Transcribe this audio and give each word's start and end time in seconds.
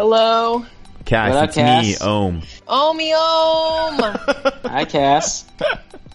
Hello. 0.00 0.64
Cass, 1.04 1.28
What 1.34 1.36
up, 1.42 1.48
it's 1.50 1.56
me, 1.58 1.62
Cass? 1.92 2.00
Ohm. 2.00 2.40
Omi 2.66 3.12
Ohm. 3.12 3.98
Hi, 4.64 4.86
Cass. 4.86 5.44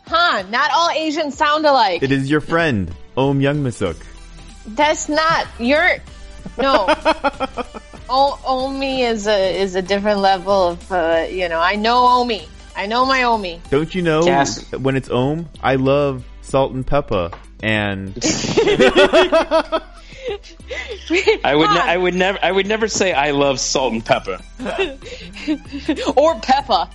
huh, 0.08 0.42
not 0.50 0.71
all 0.73 0.89
Asians 0.89 1.38
sound 1.38 1.67
alike. 1.67 2.01
It 2.01 2.11
is 2.11 2.27
your 2.27 2.41
friend, 2.41 2.91
Ohm 3.15 3.41
Youngmisuk. 3.41 3.95
That's 4.65 5.07
not, 5.07 5.45
you're, 5.59 5.97
no. 6.57 6.87
o- 8.09 8.39
Omi 8.43 9.03
is 9.03 9.27
a, 9.27 9.55
is 9.61 9.75
a 9.75 9.84
different 9.84 10.17
level 10.21 10.70
of, 10.70 10.91
uh, 10.91 11.27
you 11.29 11.47
know, 11.47 11.59
I 11.59 11.75
know 11.75 12.07
Omi. 12.07 12.47
I 12.75 12.88
know 12.88 13.05
my 13.05 13.21
Omi. 13.21 13.61
Don't 13.70 13.93
you 13.93 14.02
know 14.02 14.23
Cass. 14.23 14.67
when 14.71 14.95
it's 14.95 15.11
Ohm? 15.11 15.47
I 15.61 15.75
love 15.75 16.25
salt 16.41 16.71
and 16.73 16.88
pepper. 16.88 17.29
And 17.61 18.15
I 21.44 21.55
would, 21.55 21.70
ne- 21.70 21.80
I 21.80 21.98
would 21.98 22.16
never, 22.16 22.39
I 22.42 22.52
would 22.52 22.68
never 22.68 22.88
say 22.88 23.14
I 23.14 23.32
love 23.32 23.60
salt 23.60 23.94
and 23.94 24.04
pepper. 24.05 24.39
Or 26.16 26.36
pepper. 26.39 26.89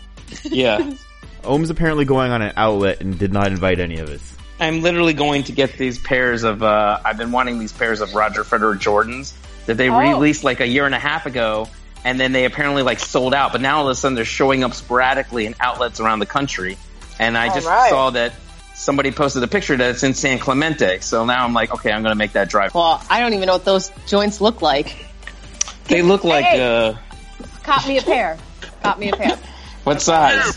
Yeah, 0.45 0.93
Ohm's 1.45 1.71
apparently 1.71 2.05
going 2.05 2.31
on 2.33 2.43
an 2.43 2.53
outlet 2.57 3.01
and 3.01 3.19
did 3.19 3.33
not 3.33 3.49
invite 3.49 3.81
any 3.81 3.99
of 3.99 4.09
us. 4.09 4.37
I'm 4.59 4.83
literally 4.83 5.15
going 5.15 5.45
to 5.45 5.53
get 5.53 5.73
these 5.75 5.99
pairs 5.99 6.43
of. 6.43 6.63
Uh, 6.63 7.01
I've 7.05 7.17
been 7.17 7.33
wanting 7.33 7.59
these 7.59 7.73
pairs 7.73 8.01
of 8.01 8.15
Roger 8.15 8.45
Federer 8.45 8.77
Jordans 8.79 9.33
that 9.67 9.77
they 9.77 9.89
Oh. 9.91 9.99
released 9.99 10.45
like 10.45 10.61
a 10.61 10.67
year 10.67 10.87
and 10.87 10.95
a 10.95 10.99
half 10.99 11.27
ago, 11.27 11.69
and 12.05 12.19
then 12.21 12.33
they 12.33 12.45
apparently 12.45 12.83
like 12.83 12.99
sold 12.99 13.35
out. 13.35 13.53
But 13.53 13.61
now 13.61 13.79
all 13.79 13.87
of 13.87 13.91
a 13.93 13.95
sudden 13.95 14.15
they're 14.17 14.25
showing 14.25 14.65
up 14.65 14.75
sporadically 14.75 15.47
in 15.47 15.55
outlets 15.61 15.99
around 16.01 16.19
the 16.19 16.27
country, 16.27 16.77
and 17.19 17.39
I 17.39 17.53
just 17.55 17.67
right. 17.67 17.91
saw 17.91 18.11
that 18.11 18.35
somebody 18.81 19.11
posted 19.11 19.43
a 19.43 19.49
picture 19.49 19.77
that 19.77 19.91
it's 19.91 20.03
in 20.03 20.15
San 20.15 20.39
Clemente. 20.39 21.01
So 21.01 21.25
now 21.27 21.45
I'm 21.45 21.53
like, 21.53 21.73
okay, 21.75 21.93
I'm 21.93 22.03
going 22.03 22.13
to 22.13 22.19
make 22.19 22.33
that 22.33 22.49
drive. 22.49 22.75
Well, 22.75 23.03
I 23.11 23.21
don't 23.21 23.35
even 23.35 23.47
know 23.47 23.53
what 23.55 23.65
those 23.65 23.91
joints 24.07 24.41
look 24.41 24.63
like. 24.63 25.05
They 25.85 26.03
look 26.03 26.25
like 26.25 26.45
Hey. 26.45 26.89
uh, 26.89 26.95
Cop 27.63 27.87
me 27.87 27.99
a 27.99 28.03
pair. 28.03 28.39
Cop 28.83 28.99
me 28.99 29.11
a 29.11 29.17
pair. 29.17 29.37
what 29.85 30.01
size? 30.01 30.57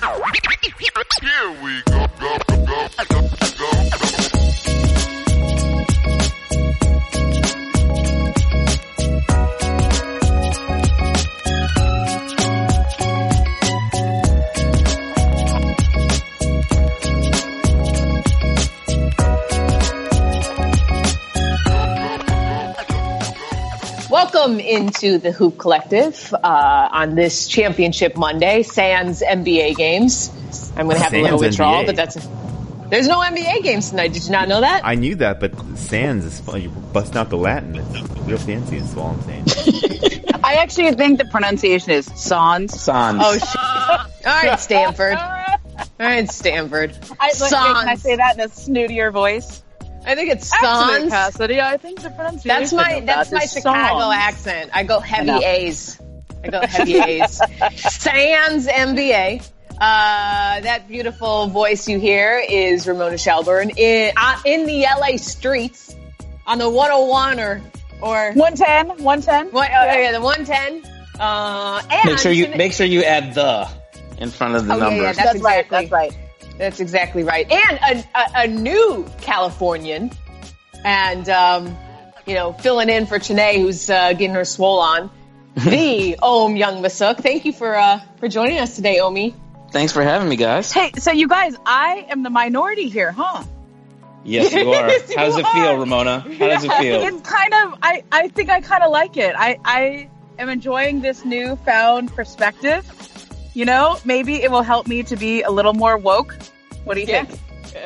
Welcome 24.44 24.60
into 24.60 25.20
the 25.20 25.32
Hoop 25.32 25.58
Collective 25.58 26.34
uh, 26.34 26.90
on 26.92 27.16
this 27.16 27.48
Championship 27.48 28.18
Monday, 28.18 28.64
Sans 28.64 29.22
NBA 29.22 29.78
games. 29.78 30.34
I'm 30.76 30.88
going 30.88 30.98
to 30.98 31.02
have 31.02 31.14
a 31.14 31.22
little 31.22 31.40
withdrawal, 31.40 31.84
NBA. 31.84 31.86
but 31.86 31.96
that's 31.96 32.16
there's 32.90 33.08
no 33.08 33.20
NBA 33.20 33.64
games 33.64 33.92
tonight. 33.92 34.12
Did 34.12 34.26
you 34.26 34.32
not 34.32 34.50
know 34.50 34.60
that? 34.60 34.82
I 34.84 34.96
knew 34.96 35.16
that, 35.16 35.40
but 35.40 35.58
Sans 35.78 36.26
is 36.26 36.42
fun. 36.42 36.62
You're 36.62 36.72
busting 36.72 37.16
out 37.16 37.30
the 37.30 37.38
Latin. 37.38 37.78
It's 37.78 38.02
real 38.28 38.38
fancy, 38.38 38.76
is 38.76 38.98
all 38.98 39.12
I'm 39.12 39.22
saying. 39.22 39.46
I 40.44 40.56
actually 40.56 40.92
think 40.96 41.20
the 41.20 41.26
pronunciation 41.32 41.92
is 41.92 42.08
sans. 42.08 42.78
Sans. 42.78 43.22
oh, 43.24 43.38
sh- 43.38 43.56
all 44.28 44.44
right, 44.44 44.60
Stanford. 44.60 45.18
All 46.00 46.06
right, 46.08 46.30
Stanford. 46.30 46.98
I, 47.18 47.32
like, 47.40 47.50
can 47.50 47.88
I 47.88 47.96
say 47.96 48.18
that 48.18 48.36
in 48.36 48.42
a 48.42 48.50
snootier 48.50 49.12
voice? 49.12 49.63
I 50.06 50.16
think 50.16 50.32
it's 50.32 50.52
Actually, 50.54 51.10
Sans. 51.10 51.12
Cassidy, 51.12 51.62
I 51.62 51.78
think 51.78 52.02
the 52.02 52.10
pronunciation 52.10 52.48
That's 52.48 52.74
my 52.74 52.92
of 52.96 53.06
that's 53.06 53.30
that 53.30 53.36
my 53.36 53.44
is 53.44 53.54
Chicago 53.54 54.00
sans. 54.00 54.16
accent. 54.16 54.70
I 54.74 54.84
go 54.84 55.00
heavy 55.00 55.28
know. 55.28 55.42
A's. 55.42 56.00
I 56.44 56.50
go 56.50 56.62
heavy 56.62 56.98
A's. 57.00 57.38
Sans 57.78 58.68
NBA. 58.68 59.50
Uh, 59.74 60.60
that 60.62 60.88
beautiful 60.88 61.48
voice 61.48 61.88
you 61.88 62.00
hear 62.00 62.38
is 62.48 62.88
Ramona 62.88 63.18
Shelburne 63.18 63.72
in 63.72 64.12
uh, 64.18 64.40
in 64.46 64.66
the 64.66 64.82
LA 65.00 65.18
streets 65.18 65.96
on 66.46 66.58
the 66.60 66.70
101 66.70 67.40
or 67.40 67.62
or 68.02 68.34
110, 68.34 69.04
110. 69.04 69.48
what? 69.52 69.70
Oh, 69.72 69.84
yeah, 69.86 70.12
the 70.12 70.22
110. 70.22 70.84
Uh, 71.20 71.82
and 71.90 72.10
Make 72.12 72.20
sure 72.20 72.32
you 72.32 72.50
make 72.50 72.74
sure 72.74 72.86
you 72.86 73.04
add 73.04 73.34
the 73.34 73.70
in 74.18 74.30
front 74.30 74.56
of 74.56 74.68
the 74.68 74.74
Oh, 74.74 74.78
yeah, 74.78 74.84
yeah, 74.90 74.96
numbers. 74.96 75.16
That's 75.18 75.32
That's, 75.34 75.42
right. 75.44 75.70
That's 75.70 75.92
right. 75.92 76.12
That's 76.58 76.80
exactly 76.80 77.24
right. 77.24 77.52
And 77.52 78.06
a, 78.16 78.20
a, 78.20 78.44
a 78.44 78.48
new 78.48 79.10
Californian, 79.22 80.12
and 80.86 81.28
um, 81.30 81.78
you 82.26 82.36
know, 82.36 82.54
filling 82.54 82.90
in 82.90 83.06
for 83.06 83.20
Chanae, 83.20 83.58
who's 83.58 83.90
uh, 83.90 84.14
getting 84.14 84.36
her 84.36 84.46
swole 84.46 84.80
on. 84.80 85.10
The 85.56 86.18
Ohm 86.20 86.56
Youngmisuk. 86.56 87.18
Thank 87.20 87.46
you 87.46 87.54
for 87.54 87.76
uh, 87.76 88.00
for 88.18 88.28
joining 88.28 88.58
us 88.58 88.76
today, 88.76 89.00
Omi. 89.00 89.36
Thanks 89.70 89.92
for 89.92 90.02
having 90.02 90.28
me, 90.28 90.36
guys. 90.36 90.72
Hey, 90.72 90.92
so 90.98 91.12
you 91.12 91.28
guys, 91.28 91.56
I 91.66 92.08
am 92.10 92.24
the 92.24 92.30
minority 92.32 92.90
here, 92.90 93.12
huh? 93.12 93.44
Yes, 94.24 94.54
you 94.54 94.72
are. 94.72 94.88
Yes, 94.88 95.10
you 95.10 95.18
How 95.18 95.26
does 95.26 95.38
it 95.38 95.46
are. 95.46 95.54
feel, 95.54 95.78
Ramona? 95.78 96.20
How 96.22 96.48
does 96.48 96.64
it 96.64 96.72
feel? 96.74 97.02
It's 97.02 97.30
kind 97.30 97.54
of, 97.54 97.78
I, 97.84 98.04
I 98.12 98.28
think 98.30 98.50
I 98.50 98.62
kind 98.62 98.84
of 98.84 98.92
like 98.92 99.18
it. 99.18 99.36
I, 99.38 99.60
I 99.66 100.10
am 100.40 100.50
enjoying 100.50 101.02
this 101.02 101.26
newfound 101.26 102.16
perspective. 102.16 102.86
You 103.54 103.66
know, 103.66 103.98
maybe 104.06 104.42
it 104.42 104.50
will 104.52 104.64
help 104.64 104.88
me 104.88 105.04
to 105.04 105.16
be 105.16 105.42
a 105.44 105.52
little 105.52 105.74
more 105.74 105.98
woke. 105.98 106.36
What 106.86 106.96
do 106.96 107.02
you 107.02 107.08
Yeah. 107.08 107.26
think? 107.26 107.40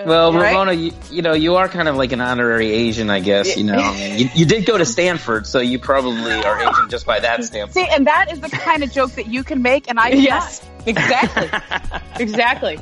Well, 0.05 0.33
Right? 0.33 0.49
Ramona, 0.51 0.73
you, 0.73 0.91
you 1.11 1.21
know, 1.21 1.33
you 1.33 1.55
are 1.55 1.69
kind 1.69 1.87
of 1.87 1.95
like 1.95 2.11
an 2.11 2.19
honorary 2.19 2.71
Asian, 2.71 3.09
I 3.09 3.19
guess. 3.21 3.55
You 3.55 3.63
know, 3.63 3.93
you, 3.93 4.29
you 4.35 4.45
did 4.45 4.65
go 4.65 4.77
to 4.77 4.85
Stanford, 4.85 5.47
so 5.47 5.59
you 5.59 5.79
probably 5.79 6.31
are 6.33 6.59
Asian 6.69 6.89
just 6.89 7.05
by 7.05 7.19
that 7.21 7.43
standpoint. 7.45 7.73
See, 7.87 7.93
and 7.95 8.05
that 8.07 8.29
is 8.31 8.41
the 8.41 8.49
kind 8.49 8.83
of 8.83 8.91
joke 8.91 9.11
that 9.11 9.27
you 9.27 9.43
can 9.45 9.61
make, 9.61 9.89
and 9.89 9.97
I 9.99 10.09
Yes, 10.09 10.61
exactly, 10.85 11.49
exactly. 12.19 12.79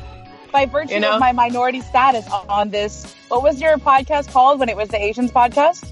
by 0.52 0.66
virtue 0.66 0.96
You 0.96 1.00
know? 1.02 1.14
of 1.14 1.20
my 1.20 1.32
minority 1.32 1.82
status 1.82 2.28
on 2.50 2.70
this. 2.70 3.14
What 3.28 3.44
was 3.44 3.62
your 3.62 3.78
podcast 3.78 4.32
called 4.32 4.60
when 4.60 4.70
it 4.70 4.76
was 4.78 4.90
the 4.90 5.00
Asians 5.02 5.32
podcast? 5.32 5.88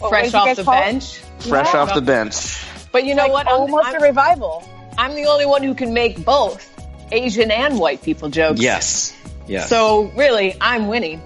What 0.00 0.08
Fresh 0.10 0.34
off 0.34 0.56
the 0.56 0.64
called? 0.64 0.76
bench. 0.84 1.18
Fresh 1.40 1.72
Yeah. 1.72 1.80
off 1.82 1.94
the 1.94 2.00
bench. 2.02 2.64
But 2.90 3.04
you 3.04 3.14
know 3.14 3.24
Like, 3.24 3.32
what? 3.32 3.46
Almost 3.48 3.86
I'm- 3.86 4.02
a 4.02 4.04
revival. 4.04 4.64
I'm 4.98 5.14
the 5.14 5.26
only 5.26 5.46
one 5.46 5.62
who 5.62 5.74
can 5.74 5.94
make 5.94 6.24
both 6.24 6.68
Asian 7.12 7.52
and 7.52 7.78
white 7.78 8.02
people 8.02 8.28
jokes. 8.30 8.60
Yes. 8.60 9.16
Yes. 9.46 9.68
So 9.68 10.10
really, 10.16 10.56
I'm 10.60 10.88
winning. 10.88 11.22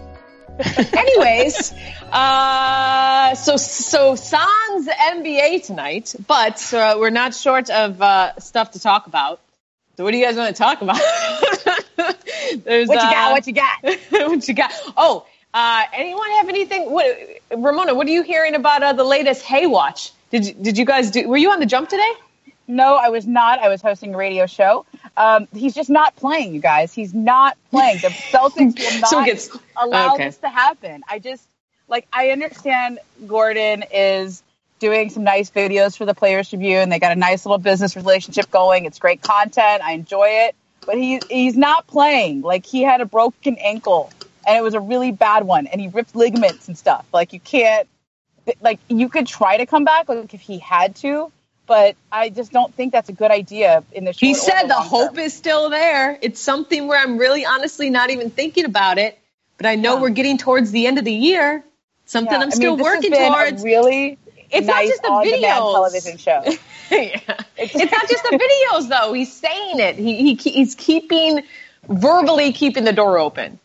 Anyways, 0.92 1.72
uh, 2.12 3.34
so 3.34 3.56
so 3.56 4.14
Sans 4.14 4.86
NBA 4.86 5.64
tonight, 5.66 6.14
but 6.26 6.74
uh, 6.74 6.96
we're 7.00 7.08
not 7.08 7.34
short 7.34 7.70
of 7.70 8.02
uh, 8.02 8.38
stuff 8.38 8.72
to 8.72 8.78
talk 8.78 9.06
about. 9.06 9.40
So 9.96 10.04
what 10.04 10.10
do 10.10 10.18
you 10.18 10.24
guys 10.26 10.36
want 10.36 10.54
to 10.54 10.62
talk 10.62 10.82
about? 10.82 10.96
There's, 12.64 12.88
What 12.88 12.94
you 12.94 13.08
uh, 13.08 13.10
got? 13.10 13.32
What 13.32 13.46
you 13.46 13.52
got? 13.54 13.82
what 14.28 14.48
you 14.48 14.54
got? 14.54 14.72
Oh, 14.98 15.26
uh, 15.54 15.84
anyone 15.94 16.30
have 16.32 16.48
anything? 16.50 16.90
What, 16.90 17.06
Ramona, 17.50 17.94
what 17.94 18.06
are 18.06 18.10
you 18.10 18.22
hearing 18.22 18.54
about 18.54 18.82
uh, 18.82 18.92
the 18.92 19.04
latest 19.04 19.42
Hay 19.44 19.66
Watch? 19.66 20.12
Did 20.30 20.46
you, 20.46 20.54
did 20.54 20.78
you 20.78 20.84
guys 20.84 21.10
do? 21.10 21.26
Were 21.26 21.38
you 21.38 21.50
on 21.50 21.60
the 21.60 21.66
jump 21.66 21.88
today? 21.88 22.12
No, 22.72 22.96
I 22.96 23.10
was 23.10 23.26
not. 23.26 23.58
I 23.58 23.68
was 23.68 23.82
hosting 23.82 24.14
a 24.14 24.16
radio 24.16 24.46
show. 24.46 24.86
Um, 25.16 25.46
he's 25.54 25.74
just 25.74 25.90
not 25.90 26.16
playing, 26.16 26.54
you 26.54 26.60
guys. 26.60 26.92
He's 26.92 27.12
not 27.12 27.56
playing. 27.70 27.98
The 27.98 28.08
Celtics 28.32 28.78
will 28.78 29.00
not 29.00 29.10
So 29.10 29.24
gets- 29.24 29.50
allow 29.76 30.14
okay. 30.14 30.26
this 30.26 30.38
to 30.38 30.48
happen. 30.48 31.02
I 31.08 31.18
just 31.18 31.46
like 31.88 32.06
I 32.12 32.30
understand 32.30 32.98
Gordon 33.26 33.84
is 33.92 34.42
doing 34.78 35.10
some 35.10 35.22
nice 35.22 35.50
videos 35.50 35.96
for 35.96 36.06
the 36.06 36.14
Players 36.14 36.48
Tribune, 36.48 36.78
and 36.82 36.90
they 36.92 36.98
got 36.98 37.12
a 37.12 37.16
nice 37.20 37.44
little 37.44 37.58
business 37.58 37.94
relationship 37.94 38.50
going. 38.50 38.84
It's 38.86 38.98
great 38.98 39.20
content. 39.22 39.82
I 39.82 39.92
enjoy 39.92 40.28
it, 40.28 40.54
but 40.86 40.96
he 40.96 41.20
he's 41.28 41.56
not 41.56 41.86
playing. 41.86 42.40
Like 42.40 42.64
he 42.64 42.82
had 42.82 43.00
a 43.02 43.06
broken 43.06 43.56
ankle, 43.58 44.10
and 44.46 44.56
it 44.56 44.62
was 44.62 44.74
a 44.74 44.80
really 44.80 45.12
bad 45.12 45.44
one, 45.44 45.66
and 45.66 45.80
he 45.80 45.88
ripped 45.88 46.16
ligaments 46.16 46.68
and 46.68 46.78
stuff. 46.78 47.04
Like 47.12 47.32
you 47.34 47.40
can't 47.40 47.86
like 48.62 48.80
you 48.88 49.08
could 49.10 49.26
try 49.26 49.58
to 49.58 49.66
come 49.66 49.84
back 49.84 50.08
like 50.08 50.32
if 50.32 50.40
he 50.40 50.58
had 50.58 50.96
to 50.96 51.30
but 51.72 51.96
i 52.20 52.28
just 52.28 52.52
don't 52.52 52.72
think 52.74 52.92
that's 52.92 53.08
a 53.08 53.12
good 53.22 53.30
idea 53.30 53.82
in 53.92 54.04
the 54.04 54.12
short 54.12 54.20
He 54.28 54.34
said 54.34 54.64
the 54.68 54.74
hope 54.74 55.14
term. 55.14 55.24
is 55.26 55.32
still 55.42 55.70
there. 55.70 56.18
It's 56.20 56.40
something 56.40 56.86
where 56.88 56.98
I'm 57.04 57.16
really 57.16 57.44
honestly 57.46 57.88
not 57.98 58.10
even 58.10 58.28
thinking 58.30 58.66
about 58.66 58.98
it, 58.98 59.18
but 59.56 59.66
I 59.66 59.74
know 59.76 59.94
Yeah. 59.96 60.02
we're 60.02 60.16
getting 60.20 60.36
towards 60.36 60.70
the 60.70 60.86
end 60.86 60.98
of 60.98 61.04
the 61.06 61.18
year. 61.30 61.64
Something 62.04 62.32
Yeah, 62.40 62.46
I'm 62.46 62.52
I 62.52 62.60
still 62.60 62.76
mean, 62.76 62.84
working 62.84 63.12
towards. 63.12 63.62
really 63.64 64.18
It's 64.50 64.66
not 64.66 64.82
just 64.84 65.02
the 65.02 65.08
videos. 65.08 65.72
television 65.78 66.18
show 66.18 66.40
yeah. 66.90 67.20
It's 67.56 67.74
not 67.94 68.08
just 68.12 68.22
the 68.30 68.36
videos 68.46 68.88
though. 68.94 69.12
He's 69.14 69.32
saying 69.32 69.78
it. 69.88 69.94
He, 69.96 70.34
he 70.34 70.50
he's 70.58 70.74
keeping 70.74 71.42
verbally 71.88 72.52
keeping 72.52 72.84
the 72.84 72.92
door 72.92 73.18
open. 73.18 73.58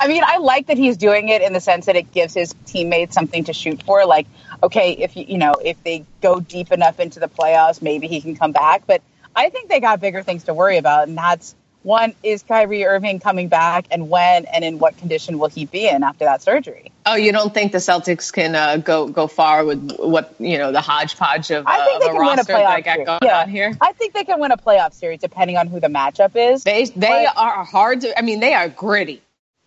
I 0.00 0.08
mean, 0.08 0.22
I 0.26 0.38
like 0.38 0.66
that 0.66 0.76
he's 0.84 0.96
doing 0.96 1.28
it 1.28 1.40
in 1.40 1.52
the 1.52 1.60
sense 1.60 1.86
that 1.86 1.94
it 1.94 2.10
gives 2.10 2.34
his 2.34 2.52
teammates 2.66 3.14
something 3.14 3.44
to 3.44 3.52
shoot 3.52 3.80
for. 3.84 4.04
Like, 4.06 4.26
okay, 4.64 4.92
if 4.92 5.16
you 5.16 5.24
you 5.28 5.38
know 5.38 5.54
if 5.64 5.82
they 5.84 6.04
go 6.20 6.40
deep 6.40 6.72
enough 6.72 6.98
into 7.00 7.20
the 7.20 7.28
playoffs, 7.28 7.80
maybe 7.82 8.06
he 8.08 8.20
can 8.20 8.34
come 8.36 8.52
back. 8.52 8.82
But 8.86 9.02
I 9.36 9.48
think 9.50 9.68
they 9.68 9.80
got 9.80 10.00
bigger 10.00 10.22
things 10.22 10.44
to 10.44 10.54
worry 10.54 10.76
about, 10.78 11.08
and 11.08 11.16
that's 11.16 11.54
one 11.82 12.14
is 12.22 12.42
Kyrie 12.42 12.86
Irving 12.86 13.20
coming 13.20 13.48
back, 13.48 13.84
and 13.90 14.08
when 14.08 14.46
and 14.46 14.64
in 14.64 14.78
what 14.78 14.96
condition 14.96 15.38
will 15.38 15.48
he 15.50 15.66
be 15.66 15.86
in 15.86 16.02
after 16.02 16.24
that 16.24 16.40
surgery? 16.42 16.90
Oh, 17.04 17.14
you 17.14 17.30
don't 17.30 17.52
think 17.52 17.72
the 17.72 17.78
Celtics 17.78 18.32
can 18.32 18.54
uh, 18.54 18.78
go 18.78 19.06
go 19.08 19.26
far 19.26 19.64
with 19.66 19.92
what 19.98 20.34
you 20.38 20.56
know 20.56 20.72
the 20.72 20.80
hodgepodge 20.80 21.50
of, 21.50 21.66
uh, 21.66 21.70
I 21.70 21.84
think 21.84 21.96
of 21.96 22.00
they 22.00 22.06
a 22.06 22.12
can 22.12 22.26
win 22.26 22.38
a 22.38 22.42
playoff 22.44 22.84
series. 22.84 23.06
going 23.06 23.18
Yeah. 23.22 23.40
on 23.42 23.48
here? 23.50 23.76
I 23.82 23.92
think 23.92 24.14
they 24.14 24.24
can 24.24 24.40
win 24.40 24.50
a 24.52 24.56
playoff 24.56 24.94
series 24.94 25.20
depending 25.20 25.58
on 25.58 25.66
who 25.66 25.78
the 25.78 25.88
matchup 25.88 26.32
is. 26.34 26.64
They 26.64 26.86
they 26.86 27.26
But- 27.26 27.36
are 27.36 27.64
hard 27.64 28.00
to. 28.02 28.18
I 28.18 28.22
mean, 28.22 28.40
they 28.40 28.54
are 28.54 28.68
gritty. 28.68 29.20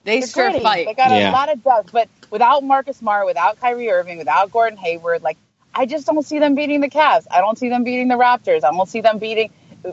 They 0.07 0.19
They're 0.21 0.29
sure 0.29 0.49
gritty. 0.51 0.63
fight. 0.63 0.85
They 0.87 0.93
got 0.93 1.11
Yeah. 1.11 1.31
a 1.31 1.33
lot 1.33 1.51
of 1.51 1.61
depth, 1.61 1.91
but 1.91 2.07
without 2.31 2.63
Marcus 2.63 2.95
Smart, 2.95 3.25
without 3.25 3.59
Kyrie 3.59 3.91
Irving, 3.91 4.17
without 4.17 4.49
Gordon 4.53 4.77
Hayward, 4.77 5.21
like 5.21 5.35
I 5.75 5.85
just 5.85 6.07
don't 6.07 6.25
see 6.25 6.39
them 6.39 6.55
beating 6.55 6.79
the 6.79 6.89
Cavs. 6.89 7.27
I 7.29 7.41
don't 7.41 7.57
see 7.57 7.67
them 7.67 7.83
beating 7.83 8.07
the 8.07 8.15
Raptors. 8.15 8.63
I 8.63 8.71
don't 8.71 8.87
see 8.87 9.01
them 9.01 9.17
beating. 9.17 9.51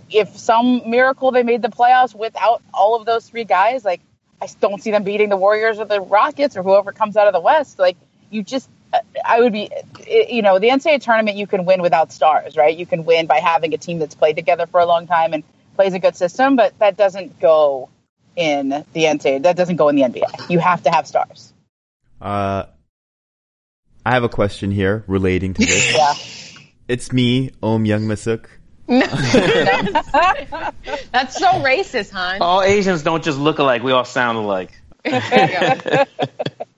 If 0.08 0.38
some 0.38 0.88
miracle 0.88 1.32
they 1.32 1.42
made 1.42 1.62
the 1.62 1.68
playoffs 1.68 2.14
without 2.14 2.62
all 2.72 2.94
of 2.94 3.06
those 3.06 3.28
three 3.28 3.42
guys, 3.42 3.84
like 3.84 4.00
I 4.40 4.46
don't 4.60 4.80
see 4.80 4.92
them 4.92 5.02
beating 5.02 5.30
the 5.30 5.36
Warriors 5.36 5.80
or 5.80 5.84
the 5.84 6.00
Rockets 6.00 6.56
or 6.56 6.62
whoever 6.62 6.92
comes 6.92 7.16
out 7.16 7.26
of 7.26 7.32
the 7.32 7.40
West. 7.40 7.80
Like 7.80 7.96
you 8.30 8.44
just, 8.44 8.70
uh, 8.92 9.00
I 9.24 9.40
would 9.40 9.52
be, 9.52 9.68
uh, 9.72 9.82
you 10.28 10.42
know, 10.42 10.60
the 10.60 10.68
NCAA 10.68 11.02
tournament 11.02 11.36
you 11.36 11.48
can 11.48 11.64
win 11.64 11.82
without 11.82 12.12
stars, 12.12 12.56
right? 12.56 12.76
You 12.76 12.86
can 12.86 13.04
win 13.04 13.26
by 13.26 13.40
having 13.40 13.74
a 13.74 13.78
team 13.78 13.98
that's 13.98 14.14
played 14.14 14.36
together 14.36 14.66
for 14.68 14.78
a 14.78 14.86
long 14.86 15.08
time 15.08 15.32
and 15.32 15.42
plays 15.74 15.92
a 15.92 15.98
good 15.98 16.14
system, 16.14 16.54
but 16.54 16.78
that 16.78 16.96
doesn't 16.96 17.40
go 17.40 17.88
in 18.36 18.68
the 18.68 19.04
NCAA. 19.04 19.42
That 19.42 19.56
doesn't 19.56 19.76
go 19.76 19.88
in 19.88 19.96
the 19.96 20.02
NBA. 20.02 20.50
You 20.50 20.58
have 20.58 20.82
to 20.84 20.90
have 20.90 21.06
stars. 21.06 21.52
Uh, 22.20 22.64
I 24.06 24.12
have 24.12 24.24
a 24.24 24.28
question 24.28 24.70
here 24.70 25.04
relating 25.06 25.54
to 25.54 25.64
this. 25.64 25.94
Yeah. 25.96 26.14
it's 26.88 27.12
me, 27.12 27.50
Ohm 27.62 27.84
Youngmisuk. 27.84 28.46
No, 28.86 29.06
That's 29.06 30.10
so 31.38 31.46
racist, 31.62 32.10
hon. 32.10 32.42
All 32.42 32.62
Asians 32.62 33.02
don't 33.02 33.24
just 33.24 33.38
look 33.38 33.58
alike. 33.58 33.82
We 33.82 33.92
all 33.92 34.04
sound 34.04 34.36
alike. 34.36 34.72
You. 35.06 35.20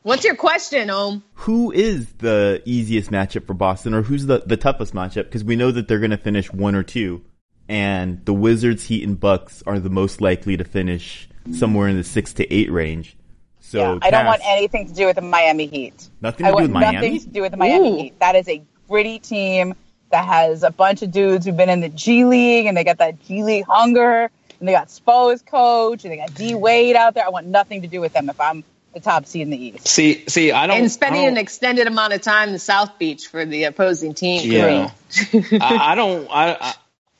What's 0.03 0.25
your 0.25 0.37
question, 0.37 0.89
Ohm? 0.89 1.25
Who 1.35 1.73
is 1.73 2.07
the 2.19 2.63
easiest 2.65 3.11
matchup 3.11 3.49
for 3.49 3.55
Boston, 3.55 3.93
or 3.93 4.03
who's 4.03 4.27
the, 4.27 4.39
the 4.47 4.57
toughest 4.57 4.95
matchup? 4.95 5.25
Because 5.25 5.43
we 5.43 5.57
know 5.57 5.73
that 5.73 5.89
they're 5.89 5.99
going 5.99 6.13
to 6.13 6.17
finish 6.17 6.53
one 6.53 6.77
or 6.77 6.85
two, 6.85 7.25
and 7.69 8.25
the 8.25 8.33
Wizards, 8.33 8.85
Heat, 8.85 9.03
and 9.03 9.19
Bucks 9.19 9.65
are 9.67 9.81
the 9.81 9.91
most 9.91 10.21
likely 10.21 10.57
to 10.57 10.63
finish 10.65 11.29
somewhere 11.53 11.89
in 11.89 11.97
the 11.97 12.05
six 12.05 12.33
to 12.35 12.53
eight 12.53 12.71
range. 12.71 13.17
So 13.61 13.79
yeah, 13.95 13.99
I 14.03 14.11
don't 14.11 14.27
want 14.27 14.43
anything 14.45 14.87
to 14.87 14.95
do 14.95 15.07
with 15.07 15.17
the 15.17 15.23
Miami 15.23 15.67
Heat. 15.67 16.09
Nothing 16.21 16.47
I 16.47 16.51
to 16.51 16.53
do 16.53 16.55
want 16.55 16.63
with 16.65 16.71
Miami? 16.73 16.95
nothing 16.95 17.21
to 17.21 17.29
do 17.29 17.43
with 17.43 17.51
the 17.51 17.57
Miami 17.57 17.89
Ooh. 17.89 17.97
Heat. 17.97 18.19
That 18.21 18.37
is 18.37 18.49
a 18.49 18.63
gritty 18.89 19.19
team 19.19 19.75
that 20.11 20.25
has 20.25 20.63
a 20.63 20.71
bunch 20.71 21.03
of 21.03 21.11
dudes 21.11 21.47
who've 21.47 21.57
been 21.57 21.69
in 21.69 21.81
the 21.81 21.89
G 21.89 22.25
League 22.25 22.67
and 22.67 22.77
they 22.77 22.85
got 22.85 22.99
that 22.99 23.21
G 23.25 23.43
League 23.43 23.65
hunger 23.69 24.31
and 24.61 24.69
they 24.69 24.73
got 24.73 24.89
Spo 24.89 25.33
as 25.33 25.43
coach 25.43 26.05
and 26.05 26.13
they 26.13 26.17
got 26.17 26.33
D 26.35 26.55
Wade 26.55 26.95
out 26.95 27.15
there. 27.15 27.25
I 27.25 27.31
want 27.31 27.47
nothing 27.49 27.83
to 27.83 27.89
do 27.89 28.01
with 28.01 28.13
them 28.13 28.31
if 28.31 28.41
I'm 28.41 28.63
the 28.95 29.01
top 29.01 29.27
seed 29.27 29.43
in 29.43 29.51
the 29.51 29.59
East. 29.63 29.89
See, 29.89 30.25
see, 30.29 30.53
I 30.53 30.67
don't. 30.69 30.79
And 30.79 30.91
spending 30.91 31.25
an 31.27 31.35
don't- 31.35 31.43
extended 31.43 31.87
amount 31.89 32.13
of 32.13 32.23
time 32.23 32.51
in 32.51 32.59
South 32.61 32.99
Beach 32.99 33.27
for 33.27 33.45
the 33.45 33.65
opposing 33.65 34.15
team. 34.15 34.51
Yeah. 34.51 34.91
I, 35.35 35.93
I 35.93 35.95
don't. 35.97 36.29
I, 36.31 36.75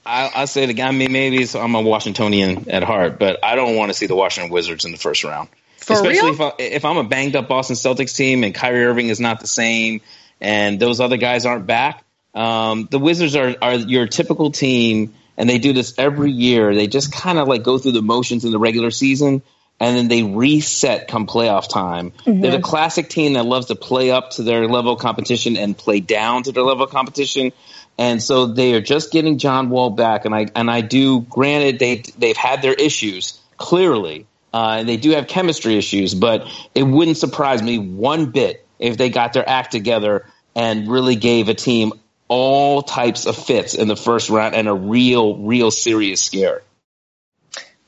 I 0.07 0.31
I 0.35 0.45
say 0.45 0.63
it 0.63 0.71
again. 0.71 0.89
I 0.89 0.93
mean, 0.93 1.13
maybe 1.13 1.47
I'm 1.55 1.75
a 1.75 1.83
Washingtonian 1.83 2.71
at 2.71 2.83
heart, 2.83 3.19
but 3.19 3.45
I 3.45 3.57
don't 3.57 3.77
want 3.77 3.91
to 3.91 3.95
see 3.95 4.07
the 4.07 4.17
Washington 4.17 4.53
Wizards 4.53 4.85
in 4.85 4.93
the 4.93 4.99
first 4.99 5.25
round. 5.25 5.49
For 5.79 5.93
Especially 5.93 6.31
real? 6.31 6.33
if 6.33 6.41
I, 6.41 6.53
if 6.59 6.85
I'm 6.85 6.97
a 6.97 7.05
banged 7.05 7.37
up 7.37 7.49
Boston 7.49 7.77
Celtics 7.77 8.17
team 8.17 8.43
and 8.43 8.55
Kyrie 8.55 8.85
Irving 8.85 9.09
is 9.09 9.21
not 9.21 9.41
the 9.41 9.47
same, 9.47 10.01
and 10.41 10.81
those 10.81 11.01
other 11.01 11.17
guys 11.17 11.47
aren't 11.47 11.67
back. 11.67 12.05
Um, 12.35 12.89
the 12.91 12.99
Wizards 12.99 13.37
are 13.37 13.55
are 13.63 13.75
your 13.75 14.07
typical 14.07 14.51
team, 14.51 15.15
and 15.37 15.49
they 15.49 15.59
do 15.59 15.73
this 15.73 15.95
every 15.99 16.31
year. 16.31 16.75
They 16.75 16.87
just 16.87 17.13
kind 17.13 17.39
of 17.39 17.49
like 17.49 17.63
go 17.63 17.79
through 17.79 17.93
the 17.93 18.03
motions 18.03 18.45
in 18.45 18.53
the 18.53 18.59
regular 18.59 18.91
season, 18.91 19.43
and 19.81 19.97
then 19.97 20.09
they 20.09 20.23
reset 20.23 21.09
come 21.09 21.27
playoff 21.27 21.69
time. 21.69 22.13
They're 22.25 22.51
the 22.51 22.61
classic 22.61 23.09
team 23.09 23.35
that 23.35 23.47
loves 23.47 23.67
to 23.67 23.75
play 23.75 24.11
up 24.11 24.31
to 24.33 24.43
their 24.43 24.67
level 24.67 24.95
of 24.95 24.99
competition 24.99 25.57
and 25.57 25.77
play 25.77 26.01
down 26.01 26.45
to 26.45 26.53
their 26.53 26.63
level 26.63 26.85
of 26.85 26.91
competition. 26.91 27.53
And 27.99 28.23
so 28.23 28.47
they 28.47 28.75
are 28.75 28.81
just 28.81 29.11
getting 29.11 29.39
John 29.39 29.71
Wall 29.71 29.91
back, 29.91 30.25
and 30.27 30.35
I 30.35 30.49
and 30.55 30.71
I 30.71 30.83
do. 30.83 31.21
Granted, 31.23 31.79
they 31.79 32.03
they've 32.19 32.37
had 32.37 32.61
their 32.61 32.75
issues 32.75 33.41
clearly, 33.57 34.27
uh, 34.53 34.77
and 34.81 34.89
they 34.89 34.99
do 34.99 35.13
have 35.13 35.27
chemistry 35.29 35.77
issues, 35.79 36.15
but 36.15 36.47
it 36.75 36.83
wouldn't 36.83 37.17
surprise 37.17 37.63
me 37.63 37.79
one 37.79 38.27
bit 38.33 38.67
if 38.79 38.99
they 38.99 39.09
got 39.09 39.33
their 39.33 39.49
act 39.49 39.73
together 39.73 40.27
and 40.55 40.89
really 40.89 41.17
gave 41.17 41.49
a 41.49 41.55
team 41.55 41.93
all 42.29 42.83
types 42.83 43.25
of 43.27 43.37
fits 43.37 43.75
in 43.75 43.89
the 43.89 43.97
first 43.97 44.29
round 44.31 44.55
and 44.55 44.69
a 44.69 44.75
real, 44.75 45.37
real 45.39 45.71
serious 45.71 46.23
scare. 46.23 46.63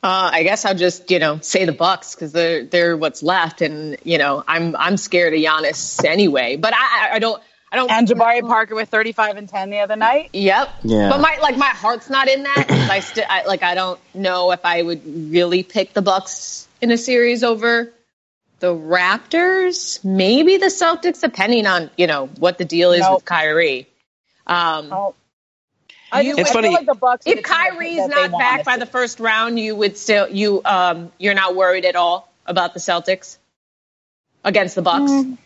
Uh, 0.01 0.31
I 0.33 0.43
guess 0.45 0.65
I'll 0.65 0.77
just 0.77 1.11
you 1.11 1.19
know 1.19 1.41
say 1.41 1.65
the 1.65 1.73
Bucks 1.73 2.15
because 2.15 2.31
they're 2.33 2.65
they're 2.65 2.97
what's 2.97 3.23
left, 3.23 3.63
and 3.63 3.97
you 4.05 4.17
know 4.17 4.45
I'm 4.47 4.77
I'm 4.77 4.97
scared 4.97 5.35
of 5.35 5.41
Giannis 5.41 6.05
anyway. 6.05 6.57
But 6.57 6.73
I 6.73 6.79
I- 6.79 7.17
I 7.17 7.19
don't 7.19 7.43
I 7.71 7.77
don't 7.77 7.91
And 7.91 8.09
Jabari 8.09 8.41
Parker 8.41 8.75
with 8.75 8.89
35 8.89 9.37
and 9.37 9.49
10 9.49 9.71
the 9.71 9.79
other 9.81 9.97
night. 9.97 10.31
Yep. 10.33 10.69
Yeah. 10.85 11.11
But 11.11 11.21
my 11.21 11.39
like 11.43 11.57
my 11.59 11.67
heart's 11.67 12.09
not 12.09 12.29
in 12.29 12.45
that. 12.45 12.67
I 12.91 13.01
still 13.01 13.25
I, 13.29 13.45
like 13.45 13.63
I 13.63 13.75
don't 13.75 14.01
know 14.15 14.53
if 14.53 14.61
I 14.65 14.81
would 14.83 15.03
really 15.33 15.63
pick 15.63 15.93
the 15.93 16.01
Bucks 16.03 16.67
in 16.81 16.91
a 16.91 16.97
series 16.99 17.45
over 17.45 17.93
the 18.61 18.69
Raptors. 18.75 20.03
Maybe 20.05 20.57
the 20.57 20.67
Celtics, 20.67 21.21
depending 21.21 21.67
on 21.67 21.91
you 21.97 22.07
know 22.07 22.27
what 22.39 22.57
the 22.59 22.65
deal 22.65 22.93
is 22.93 23.01
Nope. 23.01 23.17
with 23.17 23.25
Kyrie. 23.25 23.87
Um, 24.47 24.93
Oh. 24.93 25.15
I, 26.11 26.23
You- 26.23 26.31
just, 26.31 26.41
It's 26.41 26.51
I 26.51 26.53
funny- 26.55 26.69
feel 26.69 26.73
like 26.79 26.87
the 26.87 26.95
Bucks. 26.95 27.27
if 27.27 27.37
the 27.37 27.43
team 27.43 27.55
Kyrie's 27.55 28.09
not 28.09 28.31
back 28.31 28.65
by 28.65 28.79
the 28.79 28.87
first 28.87 29.21
round, 29.21 29.59
you 29.61 29.77
would 29.77 29.99
still 29.99 30.27
you 30.27 30.63
um 30.65 31.13
you're 31.19 31.35
not 31.35 31.55
worried 31.55 31.85
at 31.85 31.97
all 31.97 32.33
about 32.47 32.73
the 32.73 32.81
Celtics 32.81 33.37
against 34.43 34.75
the 34.75 34.81
Bucks. 34.81 35.11
Mm. 35.13 35.37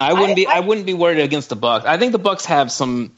I 0.00 0.12
wouldn't 0.12 0.32
I- 0.32 0.34
be. 0.34 0.46
I, 0.46 0.56
I- 0.56 0.60
wouldn't 0.60 0.86
be 0.86 0.94
worried 0.94 1.20
against 1.20 1.48
the 1.48 1.56
Bucks. 1.56 1.84
I 1.86 1.96
think 1.98 2.12
the 2.12 2.18
Bucks 2.18 2.46
have 2.46 2.70
some. 2.72 3.12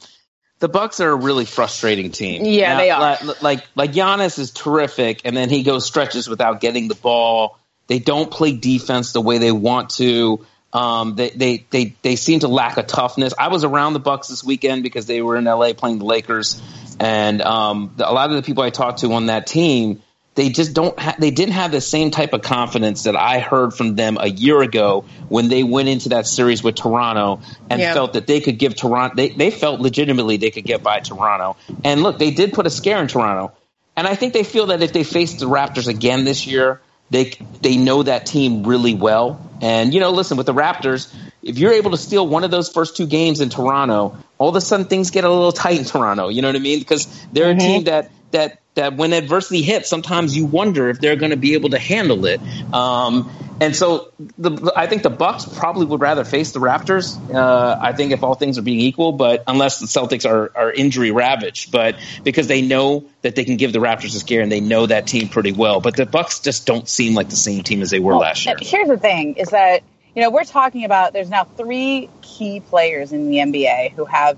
The 0.59 0.67
Bucks 0.67 0.99
are 0.99 1.09
a 1.09 1.15
really 1.15 1.45
frustrating 1.45 2.11
team. 2.11 2.43
Yeah, 2.43 2.77
they 2.77 2.89
are. 2.91 2.99
Like, 2.99 3.41
like 3.41 3.67
like 3.75 3.91
Giannis 3.93 4.37
is 4.39 4.51
terrific, 4.51 5.21
and 5.23 5.35
then 5.35 5.49
he 5.49 5.63
goes 5.63 5.85
stretches 5.85 6.27
without 6.27 6.59
getting 6.59 6.87
the 6.89 6.95
ball. 6.95 7.57
They 7.87 7.99
don't 7.99 8.29
play 8.29 8.51
defense 8.51 9.13
the 9.13 9.21
way 9.21 9.37
they 9.37 9.51
want 9.53 9.91
to. 9.91 10.45
Um, 10.73 11.15
they, 11.15 11.29
they 11.29 11.65
they 11.69 11.95
they 12.01 12.15
seem 12.15 12.41
to 12.41 12.47
lack 12.47 12.77
a 12.77 12.83
toughness. 12.83 13.33
I 13.39 13.47
was 13.47 13.63
around 13.63 13.93
the 13.93 13.99
Bucks 13.99 14.27
this 14.27 14.43
weekend 14.43 14.83
because 14.83 15.05
they 15.05 15.21
were 15.21 15.37
in 15.37 15.45
LA 15.45 15.73
playing 15.73 15.97
the 15.97 16.05
Lakers, 16.05 16.61
and 16.99 17.41
um, 17.41 17.93
the, 17.95 18.07
a 18.07 18.11
lot 18.11 18.29
of 18.29 18.35
the 18.35 18.43
people 18.43 18.61
I 18.63 18.69
talked 18.69 18.99
to 18.99 19.13
on 19.13 19.27
that 19.27 19.47
team, 19.47 20.03
they 20.39 20.47
just 20.47 20.73
don't. 20.73 20.97
Ha- 20.97 21.17
they 21.19 21.31
didn't 21.31 21.55
have 21.55 21.69
the 21.73 21.81
same 21.81 22.11
type 22.11 22.31
of 22.31 22.41
confidence 22.41 23.03
that 23.03 23.17
I 23.17 23.39
heard 23.39 23.73
from 23.73 23.95
them 23.95 24.17
a 24.17 24.27
year 24.27 24.61
ago 24.61 25.03
when 25.27 25.49
they 25.49 25.63
went 25.63 25.89
into 25.89 26.09
that 26.09 26.27
series 26.27 26.63
with 26.63 26.75
Toronto 26.75 27.41
and 27.69 27.81
Yeah. 27.81 27.93
felt 27.93 28.13
that 28.13 28.25
they 28.25 28.39
could 28.39 28.57
give 28.57 28.73
Toronto. 28.73 29.17
They 29.17 29.29
they 29.29 29.51
felt 29.51 29.81
legitimately 29.81 30.37
they 30.37 30.49
could 30.49 30.63
get 30.63 30.81
by 30.81 31.01
Toronto. 31.01 31.57
And 31.83 32.03
look, 32.03 32.19
they 32.19 32.31
did 32.31 32.53
put 32.53 32.65
a 32.65 32.69
scare 32.69 33.01
in 33.01 33.09
Toronto, 33.09 33.51
and 33.97 34.07
I 34.07 34.15
think 34.15 34.31
they 34.31 34.43
feel 34.45 34.67
that 34.67 34.81
if 34.81 34.93
they 34.93 35.03
face 35.03 35.33
the 35.33 35.45
Raptors 35.45 35.89
again 35.89 36.23
this 36.23 36.47
year, 36.47 36.79
they 37.09 37.33
they 37.61 37.75
know 37.75 38.03
that 38.03 38.25
team 38.25 38.63
really 38.63 38.93
well. 38.93 39.45
And 39.61 39.93
you 39.93 39.99
know, 39.99 40.11
listen, 40.11 40.37
with 40.37 40.45
the 40.45 40.53
Raptors, 40.53 41.13
if 41.43 41.57
you're 41.57 41.73
able 41.73 41.91
to 41.91 41.97
steal 41.97 42.25
one 42.25 42.45
of 42.45 42.51
those 42.51 42.69
first 42.69 42.95
two 42.95 43.07
games 43.07 43.41
in 43.41 43.49
Toronto, 43.49 44.15
all 44.37 44.47
of 44.47 44.55
a 44.55 44.61
sudden 44.61 44.85
things 44.85 45.11
get 45.11 45.25
a 45.25 45.29
little 45.29 45.51
tight 45.51 45.79
in 45.79 45.83
Toronto. 45.83 46.29
You 46.29 46.41
know 46.41 46.47
what 46.47 46.55
I 46.55 46.59
mean? 46.59 46.79
Because 46.79 47.07
they're 47.33 47.49
a 47.49 47.55
mm-hmm. 47.55 47.59
team 47.59 47.83
that 47.83 48.09
that 48.31 48.61
that 48.79 48.95
when 48.95 49.11
adversity 49.11 49.61
hits, 49.61 49.89
sometimes 49.89 50.35
you 50.35 50.45
wonder 50.45 50.89
if 50.89 51.01
they're 51.01 51.17
going 51.17 51.31
to 51.31 51.37
be 51.37 51.53
able 51.53 51.71
to 51.71 51.79
handle 51.79 52.25
it. 52.25 52.39
Um, 52.73 53.29
and 53.61 53.75
so, 53.75 54.13
the, 54.37 54.71
I 54.73 54.87
think 54.87 55.03
the 55.03 55.09
Bucks 55.09 55.43
probably 55.43 55.85
would 55.85 55.99
rather 55.99 56.23
face 56.23 56.53
the 56.53 56.61
Raptors. 56.61 57.17
Uh, 57.33 57.77
I 57.81 57.91
think 57.91 58.13
if 58.13 58.23
all 58.23 58.35
things 58.35 58.57
are 58.57 58.61
being 58.61 58.79
equal, 58.79 59.11
but 59.11 59.43
unless 59.47 59.79
the 59.79 59.85
Celtics 59.85 60.29
are, 60.29 60.49
are 60.55 60.71
injury 60.71 61.11
ravaged, 61.11 61.73
but 61.73 61.97
because 62.23 62.47
they 62.47 62.61
know 62.61 63.03
that 63.21 63.35
they 63.35 63.43
can 63.43 63.57
give 63.57 63.73
the 63.73 63.79
Raptors 63.79 64.15
a 64.15 64.19
scare 64.19 64.41
and 64.41 64.51
they 64.51 64.61
know 64.61 64.85
that 64.85 65.07
team 65.07 65.27
pretty 65.27 65.51
well. 65.51 65.81
But 65.81 65.97
the 65.97 66.05
Bucks 66.05 66.39
just 66.39 66.65
don't 66.65 66.87
seem 66.87 67.15
like 67.15 67.29
the 67.29 67.35
same 67.35 67.63
team 67.63 67.81
as 67.81 67.89
they 67.89 67.99
were 67.99 68.13
Well, 68.13 68.21
last 68.21 68.45
year. 68.45 68.55
Here's 68.61 68.87
the 68.87 68.97
thing: 68.97 69.35
is 69.35 69.49
that 69.49 69.83
you 70.15 70.21
know 70.21 70.29
we're 70.29 70.45
talking 70.45 70.85
about 70.85 71.11
there's 71.11 71.29
now 71.29 71.43
three 71.43 72.09
key 72.21 72.61
players 72.61 73.11
in 73.11 73.29
the 73.29 73.39
NBA 73.39 73.91
who 73.91 74.05
have 74.05 74.37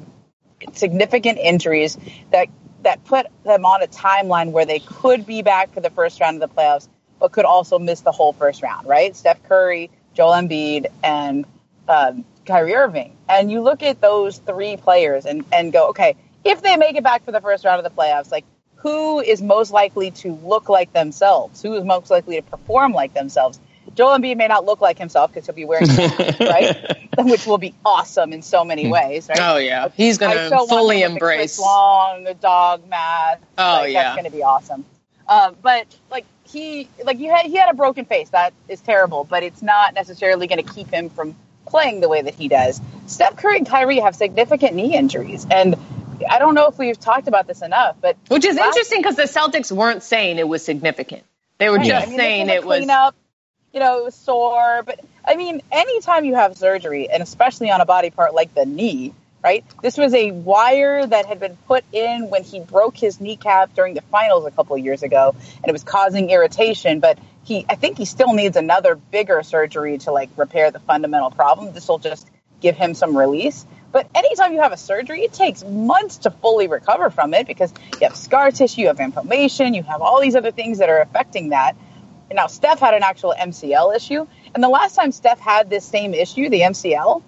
significant 0.73 1.37
injuries 1.37 1.95
that 2.31 2.47
that 2.83 3.03
put 3.05 3.27
them 3.43 3.65
on 3.65 3.81
a 3.83 3.87
timeline 3.87 4.51
where 4.51 4.65
they 4.65 4.79
could 4.79 5.25
be 5.25 5.41
back 5.41 5.73
for 5.73 5.81
the 5.81 5.89
first 5.89 6.19
round 6.19 6.41
of 6.41 6.49
the 6.49 6.55
playoffs, 6.55 6.87
but 7.19 7.31
could 7.31 7.45
also 7.45 7.79
miss 7.79 8.01
the 8.01 8.11
whole 8.11 8.33
first 8.33 8.61
round. 8.61 8.87
Right? 8.87 9.15
Steph 9.15 9.43
Curry, 9.43 9.89
Joel 10.13 10.33
Embiid, 10.33 10.87
and 11.03 11.45
um, 11.87 12.25
Kyrie 12.45 12.75
Irving. 12.75 13.15
And 13.29 13.51
you 13.51 13.61
look 13.61 13.83
at 13.83 14.01
those 14.01 14.37
three 14.39 14.77
players 14.77 15.25
and 15.25 15.45
and 15.51 15.71
go, 15.71 15.89
okay, 15.89 16.15
if 16.43 16.61
they 16.61 16.77
make 16.77 16.95
it 16.95 17.03
back 17.03 17.23
for 17.23 17.31
the 17.31 17.41
first 17.41 17.65
round 17.65 17.83
of 17.83 17.83
the 17.83 18.01
playoffs, 18.01 18.31
like 18.31 18.45
who 18.75 19.19
is 19.19 19.41
most 19.41 19.71
likely 19.71 20.09
to 20.09 20.33
look 20.43 20.67
like 20.67 20.91
themselves? 20.91 21.61
Who 21.61 21.75
is 21.75 21.83
most 21.83 22.09
likely 22.09 22.37
to 22.37 22.41
perform 22.41 22.93
like 22.93 23.13
themselves? 23.13 23.59
Joel 23.95 24.17
Embiid 24.19 24.37
may 24.37 24.47
not 24.47 24.65
look 24.65 24.79
like 24.81 24.97
himself 24.97 25.31
because 25.33 25.45
he'll 25.45 25.55
be 25.55 25.65
wearing 25.65 25.89
a 25.89 25.93
mask, 25.95 26.39
right? 26.39 26.97
Which 27.17 27.45
will 27.45 27.57
be 27.57 27.73
awesome 27.85 28.31
in 28.33 28.41
so 28.41 28.63
many 28.63 28.87
ways, 28.89 29.27
right? 29.27 29.37
Oh 29.41 29.57
yeah, 29.57 29.89
he's 29.95 30.21
I 30.21 30.33
gonna 30.49 30.65
fully 30.67 31.01
him 31.01 31.13
with 31.13 31.19
the 31.19 31.25
embrace. 31.25 31.37
Chris 31.55 31.59
Long, 31.59 32.23
the 32.23 32.33
dog 32.33 32.87
mask. 32.87 33.41
Oh, 33.57 33.63
like, 33.63 33.93
yeah. 33.93 34.03
that's 34.03 34.15
going 34.15 34.31
to 34.31 34.35
be 34.35 34.43
awesome. 34.43 34.85
Um, 35.27 35.55
but 35.61 35.87
like 36.09 36.25
he, 36.45 36.87
like 37.03 37.19
you 37.19 37.29
had, 37.31 37.45
he 37.45 37.55
had 37.55 37.69
a 37.69 37.73
broken 37.73 38.05
face. 38.05 38.29
That 38.29 38.53
is 38.69 38.79
terrible, 38.81 39.23
but 39.25 39.43
it's 39.43 39.61
not 39.61 39.93
necessarily 39.93 40.47
going 40.47 40.65
to 40.65 40.73
keep 40.73 40.89
him 40.89 41.09
from 41.09 41.35
playing 41.67 41.99
the 42.01 42.09
way 42.09 42.21
that 42.21 42.33
he 42.35 42.47
does. 42.47 42.79
Steph 43.07 43.35
Curry 43.35 43.57
and 43.57 43.67
Kyrie 43.67 43.99
have 43.99 44.15
significant 44.15 44.73
knee 44.75 44.95
injuries, 44.95 45.45
and 45.51 45.75
I 46.29 46.39
don't 46.39 46.55
know 46.55 46.67
if 46.67 46.77
we've 46.77 46.99
talked 46.99 47.27
about 47.27 47.47
this 47.47 47.61
enough, 47.61 47.95
but 48.01 48.15
Which 48.29 48.45
is 48.45 48.55
last- 48.55 48.67
interesting 48.67 48.99
because 49.01 49.15
the 49.15 49.23
Celtics 49.23 49.71
weren't 49.71 50.03
saying 50.03 50.37
it 50.39 50.47
was 50.47 50.63
significant. 50.63 51.23
They 51.57 51.69
were 51.69 51.77
Right. 51.77 51.85
just 51.87 52.07
I 52.07 52.09
mean, 52.09 52.17
saying 52.19 52.49
it 52.49 52.65
was. 52.65 52.87
up. 52.89 53.15
You 53.73 53.79
know, 53.79 53.99
it 53.99 54.03
was 54.03 54.15
sore, 54.15 54.83
but 54.85 54.99
I 55.25 55.37
mean, 55.37 55.61
anytime 55.71 56.25
you 56.25 56.35
have 56.35 56.57
surgery, 56.57 57.09
and 57.09 57.23
especially 57.23 57.71
on 57.71 57.79
a 57.79 57.85
body 57.85 58.09
part 58.09 58.33
like 58.33 58.53
the 58.53 58.65
knee, 58.65 59.13
right? 59.41 59.63
This 59.81 59.97
was 59.97 60.13
a 60.13 60.31
wire 60.31 61.05
that 61.05 61.25
had 61.25 61.39
been 61.39 61.55
put 61.67 61.85
in 61.93 62.29
when 62.29 62.43
he 62.43 62.59
broke 62.59 62.97
his 62.97 63.21
kneecap 63.21 63.73
during 63.73 63.93
the 63.93 64.01
finals 64.01 64.45
a 64.45 64.51
couple 64.51 64.75
of 64.75 64.83
years 64.83 65.03
ago, 65.03 65.35
and 65.55 65.69
it 65.69 65.71
was 65.71 65.85
causing 65.85 66.29
irritation. 66.29 66.99
But 66.99 67.17
he, 67.43 67.65
I 67.69 67.75
think, 67.75 67.97
he 67.97 68.05
still 68.05 68.33
needs 68.33 68.57
another 68.57 68.95
bigger 68.95 69.41
surgery 69.41 69.97
to 69.99 70.11
like 70.11 70.29
repair 70.35 70.71
the 70.71 70.79
fundamental 70.79 71.31
problem. 71.31 71.73
This 71.73 71.87
will 71.87 71.99
just 71.99 72.29
give 72.59 72.75
him 72.75 72.93
some 72.93 73.17
release. 73.17 73.65
But 73.91 74.09
anytime 74.15 74.53
you 74.53 74.61
have 74.61 74.71
a 74.71 74.77
surgery, 74.77 75.23
it 75.23 75.33
takes 75.33 75.63
months 75.63 76.17
to 76.19 76.31
fully 76.31 76.67
recover 76.67 77.09
from 77.09 77.33
it 77.33 77.47
because 77.47 77.73
you 77.99 78.07
have 78.07 78.15
scar 78.15 78.51
tissue, 78.51 78.81
you 78.81 78.87
have 78.87 78.99
inflammation, 78.99 79.73
you 79.73 79.83
have 79.83 80.01
all 80.01 80.21
these 80.21 80.35
other 80.35 80.51
things 80.51 80.77
that 80.77 80.89
are 80.89 81.01
affecting 81.01 81.49
that. 81.49 81.75
And 82.31 82.37
now 82.37 82.47
Steph 82.47 82.79
had 82.79 82.93
an 82.93 83.03
actual 83.03 83.35
MCL 83.37 83.93
issue. 83.93 84.25
And 84.55 84.63
the 84.63 84.69
last 84.69 84.95
time 84.95 85.11
Steph 85.11 85.37
had 85.41 85.69
this 85.69 85.83
same 85.83 86.13
issue, 86.13 86.47
the 86.47 86.61
MCL, 86.61 87.21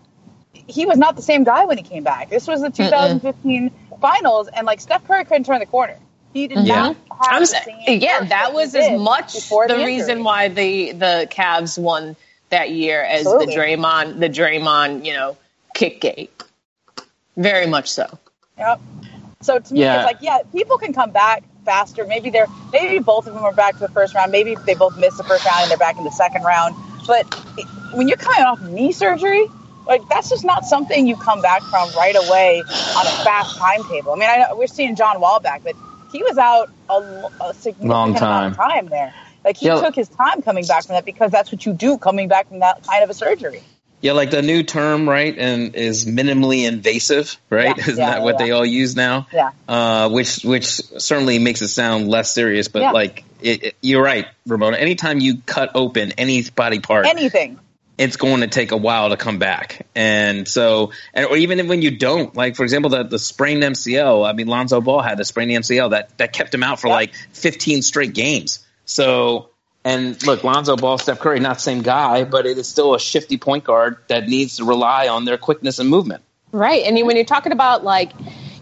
he 0.54 0.86
was 0.86 0.98
not 0.98 1.18
the 1.18 1.22
same 1.22 1.44
guy 1.44 1.66
when 1.66 1.78
he 1.78 1.84
came 1.84 2.06
back. 2.06 2.30
This 2.30 2.48
was 2.48 2.62
the 2.62 2.70
2015 2.70 3.70
finals, 4.00 4.48
and 4.48 4.66
like 4.66 4.80
Steph 4.80 5.06
Curry 5.06 5.26
couldn't 5.26 5.46
turn 5.46 5.60
the 5.60 5.66
corner. 5.66 5.98
He 6.34 6.48
did 6.48 6.60
Yeah. 6.60 6.76
not 6.76 6.96
have 7.10 7.34
I'm 7.34 7.42
the 7.42 7.48
same 7.48 8.00
yeah, 8.00 8.24
that 8.24 8.54
was 8.54 8.74
as 8.76 8.98
much 8.98 9.34
before 9.34 9.68
the, 9.68 9.76
reason 9.76 10.24
why 10.24 10.48
the 10.48 10.94
the 10.94 11.28
Cavs 11.30 11.78
won 11.78 12.16
that 12.50 12.72
year 12.72 13.04
as 13.04 13.26
Absolutely. 13.28 13.48
the 13.48 13.60
Draymond 13.60 14.20
the 14.22 14.30
Draymond 14.30 15.04
you 15.06 15.16
know 15.16 15.36
kick 15.76 16.00
gate. 16.00 16.32
Very 17.36 17.68
much 17.68 17.92
so. 17.92 18.08
Yep. 18.58 18.80
So 19.42 19.60
to 19.60 19.74
me, 19.74 19.82
Yeah. 19.82 19.96
it's 19.98 20.06
like, 20.06 20.22
yeah, 20.22 20.38
people 20.54 20.78
can 20.78 20.94
come 20.94 21.12
back 21.12 21.44
faster. 21.66 22.06
Maybe 22.06 22.30
they're 22.30 22.48
maybe 22.72 23.00
both 23.00 23.28
of 23.28 23.34
them 23.34 23.44
are 23.44 23.54
back 23.54 23.76
to 23.76 23.82
the 23.82 23.90
first 23.90 24.16
round. 24.16 24.32
Maybe 24.32 24.56
they 24.66 24.76
both 24.76 24.98
missed 24.98 25.18
the 25.18 25.24
first 25.26 25.46
round 25.46 25.64
and 25.64 25.72
they're 25.72 25.78
back 25.78 25.98
in 25.98 26.04
the 26.06 26.12
second 26.12 26.44
round. 26.44 26.76
But 27.08 27.28
when 27.92 28.08
you're 28.08 28.18
coming 28.18 28.44
off 28.44 28.62
knee 28.62 28.92
surgery, 28.92 29.48
like 29.88 30.08
that's 30.10 30.30
just 30.30 30.46
not 30.46 30.66
something 30.66 31.08
you 31.08 31.18
come 31.18 31.42
back 31.42 31.68
from 31.70 31.92
right 31.94 32.16
away 32.16 32.66
on 32.96 33.08
a 33.08 33.14
fast 33.24 33.58
timetable. 33.58 34.14
I 34.14 34.16
mean, 34.16 34.30
I 34.30 34.38
know 34.38 34.56
we're 34.58 34.68
seeing 34.68 34.96
John 34.96 35.22
Wall 35.22 35.40
back, 35.40 35.64
but 35.64 35.76
he 36.12 36.24
was 36.24 36.38
out 36.38 36.70
a, 36.90 37.24
a 37.42 37.54
significant 37.54 37.92
Long 37.92 38.16
amount 38.18 38.48
of 38.48 38.58
time 38.58 38.90
there. 38.90 39.16
Like 39.46 39.58
he 39.58 39.68
Yeah. 39.68 39.80
took 39.80 39.96
his 39.96 40.10
time 40.10 40.42
coming 40.42 40.66
back 40.66 40.86
from 40.88 40.96
that 40.96 41.06
because 41.06 41.32
that's 41.32 41.52
what 41.52 41.66
you 41.66 41.74
do 41.74 41.98
coming 41.98 42.28
back 42.30 42.48
from 42.50 42.60
that 42.60 42.84
kind 42.88 43.04
of 43.04 43.10
a 43.10 43.14
surgery. 43.14 43.64
Yeah, 44.04 44.12
like 44.12 44.32
the 44.32 44.42
new 44.42 44.64
term, 44.64 45.08
right, 45.08 45.34
and 45.38 45.76
is 45.76 46.06
minimally 46.06 46.68
invasive, 46.68 47.38
right? 47.50 47.76
Yeah, 47.78 47.84
Isn't 47.88 47.98
yeah, 47.98 48.10
that 48.12 48.22
what 48.22 48.38
yeah. 48.40 48.46
they 48.46 48.52
all 48.52 48.66
use 48.66 48.98
now? 48.98 49.28
Yeah. 49.32 49.52
Uh, 49.68 50.10
which 50.10 50.44
which 50.44 50.68
certainly 50.68 51.40
makes 51.40 51.62
it 51.62 51.70
sound 51.70 52.10
less 52.10 52.34
serious, 52.34 52.68
but 52.68 52.94
like 52.94 53.24
it, 53.42 53.64
it- 53.64 53.76
you're 53.82 54.04
right, 54.04 54.28
Ramona. 54.46 54.76
Anytime 54.78 55.20
you 55.22 55.38
cut 55.46 55.72
open 55.76 56.12
any 56.18 56.44
body 56.50 56.80
part, 56.80 57.06
Anything. 57.06 57.58
it's 57.98 58.18
going 58.18 58.42
to 58.42 58.48
take 58.48 58.74
a 58.74 58.78
while 58.78 59.08
to 59.10 59.16
come 59.16 59.40
back. 59.40 59.88
And 59.96 60.50
so, 60.50 60.92
and, 61.14 61.26
or 61.28 61.38
even 61.38 61.66
when 61.70 61.82
you 61.82 61.92
don't, 61.98 62.36
like 62.36 62.58
for 62.58 62.64
example, 62.64 62.90
the, 62.90 63.04
the 63.04 63.20
sprained 63.20 63.64
MCL. 63.64 64.30
I 64.30 64.34
mean, 64.34 64.48
Lonzo 64.48 64.82
Ball 64.82 65.02
had 65.02 65.18
a 65.22 65.24
sprained 65.26 65.52
MCL 65.52 65.92
that 65.92 66.18
that 66.18 66.34
kept 66.34 66.54
him 66.54 66.62
out 66.64 66.82
for 66.82 66.90
like 66.90 67.14
15 67.32 67.82
straight 67.84 68.14
games. 68.14 68.66
So, 68.86 69.50
and 69.86 70.22
look, 70.26 70.44
Lonzo 70.44 70.76
Ball, 70.78 70.98
Steph 70.98 71.20
Curry, 71.20 71.40
not 71.40 71.56
the 71.56 71.62
same 71.62 71.82
guy, 71.82 72.24
but 72.24 72.46
it 72.46 72.58
is 72.58 72.68
still 72.68 72.96
a 72.96 73.00
shifty 73.00 73.38
point 73.38 73.64
guard 73.66 73.98
that 74.08 74.28
needs 74.28 74.58
to 74.58 74.66
rely 74.66 75.08
on 75.08 75.26
their 75.26 75.38
quickness 75.38 75.80
and 75.80 75.90
movement. 75.90 76.24
Right. 76.52 76.84
And 76.86 76.96
when 77.06 77.16
you're 77.16 77.26
talking 77.26 77.52
about 77.52 77.84
like, 77.84 78.14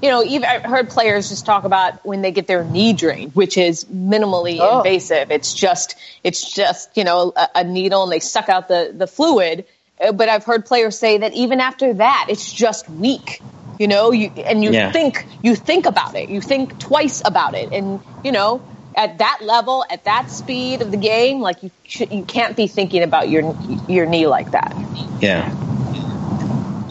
you 0.02 0.10
know, 0.10 0.24
even 0.24 0.46
I 0.46 0.60
heard 0.60 0.90
players 0.90 1.30
just 1.30 1.46
talk 1.46 1.64
about 1.64 2.04
when 2.06 2.22
they 2.22 2.32
get 2.32 2.48
their 2.48 2.64
knee 2.64 2.94
drained, 2.94 3.36
which 3.36 3.58
is 3.58 3.86
minimally 3.86 4.58
Oh. 4.60 4.78
invasive. 4.78 5.30
It's 5.30 5.54
just, 5.54 5.96
it's 6.24 6.54
just, 6.54 6.96
you 6.98 7.04
know, 7.04 7.34
a, 7.36 7.50
a 7.58 7.64
needle 7.64 8.04
and 8.04 8.12
they 8.12 8.20
suck 8.20 8.50
out 8.50 8.68
the, 8.68 8.92
the 8.96 9.06
fluid. 9.08 9.66
Uh, 10.00 10.12
But 10.14 10.30
I've 10.30 10.44
heard 10.44 10.66
players 10.66 10.98
say 10.98 11.20
that 11.20 11.34
even 11.34 11.60
after 11.60 11.94
that, 11.96 12.28
it's 12.30 12.52
just 12.52 12.90
weak. 12.90 13.44
You 13.78 13.88
know, 13.88 14.12
you 14.12 14.32
and 14.46 14.64
you 14.64 14.72
Yeah. 14.72 14.92
think 14.92 15.28
you 15.42 15.56
think 15.56 15.86
about 15.88 16.16
it. 16.16 16.30
You 16.30 16.40
think 16.40 16.78
twice 16.78 17.22
about 17.26 17.56
it, 17.56 17.70
and 17.72 18.00
you 18.24 18.32
know, 18.32 18.62
at 18.96 19.18
that 19.20 19.40
level, 19.42 19.86
at 19.90 20.04
that 20.06 20.30
speed 20.30 20.82
of 20.82 20.92
the 20.92 20.98
game, 20.98 21.40
like 21.42 21.64
you 21.64 21.72
sh- 21.86 22.02
you 22.12 22.24
can't 22.24 22.56
be 22.58 22.68
thinking 22.68 23.04
about 23.04 23.30
your 23.30 23.56
your 23.88 24.06
knee 24.06 24.28
like 24.28 24.52
that. 24.52 24.76
Yeah. 25.22 25.50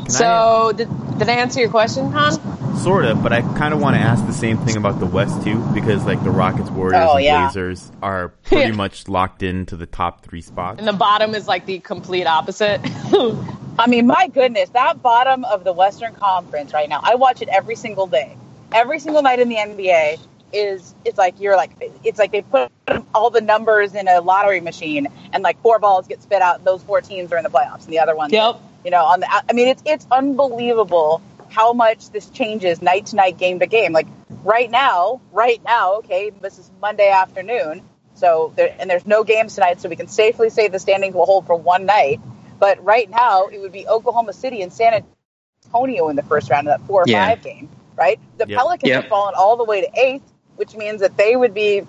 So 0.08 0.72
did, 0.76 0.88
did 1.18 1.28
I 1.28 1.34
answer 1.34 1.60
your 1.60 1.70
question, 1.70 2.10
Han? 2.10 2.76
Sort 2.78 3.04
of, 3.04 3.22
but 3.22 3.32
I 3.32 3.42
kind 3.56 3.72
of 3.72 3.80
want 3.80 3.94
to 3.96 4.00
ask 4.00 4.26
the 4.26 4.32
same 4.32 4.58
thing 4.58 4.76
about 4.76 4.98
the 4.98 5.06
West 5.06 5.42
too, 5.44 5.58
because 5.72 6.04
like 6.04 6.22
the 6.24 6.30
Rockets, 6.30 6.70
Warriors, 6.70 7.04
Oh, 7.06 7.16
and 7.16 7.24
yeah. 7.24 7.44
Blazers 7.44 7.92
are 8.02 8.28
pretty 8.44 8.72
much 8.76 9.06
locked 9.08 9.42
into 9.42 9.76
the 9.76 9.86
top 9.86 10.24
three 10.24 10.40
spots. 10.40 10.78
And 10.78 10.88
the 10.88 10.92
bottom 10.92 11.34
is 11.34 11.46
like 11.46 11.66
the 11.66 11.78
complete 11.78 12.26
opposite. 12.26 12.80
I 13.78 13.86
mean, 13.86 14.06
my 14.06 14.28
goodness, 14.28 14.68
that 14.70 15.00
bottom 15.02 15.44
of 15.44 15.62
the 15.62 15.72
Western 15.72 16.14
Conference 16.14 16.72
right 16.72 16.88
now, 16.88 17.00
I 17.02 17.14
watch 17.14 17.40
it 17.40 17.48
every 17.48 17.76
single 17.76 18.06
day. 18.06 18.36
Every 18.72 18.98
single 18.98 19.22
night 19.22 19.38
in 19.38 19.48
the 19.48 19.56
NBA 19.56 20.18
is 20.52 20.94
it's 21.04 21.18
like 21.18 21.40
you're 21.40 21.56
like 21.56 21.70
it's 22.04 22.18
like 22.18 22.32
they 22.32 22.42
put 22.42 22.70
all 23.14 23.30
the 23.30 23.40
numbers 23.40 23.94
in 23.94 24.08
a 24.08 24.20
lottery 24.20 24.60
machine 24.60 25.06
and 25.32 25.42
like 25.42 25.60
four 25.62 25.78
balls 25.78 26.06
get 26.06 26.22
spit 26.22 26.42
out 26.42 26.58
and 26.58 26.66
those 26.66 26.82
four 26.82 27.00
teams 27.00 27.32
are 27.32 27.36
in 27.38 27.44
the 27.44 27.50
playoffs 27.50 27.84
and 27.84 27.92
the 27.92 27.98
other 28.00 28.16
ones 28.16 28.32
Yep. 28.32 28.60
you 28.84 28.90
know 28.90 29.04
on 29.04 29.20
the 29.20 29.28
I 29.30 29.52
mean 29.52 29.68
it's 29.68 29.82
it's 29.86 30.06
unbelievable 30.10 31.22
how 31.50 31.72
much 31.72 32.10
this 32.10 32.28
changes 32.30 32.80
night 32.82 33.06
to 33.06 33.16
night 33.16 33.38
game 33.38 33.58
to 33.60 33.66
game 33.66 33.92
like 33.92 34.06
right 34.44 34.70
now 34.70 35.20
right 35.32 35.62
now 35.64 35.96
okay 35.96 36.30
this 36.30 36.58
is 36.58 36.70
Monday 36.80 37.10
afternoon 37.10 37.82
so 38.14 38.52
there 38.56 38.74
and 38.78 38.88
there's 38.90 39.06
no 39.06 39.24
games 39.24 39.54
tonight 39.54 39.80
so 39.80 39.88
we 39.88 39.96
can 39.96 40.08
safely 40.08 40.50
say 40.50 40.68
the 40.68 40.78
standings 40.78 41.14
will 41.14 41.26
hold 41.26 41.46
for 41.46 41.54
one 41.56 41.86
night 41.86 42.20
but 42.58 42.82
right 42.84 43.08
now 43.08 43.46
it 43.46 43.58
would 43.58 43.72
be 43.72 43.86
Oklahoma 43.86 44.32
City 44.32 44.62
and 44.62 44.72
San 44.72 45.04
Antonio 45.66 46.08
in 46.08 46.16
the 46.16 46.22
first 46.22 46.50
round 46.50 46.68
of 46.68 46.78
that 46.80 46.86
four 46.86 47.02
or 47.02 47.08
Yeah. 47.08 47.26
five 47.28 47.42
game 47.42 47.68
right 47.96 48.18
the 48.38 48.46
Yep. 48.48 48.58
Pelicans 48.58 48.88
Yep. 48.90 49.02
have 49.02 49.08
fallen 49.10 49.34
all 49.36 49.56
the 49.56 49.64
way 49.64 49.82
to 49.82 49.90
eighth 49.98 50.22
which 50.56 50.74
means 50.74 51.00
that 51.00 51.16
they 51.16 51.34
would 51.36 51.54
be 51.54 51.82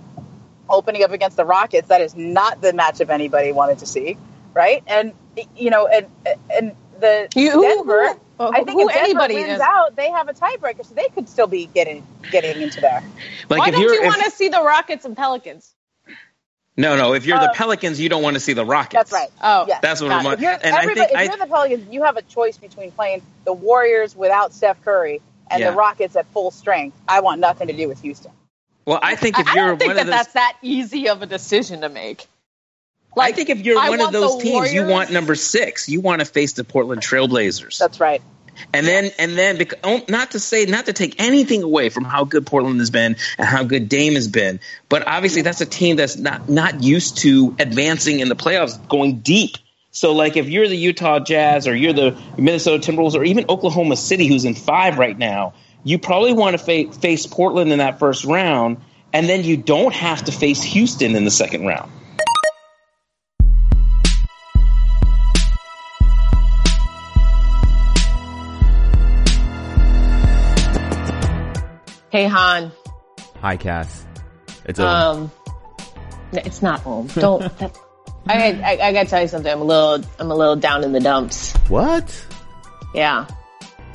opening 0.70 1.04
up 1.04 1.12
against 1.12 1.38
the 1.38 1.46
Rockets. 1.46 1.90
That 1.90 2.02
is 2.02 2.16
not 2.16 2.62
the 2.62 2.72
matchup 2.72 3.10
anybody 3.10 3.52
wanted 3.52 3.80
to 3.80 3.86
see, 3.86 4.18
right? 4.54 4.84
And 4.88 5.14
you 5.56 5.70
know, 5.70 5.88
and 5.88 6.08
and 6.54 6.76
the 7.00 7.28
You- 7.36 7.62
Denver. 7.62 8.10
who- 8.38 8.48
I 8.48 8.64
think 8.64 8.72
who 8.72 8.88
if 8.90 8.94
Denver 8.96 9.04
anybody 9.06 9.36
wins 9.36 9.50
is- 9.56 9.60
out, 9.60 9.96
they 9.96 10.10
have 10.10 10.28
a 10.30 10.34
tiebreaker, 10.34 10.86
so 10.86 10.94
they 10.96 11.10
could 11.10 11.28
still 11.30 11.48
be 11.48 11.66
getting 11.68 12.06
getting 12.32 12.62
into 12.62 12.82
there. 12.82 13.04
Like 13.50 13.60
Why 13.60 13.72
don't 13.72 13.82
you're 13.82 13.94
if- 13.96 14.06
want 14.06 14.24
to 14.24 14.32
see 14.32 14.50
the 14.50 14.62
Rockets 14.64 15.06
and 15.06 15.16
Pelicans? 15.18 15.74
no 16.78 16.96
no 16.96 17.14
if 17.14 17.26
you're 17.26 17.38
the 17.40 17.50
Um, 17.50 17.56
Pelicans, 17.56 18.00
you 18.00 18.08
don't 18.10 18.24
want 18.24 18.36
to 18.36 18.40
see 18.40 18.54
the 18.54 18.66
Rockets. 18.66 18.94
That's 18.94 19.12
right. 19.12 19.30
Oh, 19.44 19.66
Yes. 19.68 19.80
That's 19.82 20.02
what 20.02 20.12
I'm. 20.12 20.26
it. 20.26 20.34
If 20.34 20.40
you're, 20.42 20.52
and 20.52 20.76
I 20.76 20.86
think 20.86 20.98
if 20.98 21.16
I, 21.16 21.24
you're 21.24 21.38
the 21.38 21.46
Pelicans, 21.48 21.92
you 21.94 22.04
have 22.04 22.18
a 22.18 22.22
choice 22.22 22.58
between 22.58 22.92
playing 22.92 23.22
the 23.46 23.54
Warriors 23.54 24.16
without 24.16 24.54
Steph 24.54 24.82
Curry 24.84 25.22
and 25.50 25.60
Yeah. 25.60 25.72
the 25.72 25.76
Rockets 25.78 26.16
at 26.16 26.26
full 26.28 26.50
strength. 26.52 26.96
I 27.08 27.20
want 27.20 27.42
nothing 27.42 27.68
to 27.68 27.74
do 27.74 27.88
with 27.90 28.02
Houston. 28.02 28.32
Well, 28.86 29.00
I 29.02 29.16
think 29.16 29.40
if 29.40 29.48
I 29.48 29.54
you're 29.54 29.68
don't 29.68 29.78
think 29.78 29.90
one 29.90 29.96
that 29.98 30.02
of 30.02 30.08
those, 30.08 30.16
that's 30.16 30.34
that 30.34 30.58
easy 30.62 31.10
of 31.10 31.22
a 31.22 31.26
decision 31.26 31.82
to 31.82 31.90
make. 31.90 32.28
I 33.18 33.32
think 33.34 33.50
if 33.50 33.60
you're 33.60 33.78
I 33.78 33.90
one 33.90 34.00
of 34.00 34.12
those 34.12 34.42
teams, 34.42 34.74
you 34.74 34.88
want 34.88 35.12
number 35.12 35.36
six. 35.36 35.90
You 35.90 36.00
want 36.02 36.22
to 36.22 36.26
face 36.26 36.54
the 36.54 36.64
Portland 36.64 37.02
Trailblazers. 37.02 37.78
That's 37.78 38.00
right. 38.00 38.22
And 38.74 38.86
then, 38.86 39.12
and 39.18 39.38
then, 39.38 39.58
bec- 39.58 39.80
oh, 39.84 40.02
not 40.08 40.32
to 40.32 40.40
say, 40.40 40.66
not 40.66 40.86
to 40.86 40.94
take 40.94 41.20
anything 41.20 41.64
away 41.64 41.90
from 41.90 42.04
how 42.04 42.26
good 42.26 42.46
Portland 42.46 42.80
has 42.80 42.90
been 42.90 43.16
and 43.38 43.48
how 43.48 43.64
good 43.64 43.90
Dame 43.90 44.16
has 44.16 44.28
been, 44.28 44.60
but 44.88 45.08
obviously 45.08 45.42
that's 45.42 45.62
a 45.62 45.66
team 45.66 45.96
that's 45.96 46.18
not 46.18 46.50
not 46.50 46.84
used 46.84 47.20
to 47.20 47.56
advancing 47.60 48.20
in 48.20 48.30
the 48.30 48.36
playoffs, 48.36 48.88
going 48.88 49.20
deep. 49.20 49.58
So, 49.92 50.14
like, 50.14 50.38
if 50.38 50.48
you're 50.48 50.68
the 50.68 50.78
Utah 50.78 51.20
Jazz 51.20 51.68
or 51.68 51.76
you're 51.76 51.94
the 51.94 52.18
Minnesota 52.38 52.92
Timberwolves 52.92 53.16
or 53.16 53.24
even 53.24 53.46
Oklahoma 53.50 53.98
City, 53.98 54.28
who's 54.28 54.46
in 54.46 54.56
five 54.56 54.98
right 54.98 55.18
now, 55.18 55.54
you 55.84 55.98
probably 55.98 56.34
want 56.34 56.58
to 56.58 56.64
fa- 56.64 56.94
face 56.94 57.26
Portland 57.26 57.72
in 57.72 57.80
that 57.80 58.00
first 58.00 58.26
round, 58.26 58.78
and 59.14 59.28
then 59.28 59.44
you 59.44 59.58
don't 59.58 59.94
have 59.94 60.24
to 60.26 60.32
face 60.32 60.62
Houston 60.64 61.16
in 61.16 61.26
the 61.26 61.32
second 61.32 61.66
round. 61.66 61.92
Hey 72.12 72.26
Han, 72.26 72.74
Hi, 73.40 73.56
Cass. 73.56 74.06
It's 74.66 74.80
Owen. 74.82 74.90
um, 74.90 75.32
no, 76.34 76.42
it's 76.44 76.62
not 76.62 76.82
home. 76.82 77.08
Don't. 77.08 77.40
that, 77.60 77.78
I, 78.28 78.52
I 78.52 78.88
I 78.88 78.94
gotta 78.94 79.10
tell 79.10 79.22
you 79.22 79.30
something. 79.30 79.50
I'm 79.50 79.62
a 79.62 79.64
little 79.64 80.04
I'm 80.20 80.30
a 80.30 80.36
little 80.36 80.58
down 80.58 80.84
in 80.84 80.92
the 80.92 81.00
dumps. 81.00 81.54
what? 81.70 82.28
Yeah, 82.94 83.28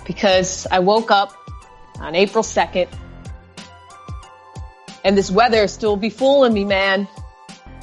because 0.06 0.66
I 0.70 0.78
woke 0.78 1.10
up 1.10 1.34
on 2.00 2.14
April 2.14 2.42
second, 2.42 2.88
And 5.04 5.16
this 5.16 5.30
weather 5.30 5.68
still 5.68 5.96
be 5.96 6.10
fooling 6.10 6.52
me, 6.52 6.64
man. 6.64 7.06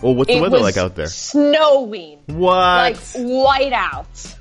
Well, 0.01 0.15
what's 0.15 0.27
the 0.27 0.38
It 0.38 0.41
weather 0.41 0.60
like 0.60 0.75
out 0.77 0.96
there? 0.96 1.08
Snowing. 1.08 2.20
What? 2.27 2.55
Like 2.58 2.98
white 3.15 3.72
out. 3.74 4.36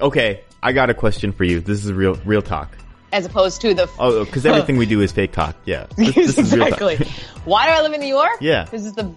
okay, 0.00 0.42
I 0.62 0.72
got 0.72 0.90
a 0.90 0.94
question 0.94 1.32
for 1.32 1.44
you. 1.44 1.60
This 1.60 1.84
is 1.84 1.92
real, 1.92 2.14
real 2.24 2.42
talk. 2.42 2.76
As 3.12 3.24
opposed 3.24 3.60
to 3.60 3.72
the 3.72 3.88
Oh, 4.00 4.24
because 4.24 4.44
everything 4.50 4.76
we 4.76 4.86
do 4.86 5.00
is 5.00 5.12
fake 5.12 5.30
talk. 5.32 5.54
Yeah, 5.64 5.86
this, 5.96 6.14
this 6.14 6.38
is 6.38 6.52
real 6.52 6.68
talk. 6.68 6.80
exactly. 6.82 7.08
Why 7.44 7.66
do 7.66 7.72
I 7.72 7.82
live 7.82 7.92
in 7.92 8.00
New 8.00 8.08
York? 8.08 8.38
Yeah. 8.40 8.64
This 8.64 8.84
is 8.84 8.92
the. 8.94 9.14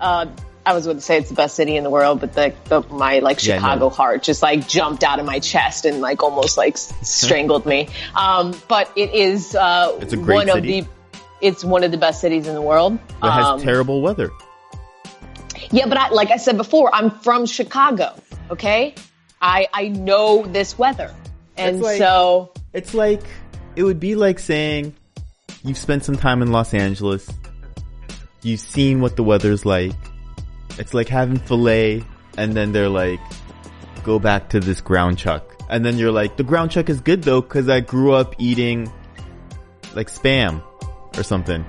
Uh, 0.00 0.26
I 0.66 0.72
was 0.74 0.84
going 0.86 0.96
to 0.96 1.02
say 1.02 1.18
it's 1.18 1.28
the 1.28 1.34
best 1.34 1.56
city 1.56 1.76
in 1.76 1.84
the 1.84 1.90
world, 1.90 2.20
but 2.20 2.32
the, 2.32 2.54
the 2.64 2.80
my 2.88 3.18
like 3.18 3.44
Yeah, 3.44 3.56
Chicago 3.56 3.86
no. 3.86 3.90
heart 3.90 4.22
just 4.22 4.42
like 4.42 4.66
jumped 4.66 5.04
out 5.04 5.20
of 5.20 5.26
my 5.26 5.38
chest 5.38 5.84
and 5.84 6.00
like 6.00 6.22
almost 6.22 6.56
like 6.56 6.76
strangled 7.02 7.66
me. 7.66 7.88
Um, 8.16 8.54
but 8.68 8.90
it 8.96 9.12
is 9.14 9.54
uh, 9.54 9.96
It's 10.00 10.12
a 10.12 10.16
great 10.16 10.36
one 10.36 10.46
city. 10.48 10.78
of 10.80 10.84
the. 10.86 10.90
It's 11.40 11.62
one 11.64 11.84
of 11.84 11.90
the 11.90 11.98
best 11.98 12.20
cities 12.22 12.46
in 12.46 12.54
the 12.54 12.62
world. 12.62 12.98
But 13.20 13.26
it 13.28 13.32
has 13.32 13.46
Um, 13.46 13.60
terrible 13.60 14.00
weather. 14.00 14.30
yeah, 15.70 15.86
but 15.86 15.98
I, 15.98 16.08
like 16.10 16.30
I 16.30 16.36
said 16.38 16.56
before, 16.56 16.94
I'm 16.94 17.10
from 17.10 17.44
Chicago. 17.46 18.14
Okay, 18.50 18.94
I 19.42 19.66
I 19.72 19.88
know 19.88 20.44
this 20.46 20.78
weather, 20.78 21.14
and 21.58 21.76
It's 21.76 21.84
like- 21.84 21.98
so 21.98 22.52
It's 22.72 22.94
like 22.94 23.22
it 23.76 23.82
would 23.82 24.00
be 24.00 24.14
like 24.14 24.38
saying 24.38 24.94
you've 25.62 25.78
spent 25.78 26.04
some 26.04 26.16
time 26.16 26.40
in 26.42 26.52
Los 26.52 26.72
Angeles. 26.74 27.28
You've 28.42 28.60
seen 28.60 29.00
what 29.00 29.16
the 29.16 29.22
weather's 29.22 29.64
like. 29.66 29.92
It's 30.78 30.94
like 30.94 31.08
having 31.08 31.38
filet, 31.38 32.04
and 32.36 32.52
then 32.54 32.72
they're 32.72 32.88
like, 32.88 33.20
"Go 34.02 34.18
back 34.18 34.50
to 34.50 34.60
this 34.60 34.80
ground 34.80 35.18
chuck," 35.18 35.44
and 35.68 35.84
then 35.84 35.98
you're 35.98 36.12
like, 36.12 36.36
"The 36.36 36.42
ground 36.44 36.70
chuck 36.72 36.88
is 36.88 37.00
good 37.00 37.22
though, 37.22 37.40
because 37.40 37.68
I 37.68 37.80
grew 37.80 38.12
up 38.12 38.34
eating 38.38 38.90
like 39.94 40.10
spam 40.10 40.62
or 41.16 41.22
something." 41.22 41.64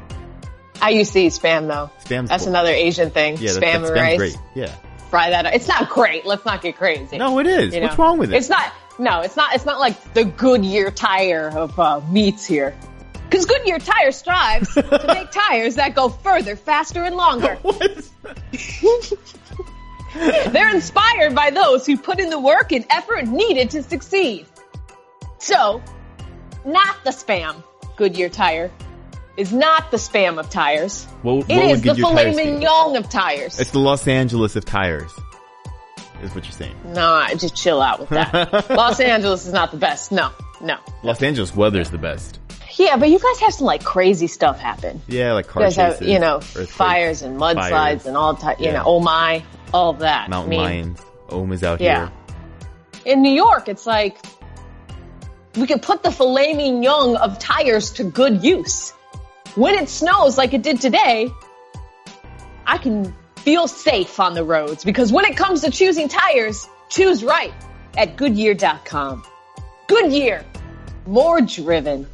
I 0.82 0.90
used 0.90 1.14
to 1.14 1.20
eat 1.22 1.32
spam 1.34 1.68
though. 1.68 1.90
Spam's 2.04 2.30
That's 2.30 2.44
cool. 2.44 2.50
another 2.54 2.70
Asian 2.72 3.10
thing. 3.12 3.38
Yeah, 3.40 3.52
spam 3.52 3.60
that 3.62 3.76
and 3.76 3.86
spam's 3.86 3.92
rice. 3.92 4.18
great. 4.18 4.38
Yeah. 4.56 4.76
Fry 5.10 5.30
that 5.30 5.46
up. 5.46 5.54
It's 5.54 5.68
not 5.68 5.90
great. 5.90 6.26
Let's 6.26 6.46
not 6.46 6.62
get 6.62 6.76
crazy. 6.78 7.18
No, 7.18 7.40
it 7.40 7.48
is. 7.48 7.74
You 7.74 7.82
What's 7.82 7.98
know? 7.98 8.04
wrong 8.04 8.18
with 8.18 8.34
it? 8.34 8.38
It's 8.38 8.50
not. 8.50 8.72
No, 8.98 9.22
it's 9.22 9.36
not. 9.36 9.54
It's 9.56 9.66
not 9.66 9.80
like 9.80 10.14
the 10.14 10.26
Goodyear 10.26 10.90
tire 10.92 11.50
of 11.50 11.80
uh, 11.80 12.02
meats 12.12 12.46
here. 12.46 12.76
Because 13.30 13.46
Goodyear 13.46 13.80
tire 13.80 14.12
strives 14.12 14.74
to 14.76 14.82
make 15.08 15.32
tires 15.32 15.76
that 15.76 15.96
go 15.96 16.10
further, 16.10 16.56
faster, 16.56 17.04
and 17.04 17.16
longer. 17.16 17.58
They're 20.16 20.74
inspired 20.74 21.36
by 21.36 21.50
those 21.52 21.86
who 21.86 21.98
put 21.98 22.20
in 22.20 22.30
the 22.30 22.40
work 22.40 22.72
and 22.72 22.86
effort 22.90 23.26
needed 23.28 23.72
to 23.72 23.84
succeed. 23.84 24.46
So, 25.40 25.82
not 26.66 26.96
the 27.04 27.10
spam. 27.12 27.62
Goodyear 27.98 28.30
tire 28.30 28.72
is 29.38 29.52
not 29.52 29.92
the 29.92 29.98
spam 29.98 30.40
of 30.40 30.50
tires. 30.50 31.04
What, 31.22 31.50
It 31.50 31.58
is 31.72 31.82
the 31.82 31.96
filet 31.96 32.30
be? 32.32 32.36
mignon 32.38 32.96
of 32.96 33.10
tires. 33.10 33.60
It's 33.60 33.72
the 33.72 33.80
Los 33.80 34.08
Angeles 34.08 34.56
of 34.56 34.64
tires. 34.64 35.12
Is 36.24 36.34
what 36.34 36.46
you're 36.46 36.54
saying. 36.54 36.76
No, 36.86 37.14
I 37.14 37.36
just 37.36 37.56
chill 37.58 37.82
out 37.82 38.00
with 38.00 38.10
that. 38.10 38.70
Los 38.70 39.02
Angeles 39.02 39.46
is 39.46 39.52
not 39.52 39.72
the 39.72 39.78
best. 39.78 40.14
No, 40.14 40.32
no. 40.62 40.78
Los 41.04 41.22
Angeles 41.22 41.54
weather's 41.54 41.90
the 41.90 41.98
best. 41.98 42.40
Yeah, 42.78 42.98
but 42.98 43.10
you 43.10 43.20
guys 43.20 43.40
have 43.40 43.54
some 43.54 43.66
like 43.68 43.84
crazy 43.84 44.28
stuff 44.28 44.60
happen. 44.60 45.02
Yeah, 45.08 45.34
like 45.34 45.46
You 45.46 45.52
car 45.52 45.64
guys 45.64 45.76
have, 45.78 46.02
you 46.02 46.20
know, 46.20 46.40
fires 46.42 47.22
and 47.22 47.40
mudslides 47.40 47.70
fires, 47.70 48.06
and 48.06 48.18
all 48.18 48.36
type. 48.36 48.60
You 48.60 48.66
Yeah. 48.68 48.74
know, 48.74 48.84
oh 48.86 49.00
my, 49.00 49.44
all 49.74 49.94
that. 49.94 50.30
mountain 50.30 50.54
I 50.54 50.56
mean, 50.58 50.60
lions. 50.62 51.02
Ohm 51.30 51.52
is 51.54 51.64
out 51.64 51.80
Yeah. 51.82 52.10
here. 53.04 53.14
in 53.14 53.22
New 53.22 53.32
York, 53.32 53.70
it's 53.70 53.86
like 53.86 54.18
we 55.56 55.68
could 55.68 55.82
put 55.82 56.04
the 56.04 56.12
filet 56.12 56.54
mignon 56.54 57.16
of 57.18 57.38
tires 57.40 57.92
to 57.92 58.04
good 58.04 58.44
use. 58.44 58.92
When 59.56 59.76
it 59.76 59.88
snows 59.90 60.38
like 60.38 60.54
it 60.54 60.64
did 60.64 60.82
today, 60.82 61.30
I 62.68 62.78
can 62.78 63.14
feel 63.38 63.68
safe 63.68 64.20
on 64.20 64.34
the 64.34 64.44
roads 64.44 64.84
because 64.84 65.14
when 65.14 65.24
it 65.26 65.38
comes 65.38 65.62
to 65.62 65.72
choosing 65.72 66.08
tires, 66.10 66.68
choose 66.90 67.24
right 67.24 67.54
at 67.96 68.18
Goodyear.com. 68.18 69.24
Goodyear, 69.88 70.44
more 71.06 71.40
driven. 71.42 72.08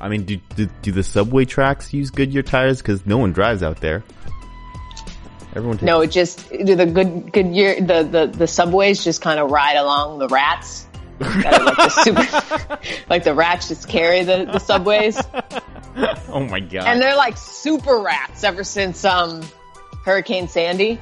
I 0.00 0.08
mean, 0.08 0.24
do, 0.24 0.36
do 0.56 0.66
do 0.82 0.92
the 0.92 1.02
subway 1.02 1.44
tracks 1.44 1.92
use 1.92 2.10
Goodyear 2.10 2.42
tires? 2.42 2.78
Because 2.78 3.04
no 3.04 3.18
one 3.18 3.32
drives 3.32 3.62
out 3.62 3.80
there. 3.80 4.02
Everyone 5.54 5.76
takes 5.76 5.86
No, 5.86 6.00
it 6.00 6.10
just 6.10 6.48
do 6.50 6.74
the 6.74 6.86
good 6.86 7.32
Goodyear 7.32 7.80
the 7.80 8.02
the 8.02 8.26
the 8.26 8.46
subways 8.46 9.04
just 9.04 9.20
kind 9.20 9.38
of 9.38 9.50
ride 9.50 9.76
along 9.76 10.18
the 10.18 10.28
rats. 10.28 10.86
Like, 11.18 11.44
the 11.44 11.88
super, 12.02 12.78
like 13.10 13.24
the 13.24 13.34
rats 13.34 13.68
just 13.68 13.88
carry 13.88 14.22
the, 14.24 14.46
the 14.46 14.58
subways. 14.58 15.20
Oh 16.32 16.46
my 16.48 16.60
god! 16.60 16.84
And 16.84 17.02
they're 17.02 17.16
like 17.16 17.36
super 17.36 17.98
rats 17.98 18.44
ever 18.44 18.62
since 18.62 19.04
um 19.04 19.42
Hurricane 20.04 20.46
Sandy. 20.46 21.00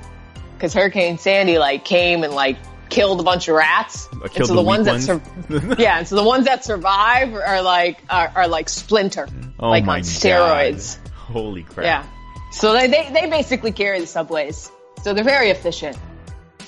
Cause 0.59 0.73
Hurricane 0.73 1.19
Sandy 1.19 1.59
like 1.59 1.85
came 1.85 2.25
and 2.25 2.33
like 2.33 2.57
killed 2.89 3.21
a 3.21 3.23
bunch 3.23 3.49
of 3.49 3.57
rats. 3.57 4.09
And 4.13 4.23
killed 4.31 4.49
so 4.49 4.55
the 4.55 4.63
the 4.63 4.63
ones 4.63 4.87
weak 4.89 5.01
that 5.01 5.03
sur- 5.03 5.75
yeah, 5.83 5.99
and 5.99 6.09
so 6.09 6.17
the 6.17 6.25
ones 6.25 6.47
that 6.47 6.65
survive 6.65 7.35
are 7.35 7.63
like 7.63 7.99
are, 8.11 8.33
are 8.35 8.49
like 8.49 8.69
splinter. 8.69 9.29
oh 9.61 9.71
like 9.71 9.87
on 9.87 10.01
steroids. 10.01 11.03
God. 11.03 11.13
Holy 11.13 11.63
crap! 11.63 11.85
Yeah. 11.85 12.07
So 12.53 12.73
they, 12.73 12.87
they 12.87 13.11
they 13.13 13.29
basically 13.29 13.73
carry 13.73 14.01
the 14.01 14.07
subways. 14.07 14.71
So 15.03 15.13
they're 15.15 15.25
very 15.25 15.51
efficient. 15.51 15.99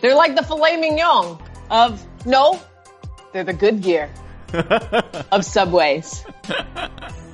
They're 0.00 0.14
like 0.14 0.36
the 0.36 0.42
filet 0.42 0.76
mignon 0.76 1.38
of 1.70 2.04
no, 2.26 2.60
they're 3.32 3.44
the 3.44 3.52
Goodyear 3.52 4.10
of 5.32 5.44
subways. 5.44 6.24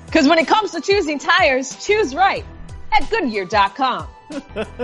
Because 0.06 0.28
when 0.28 0.38
it 0.38 0.46
comes 0.46 0.70
to 0.72 0.80
choosing 0.80 1.18
tires, 1.18 1.84
choose 1.84 2.14
right 2.14 2.44
at 2.92 3.08
Goodyear.com. 3.10 4.06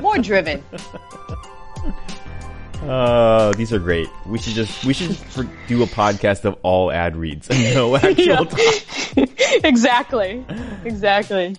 More 0.00 0.18
driven. 0.18 0.62
Uh, 2.82 3.52
these 3.52 3.72
are 3.72 3.78
great. 3.78 4.08
We 4.26 4.38
should 4.38 4.54
just 4.54 4.84
we 4.84 4.92
should 4.92 5.16
do 5.68 5.82
a 5.82 5.86
podcast 5.86 6.44
of 6.44 6.56
all 6.62 6.90
ad 6.90 7.16
reads 7.16 7.48
and 7.48 7.74
no 7.74 7.96
actual 7.96 8.46
Yeah. 9.16 9.24
exactly. 9.64 10.44
Exactly. 10.84 11.56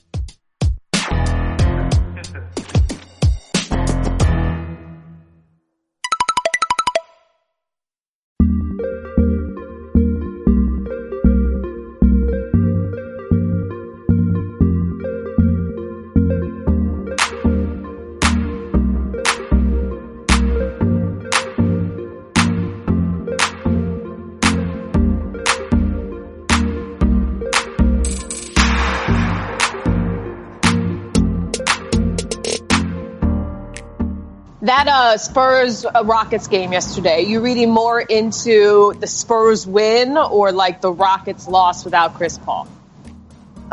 That 34.83 35.13
uh, 35.13 35.17
Spurs 35.17 35.85
Rockets 36.03 36.47
game 36.47 36.73
yesterday, 36.73 37.21
you 37.21 37.39
reading 37.39 37.69
more 37.69 38.01
into 38.01 38.93
the 38.99 39.07
Spurs 39.07 39.65
win 39.65 40.17
or 40.17 40.51
like 40.51 40.81
the 40.81 40.91
Rockets 40.91 41.47
loss 41.47 41.85
without 41.85 42.15
Chris 42.15 42.37
Paul? 42.37 42.67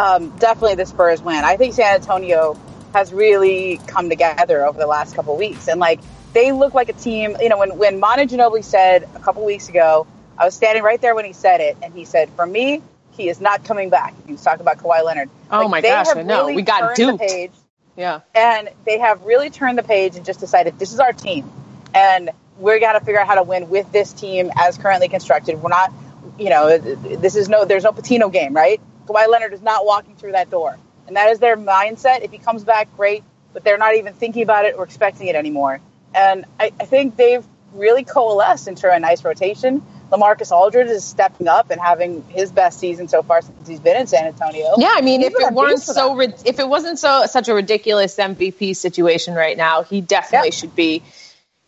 um, 0.00 0.30
definitely 0.38 0.76
the 0.76 0.86
Spurs 0.86 1.20
win. 1.20 1.44
I 1.44 1.56
think 1.56 1.74
San 1.74 1.96
Antonio 1.96 2.56
has 2.92 3.12
really 3.12 3.80
come 3.86 4.08
together 4.08 4.64
over 4.66 4.78
the 4.78 4.86
last 4.86 5.14
couple 5.14 5.36
weeks, 5.36 5.68
and 5.68 5.78
like 5.78 6.00
they 6.32 6.52
look 6.52 6.74
like 6.74 6.88
a 6.88 6.94
team. 6.94 7.36
You 7.40 7.48
know, 7.48 7.58
when 7.58 7.76
when 7.76 8.00
Manu 8.00 8.24
Ginobili 8.24 8.64
said 8.64 9.08
a 9.14 9.18
couple 9.18 9.44
weeks 9.44 9.68
ago, 9.68 10.06
I 10.38 10.44
was 10.44 10.54
standing 10.54 10.82
right 10.82 11.00
there 11.00 11.14
when 11.14 11.24
he 11.24 11.32
said 11.32 11.60
it, 11.60 11.76
and 11.82 11.92
he 11.92 12.04
said, 12.04 12.30
"For 12.30 12.46
me, 12.46 12.82
he 13.12 13.28
is 13.28 13.40
not 13.40 13.64
coming 13.64 13.90
back." 13.90 14.14
He 14.26 14.32
was 14.32 14.42
talking 14.42 14.62
about 14.62 14.78
Kawhi 14.78 15.04
Leonard. 15.04 15.28
Oh 15.50 15.68
my 15.68 15.80
gosh, 15.80 16.06
I 16.14 16.22
know. 16.22 16.42
really 16.42 16.56
We 16.56 16.62
got 16.62 16.94
duped. 16.96 17.18
The 17.18 17.26
page, 17.26 17.52
Yeah. 17.96 18.20
and 18.34 18.70
they 18.86 18.98
have 18.98 19.22
really 19.24 19.50
turned 19.50 19.76
the 19.76 19.82
page 19.82 20.16
and 20.16 20.24
just 20.24 20.40
decided 20.40 20.78
this 20.78 20.92
is 20.92 21.00
our 21.00 21.12
team, 21.12 21.50
and 21.94 22.30
we 22.58 22.78
got 22.80 22.92
to 22.92 23.00
figure 23.00 23.20
out 23.20 23.26
how 23.26 23.36
to 23.36 23.42
win 23.42 23.68
with 23.70 23.90
this 23.92 24.12
team 24.12 24.50
as 24.56 24.78
currently 24.78 25.08
constructed. 25.08 25.62
We're 25.62 25.70
not, 25.70 25.92
you 26.38 26.50
know, 26.50 26.78
this 26.78 27.36
is 27.36 27.48
no, 27.48 27.64
there's 27.64 27.84
no 27.84 27.92
Pitino 27.92 28.32
game, 28.32 28.54
right? 28.54 28.80
Kawhi 29.06 29.28
Leonard 29.28 29.52
is 29.52 29.62
not 29.62 29.84
walking 29.86 30.14
through 30.16 30.32
that 30.32 30.50
door, 30.50 30.78
and 31.06 31.16
that 31.16 31.30
is 31.30 31.38
their 31.38 31.56
mindset. 31.56 32.22
If 32.22 32.30
he 32.30 32.38
comes 32.38 32.64
back, 32.64 32.94
great, 32.96 33.24
but 33.52 33.64
they're 33.64 33.78
not 33.78 33.96
even 33.96 34.14
thinking 34.14 34.42
about 34.42 34.64
it 34.64 34.76
or 34.76 34.84
expecting 34.84 35.26
it 35.26 35.34
anymore. 35.34 35.80
And 36.14 36.44
I, 36.58 36.72
I 36.78 36.84
think 36.84 37.16
they've 37.16 37.44
really 37.72 38.04
coalesced 38.04 38.68
into 38.68 38.90
a 38.90 38.98
nice 38.98 39.24
rotation. 39.24 39.82
LaMarcus 40.10 40.50
Aldridge 40.50 40.88
is 40.88 41.04
stepping 41.04 41.46
up 41.48 41.70
and 41.70 41.80
having 41.80 42.24
his 42.30 42.50
best 42.50 42.78
season 42.80 43.08
so 43.08 43.22
far 43.22 43.42
since 43.42 43.68
he's 43.68 43.80
been 43.80 43.96
in 43.96 44.06
San 44.06 44.26
Antonio. 44.26 44.74
Yeah, 44.78 44.92
I 44.92 45.00
mean, 45.02 45.20
He's 45.20 45.32
if 45.32 45.40
it 45.40 45.52
weren't 45.54 45.78
so, 45.80 46.16
them. 46.18 46.32
if 46.44 46.58
it 46.58 46.68
wasn't 46.68 46.98
so 46.98 47.26
such 47.26 47.48
a 47.48 47.54
ridiculous 47.54 48.16
MVP 48.16 48.74
situation 48.74 49.34
right 49.34 49.56
now, 49.56 49.82
he 49.84 50.00
definitely 50.00 50.48
Yeah. 50.48 50.54
should 50.54 50.74
be, 50.74 51.02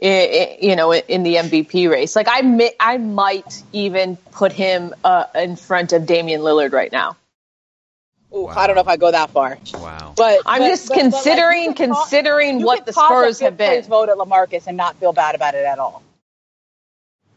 i- 0.02 0.06
i- 0.06 0.58
you 0.60 0.74
know, 0.76 0.92
in 0.92 1.22
the 1.22 1.36
MVP 1.36 1.88
race. 1.88 2.16
Like 2.16 2.26
I, 2.28 2.42
mi- 2.42 2.74
I 2.80 2.98
might 2.98 3.62
even 3.72 4.16
put 4.32 4.52
him 4.52 4.92
uh, 5.04 5.24
in 5.34 5.54
front 5.56 5.92
of 5.92 6.06
Damian 6.06 6.40
Lillard 6.40 6.72
right 6.72 6.90
now. 6.90 7.16
Ooh, 8.34 8.46
I 8.48 8.66
don't 8.66 8.74
know 8.76 8.80
if 8.82 8.88
I 8.88 8.96
go 8.96 9.10
that 9.10 9.28
far. 9.30 9.58
Wow. 9.74 10.14
But 10.16 10.40
I'm 10.46 10.62
but- 10.62 10.68
just 10.68 10.88
but- 10.88 10.94
but, 10.96 11.04
like, 11.04 11.12
considering 11.12 11.64
you 11.64 11.74
considering 11.74 12.62
what 12.62 12.86
the 12.86 12.92
Spurs 12.94 13.38
have 13.40 13.56
been. 13.56 13.70
place 13.72 13.86
vote 13.86 14.08
at 14.08 14.16
LaMarcus 14.16 14.66
and 14.66 14.76
not 14.76 14.96
feel 14.96 15.12
bad 15.12 15.34
about 15.34 15.54
it 15.54 15.64
at 15.66 15.78
all. 15.78 16.02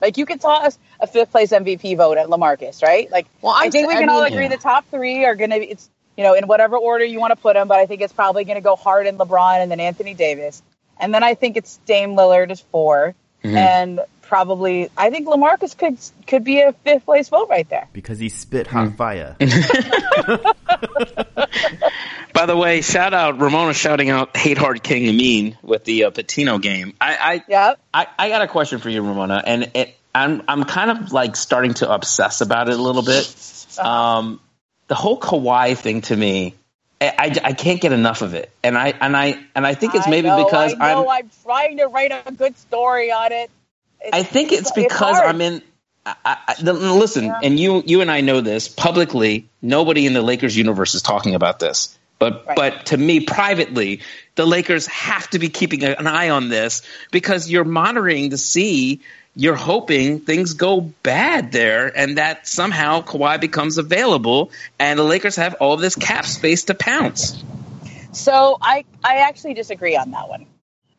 Like 0.02 0.18
you 0.18 0.26
could 0.26 0.42
toss 0.42 0.78
a 1.00 1.08
fifth 1.08 1.32
place 1.32 1.52
MVP 1.52 1.98
vote 1.98 2.18
at 2.18 2.28
LaMarcus, 2.28 2.84
right? 2.84 3.10
Like 3.10 3.28
Well, 3.42 3.54
I 3.54 3.66
I'm 3.66 3.72
think 3.72 3.88
we 3.88 3.96
can 3.96 4.10
all 4.10 4.24
mean- 4.24 4.34
agree 4.34 4.44
Yeah. 4.44 4.50
the 4.50 4.58
top 4.58 4.86
three 4.90 5.26
are 5.26 5.36
going 5.36 5.52
to 5.52 5.60
be 5.60 5.66
it's 5.72 5.90
you 6.18 6.24
know 6.24 6.34
in 6.34 6.48
whatever 6.48 6.78
order 6.78 7.04
you 7.06 7.20
want 7.20 7.32
to 7.32 7.36
put 7.38 7.54
them, 7.56 7.68
but 7.68 7.78
I 7.80 7.86
think 7.86 8.02
it's 8.02 8.14
probably 8.14 8.44
going 8.46 8.56
to 8.56 8.62
go 8.62 8.76
Harden, 8.76 9.18
LeBron, 9.18 9.62
and 9.62 9.72
then 9.72 9.80
Anthony 9.80 10.14
Davis, 10.14 10.62
and 11.00 11.14
then 11.14 11.24
I 11.24 11.34
think 11.34 11.58
it's 11.58 11.78
Dame 11.86 12.12
Lillard 12.16 12.52
is 12.52 12.62
4 12.72 13.16
Mm-hmm. 13.44 13.58
and 13.58 14.00
probably 14.28 14.90
I 14.98 15.10
think 15.10 15.28
LaMarcus 15.28 15.78
could 15.78 15.98
could 16.28 16.44
be 16.44 16.62
a 16.62 16.74
fifth 16.74 17.06
place 17.06 17.30
vote 17.30 17.50
right 17.50 17.68
there. 17.70 17.88
Because 17.94 18.20
he 18.20 18.30
spit 18.30 18.68
hot 18.68 18.90
Hmm. 18.90 18.96
fire. 18.96 19.36
By 22.34 22.46
the 22.48 22.58
way, 22.58 22.82
shout 22.82 23.14
out 23.14 23.40
Ramona 23.40 23.74
shouting 23.74 24.10
out 24.10 24.36
"Hate 24.36 24.58
Hard 24.58 24.84
King 24.84 25.08
and 25.08 25.18
Mean" 25.18 25.58
with 25.62 25.86
the 25.86 26.06
uh, 26.06 26.12
Pitino 26.12 26.62
game. 26.62 26.94
I, 27.00 27.16
I 27.16 27.44
Yep. 27.48 27.80
I, 27.94 28.08
I 28.20 28.30
got 28.30 28.42
a 28.42 28.48
question 28.48 28.80
for 28.80 28.90
you, 28.90 29.02
Ramona, 29.02 29.42
and 29.46 29.72
it, 29.74 29.96
I'm 30.14 30.44
I'm 30.48 30.66
kind 30.66 30.92
of 30.92 31.14
like 31.14 31.36
starting 31.38 31.76
to 31.76 31.90
obsess 31.92 32.42
about 32.42 32.68
it 32.68 32.78
a 32.78 32.82
little 32.82 33.04
bit. 33.04 33.34
Um, 33.80 34.42
the 34.88 34.96
whole 34.96 35.18
Kawhi 35.20 35.78
thing 35.78 36.02
to 36.02 36.16
me, 36.16 36.56
I, 37.00 37.14
I, 37.18 37.36
I 37.46 37.54
can't 37.54 37.80
get 37.80 37.94
enough 37.94 38.22
of 38.22 38.34
it, 38.34 38.52
and 38.64 38.78
I 38.78 38.90
and 39.00 39.16
I 39.16 39.40
and 39.56 39.66
I 39.66 39.74
think 39.74 39.96
it's 39.96 40.08
I 40.08 40.10
maybe 40.10 40.28
know, 40.28 40.44
because 40.44 40.74
I 40.78 40.94
know 40.94 41.10
I'm 41.10 41.24
I'm 41.26 41.32
trying 41.44 41.78
to 41.78 41.86
write 41.88 42.12
a 42.12 42.32
good 42.34 42.58
story 42.58 43.12
on 43.14 43.32
it. 43.32 43.50
I 44.14 44.24
think 44.24 44.52
it's 44.52 44.72
because 44.72 45.18
hard. 45.18 45.28
I'm 45.28 45.42
in. 45.42 45.62
I, 46.06 46.16
I, 46.26 46.56
the, 46.62 46.74
listen, 46.74 47.26
Yeah. 47.26 47.40
and 47.44 47.60
you 47.60 47.82
you 47.86 48.02
and 48.02 48.12
I 48.12 48.22
know 48.22 48.42
this 48.42 48.68
publicly. 48.68 49.48
Nobody 49.62 50.06
in 50.06 50.14
the 50.14 50.22
Lakers 50.22 50.56
universe 50.56 50.94
is 50.94 51.02
talking 51.02 51.34
about 51.36 51.60
this, 51.60 51.98
but 52.20 52.46
Right. 52.46 52.56
but 52.56 52.86
to 52.88 52.98
me 52.98 53.22
privately, 53.22 54.02
the 54.36 54.46
Lakers 54.46 54.86
have 54.88 55.28
to 55.32 55.40
be 55.40 55.50
keeping 55.50 55.84
an 55.84 56.06
eye 56.08 56.30
on 56.30 56.50
this 56.50 56.84
because 57.12 57.50
you're 57.50 57.64
monitoring 57.66 58.30
to 58.32 58.38
see. 58.38 59.02
You're 59.38 59.56
hoping 59.56 60.22
things 60.22 60.54
go 60.54 60.80
bad 60.80 61.52
there, 61.52 61.92
and 61.94 62.18
that 62.18 62.48
somehow 62.48 63.02
Kawhi 63.02 63.42
becomes 63.42 63.78
available, 63.78 64.52
and 64.80 64.98
the 64.98 65.04
Lakers 65.04 65.36
have 65.36 65.56
all 65.56 65.76
this 65.76 65.96
cap 65.96 66.26
space 66.26 66.64
to 66.66 66.74
pounce. 66.74 67.44
So 68.14 68.58
I 68.62 68.86
I 69.04 69.18
actually 69.18 69.56
disagree 69.56 69.98
on 69.98 70.12
that 70.12 70.30
one. 70.30 70.46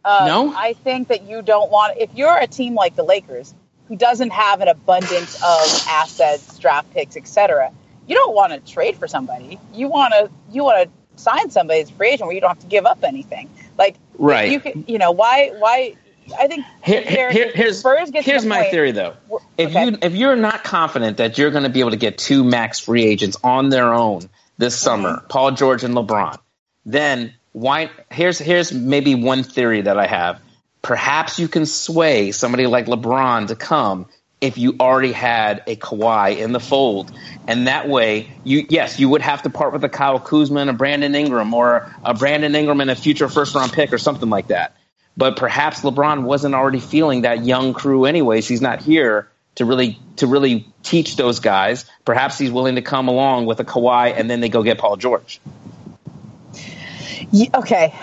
Um, 0.07 0.27
No? 0.27 0.55
I 0.57 0.73
think 0.75 1.09
that 1.09 1.23
you 1.29 1.43
don't 1.43 1.71
want 1.71 1.99
if 1.99 2.11
you're 2.15 2.37
a 2.39 2.47
team 2.47 2.75
like 2.75 2.95
the 2.97 3.03
Lakers 3.03 3.53
who 3.89 3.97
doesn't 3.97 4.31
have 4.31 4.61
an 4.61 4.69
abundance 4.69 5.35
of 5.43 5.85
assets, 5.89 6.59
draft 6.59 6.93
picks, 6.93 7.17
etc. 7.17 7.71
You 8.07 8.15
don't 8.15 8.35
want 8.35 8.53
to 8.53 8.73
trade 8.73 8.97
for 8.97 9.09
somebody. 9.09 9.59
You 9.75 9.89
want 9.89 10.13
to 10.15 10.31
you 10.53 10.65
want 10.65 10.89
to 10.89 11.23
sign 11.23 11.51
somebody 11.51 11.81
as 11.81 11.91
a 11.91 11.93
free 11.95 12.11
agent 12.11 12.27
where 12.29 12.35
you 12.35 12.41
don't 12.41 12.51
have 12.51 12.61
to 12.61 12.67
give 12.67 12.87
up 12.87 13.03
anything. 13.03 13.51
Like 13.79 13.97
Right. 14.19 14.51
you 14.51 14.61
can 14.61 14.85
you 14.87 14.99
know 14.99 15.11
why 15.13 15.51
why 15.59 15.95
I 16.39 16.47
think 16.49 16.65
Here, 16.83 17.03
here- 17.03 17.31
here's 17.55 17.83
here's 18.25 18.45
my 18.47 18.59
point- 18.63 18.71
theory 18.71 18.93
though. 18.93 19.15
If 19.59 19.71
Okay. 19.71 19.85
you 19.87 19.99
if 20.03 20.15
you're 20.15 20.37
not 20.37 20.65
confident 20.65 21.17
that 21.19 21.37
you're 21.39 21.51
going 21.51 21.63
to 21.65 21.69
be 21.71 21.81
able 21.81 21.91
to 21.93 21.97
get 21.97 22.19
two 22.19 22.43
max 22.45 22.79
free 22.81 23.05
agents 23.05 23.37
on 23.45 23.69
their 23.71 23.93
own 23.95 24.29
this 24.59 24.77
summer, 24.79 25.17
Mm-hmm. 25.19 25.27
Paul 25.29 25.51
George 25.53 25.85
and 25.85 25.95
LeBron, 25.95 26.39
then 26.85 27.35
why? 27.57 27.89
Here's 28.11 28.39
here's 28.39 28.71
maybe 28.71 29.15
one 29.15 29.43
theory 29.43 29.81
that 29.81 29.99
I 29.99 30.07
have. 30.07 30.43
Perhaps 30.83 31.39
you 31.39 31.49
can 31.49 31.65
sway 31.65 32.31
somebody 32.33 32.67
like 32.67 32.85
LeBron 32.85 33.49
to 33.49 33.57
come 33.57 34.07
if 34.43 34.59
you 34.59 34.77
already 34.79 35.13
had 35.13 35.63
a 35.67 35.75
Kawhi 35.75 36.37
in 36.37 36.53
the 36.53 36.61
fold, 36.61 37.11
and 37.49 37.67
that 37.67 37.89
way 37.89 38.31
you 38.45 38.67
yes 38.69 39.01
you 39.01 39.09
would 39.09 39.23
have 39.23 39.41
to 39.45 39.49
part 39.49 39.73
with 39.73 39.83
a 39.85 39.89
Kyle 39.89 40.21
Kuzma 40.21 40.61
and 40.61 40.69
a 40.69 40.75
Brandon 40.75 41.15
Ingram 41.15 41.55
or 41.55 41.91
a 42.05 42.13
Brandon 42.13 42.55
Ingram 42.55 42.83
and 42.83 42.91
a 42.91 42.95
future 42.95 43.27
first 43.27 43.55
round 43.55 43.73
pick 43.73 43.91
or 43.91 43.97
something 43.97 44.29
like 44.29 44.49
that 44.49 44.77
but 45.17 45.37
perhaps 45.37 45.81
LeBron 45.81 46.25
wasn't 46.25 46.55
already 46.55 46.81
feeling 46.81 47.23
that 47.23 47.43
young 47.43 47.73
crew 47.73 48.05
anyways. 48.05 48.47
He's 48.47 48.61
not 48.61 48.83
here 48.83 49.31
to 49.55 49.65
really 49.65 49.99
to 50.17 50.27
really 50.27 50.67
teach 50.83 51.17
those 51.17 51.41
guys. 51.41 51.87
Perhaps 52.05 52.37
he's 52.37 52.51
willing 52.51 52.75
to 52.75 52.83
come 52.83 53.09
along 53.09 53.47
with 53.47 53.61
a 53.61 53.65
Kawhi 53.65 54.13
and 54.15 54.29
then 54.29 54.41
they 54.41 54.51
go 54.51 54.63
get 54.63 54.77
Paul 54.77 54.97
George. 54.97 55.41
Ye- 57.33 57.51
okay. 57.55 57.95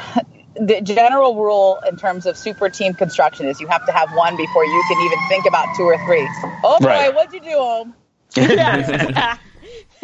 The 0.56 0.82
general 0.82 1.36
rule 1.36 1.80
in 1.90 1.96
terms 1.98 2.26
of 2.28 2.38
super 2.38 2.70
team 2.70 2.94
construction 2.94 3.48
is 3.48 3.60
you 3.60 3.68
have 3.68 3.86
to 3.88 3.92
have 3.92 4.10
one 4.14 4.38
before 4.38 4.64
you 4.66 4.84
can 4.88 5.06
even 5.06 5.18
think 5.28 5.46
about 5.48 5.68
two 5.76 5.84
or 5.84 5.98
three. 6.06 6.28
Oh 6.64 6.78
boy, 6.80 6.88
Right. 6.88 7.16
what'd 7.16 7.34
you 7.34 7.40
do, 7.42 7.56
Ohm? 7.56 7.94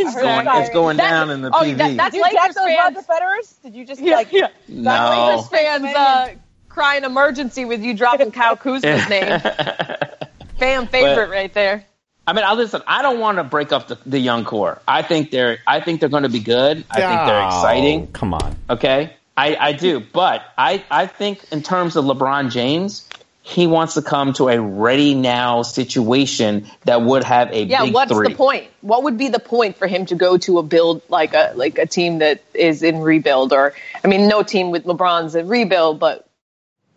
It's 0.02 0.16
going, 0.16 0.48
it's 0.48 0.70
going 0.70 0.96
down 0.96 1.30
in 1.30 1.42
the 1.42 1.50
oh, 1.50 1.60
PV. 1.62 1.78
that- 1.78 1.98
that's- 1.98 2.12
Did 2.14 2.18
you 2.18 2.24
Lakers 2.24 2.56
those 2.56 2.66
fans- 2.66 2.96
Roger 2.96 3.08
Federers? 3.08 3.62
Did 3.62 3.76
you 3.76 3.86
just 3.86 4.00
Yeah, 4.02 4.16
like 4.16 4.32
yeah. 4.32 4.48
no. 4.70 5.10
Lakers 5.34 5.50
fans 5.50 5.86
uh, 5.94 6.30
crying 6.70 7.04
emergency 7.04 7.66
with 7.66 7.82
you 7.84 7.94
dropping 7.94 8.32
Kyle 8.32 8.56
Kuzma's 8.64 9.10
name. 9.10 9.42
Fan 10.58 10.88
favorite 10.88 11.30
right 11.30 11.54
there. 11.54 11.84
I 12.30 12.34
mean, 12.34 12.46
I 12.46 12.54
listen. 12.54 12.84
I 12.86 13.02
don't 13.02 13.20
want 13.20 13.39
to 13.39 13.44
break 13.44 13.72
up 13.72 13.88
the, 13.88 13.98
the 14.06 14.20
young 14.20 14.46
core. 14.46 14.80
I 14.88 15.02
think 15.02 15.32
they're. 15.32 15.58
I 15.65 15.80
think 15.80 16.00
they're 16.00 16.10
going 16.10 16.24
to 16.24 16.30
be 16.30 16.42
good. 16.42 16.86
I 16.92 17.02
think 17.02 17.22
they're 17.26 17.42
Oh, 17.42 17.48
exciting. 17.48 18.06
Come 18.12 18.36
on. 18.36 18.56
Okay, 18.70 19.13
I, 19.36 19.56
I 19.56 19.72
do, 19.72 20.00
but 20.00 20.44
I, 20.56 20.84
I 20.92 21.08
think 21.08 21.44
in 21.52 21.63
terms 21.63 21.96
of 21.96 22.06
LeBron 22.06 22.52
James, 22.52 23.10
he 23.42 23.65
wants 23.65 23.96
to 23.96 24.04
come 24.04 24.34
to 24.34 24.48
a 24.50 24.62
ready 24.62 25.15
now 25.15 25.63
situation 25.63 26.68
that 26.86 27.02
would 27.02 27.24
have 27.24 27.52
a 27.52 27.63
Yeah, 27.63 27.86
big 27.86 27.96
what's 27.96 28.12
three. 28.12 28.28
the 28.28 28.36
point? 28.36 28.68
What 28.82 29.02
would 29.06 29.18
be 29.18 29.30
the 29.30 29.39
point 29.39 29.78
for 29.78 29.88
him 29.88 30.06
to 30.06 30.15
go 30.15 30.38
to 30.38 30.60
a 30.60 30.63
build 30.63 31.02
like 31.10 31.34
a 31.34 31.54
like 31.56 31.80
a 31.80 31.88
team 31.88 32.20
that 32.20 32.44
is 32.54 32.84
in 32.84 33.00
rebuild? 33.00 33.54
Or 33.54 33.74
I 34.06 34.08
mean, 34.08 34.28
no 34.28 34.44
team 34.44 34.70
with 34.70 34.84
LeBron's 34.84 35.34
in 35.34 35.48
rebuild, 35.48 36.00
but 36.00 36.29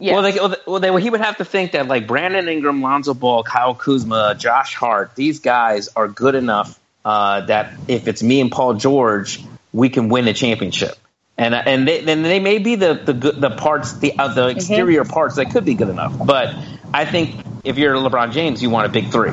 yeah, 0.02 0.14
Well, 0.14 0.22
they, 0.22 0.32
well, 0.32 0.48
they, 0.48 0.56
well, 0.66 0.80
they, 0.80 1.02
he 1.02 1.10
would 1.10 1.20
have 1.20 1.36
to 1.36 1.44
think 1.44 1.72
that 1.72 1.86
like 1.86 2.08
Brandon 2.08 2.48
Ingram, 2.48 2.82
Lonzo 2.82 3.14
Ball, 3.14 3.44
Kyle 3.44 3.76
Kuzma, 3.76 4.34
Josh 4.36 4.74
Hart, 4.74 5.14
these 5.14 5.38
guys 5.38 5.88
are 5.94 6.08
good 6.08 6.34
enough 6.34 6.76
uh, 7.04 7.42
that 7.42 7.74
if 7.86 8.08
it's 8.08 8.20
me 8.20 8.40
and 8.40 8.50
Paul 8.50 8.74
George, 8.74 9.44
we 9.72 9.90
can 9.90 10.08
win 10.08 10.26
a 10.26 10.34
championship. 10.34 10.96
And 11.38 11.54
uh, 11.54 11.62
and 11.64 11.86
they, 11.86 12.00
then 12.00 12.22
they 12.22 12.40
may 12.40 12.58
be 12.58 12.74
the 12.74 12.94
the 12.94 13.12
the 13.12 13.50
parts 13.50 13.94
the 13.98 14.18
uh, 14.18 14.34
the 14.34 14.48
exterior 14.48 15.04
parts 15.04 15.36
that 15.36 15.52
could 15.52 15.64
be 15.64 15.74
good 15.74 15.88
enough. 15.88 16.14
But 16.18 16.54
I 16.92 17.04
think 17.04 17.36
if 17.62 17.78
you're 17.78 17.94
LeBron 17.94 18.32
James, 18.32 18.60
you 18.60 18.70
want 18.70 18.86
a 18.86 18.90
big 18.90 19.10
three. 19.12 19.30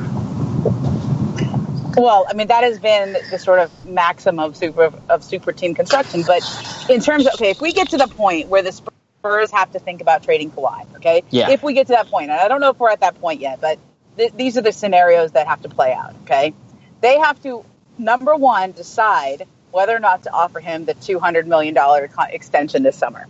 Well, 1.96 2.26
I 2.28 2.34
mean 2.34 2.46
that 2.46 2.62
has 2.62 2.78
been 2.78 3.16
the 3.30 3.38
sort 3.38 3.58
of 3.58 3.86
maxim 3.86 4.38
of 4.38 4.56
super 4.56 4.92
of 5.08 5.24
super 5.24 5.50
team 5.50 5.74
construction. 5.74 6.22
But 6.24 6.42
in 6.88 7.00
terms 7.00 7.26
of 7.26 7.34
okay, 7.34 7.50
if 7.50 7.60
we 7.60 7.72
get 7.72 7.90
to 7.90 7.98
the 7.98 8.06
point 8.06 8.48
where 8.48 8.62
the 8.62 8.70
Spurs 8.72 8.94
have 9.22 9.72
to 9.72 9.78
think 9.78 10.00
about 10.00 10.22
trading 10.22 10.50
Kawhi, 10.50 10.86
okay, 10.96 11.22
Yeah. 11.30 11.50
if 11.50 11.62
we 11.62 11.74
get 11.74 11.86
to 11.88 11.92
that 11.92 12.08
point, 12.08 12.30
and 12.30 12.40
I 12.40 12.48
don't 12.48 12.60
know 12.60 12.70
if 12.70 12.78
we're 12.78 12.90
at 12.90 13.00
that 13.00 13.20
point 13.20 13.40
yet, 13.40 13.60
but 13.60 13.78
th- 14.16 14.32
these 14.34 14.56
are 14.56 14.62
the 14.62 14.72
scenarios 14.72 15.32
that 15.32 15.46
have 15.46 15.62
to 15.62 15.68
play 15.68 15.92
out. 15.92 16.14
Okay, 16.24 16.54
they 17.00 17.18
have 17.18 17.42
to 17.42 17.64
number 17.98 18.34
one 18.34 18.72
decide 18.72 19.46
whether 19.72 19.94
or 19.94 20.00
not 20.00 20.22
to 20.24 20.32
offer 20.32 20.60
him 20.60 20.84
the 20.84 20.94
two 20.94 21.18
hundred 21.18 21.46
million 21.46 21.74
dollar 21.74 22.08
extension 22.30 22.82
this 22.82 22.96
summer. 22.96 23.26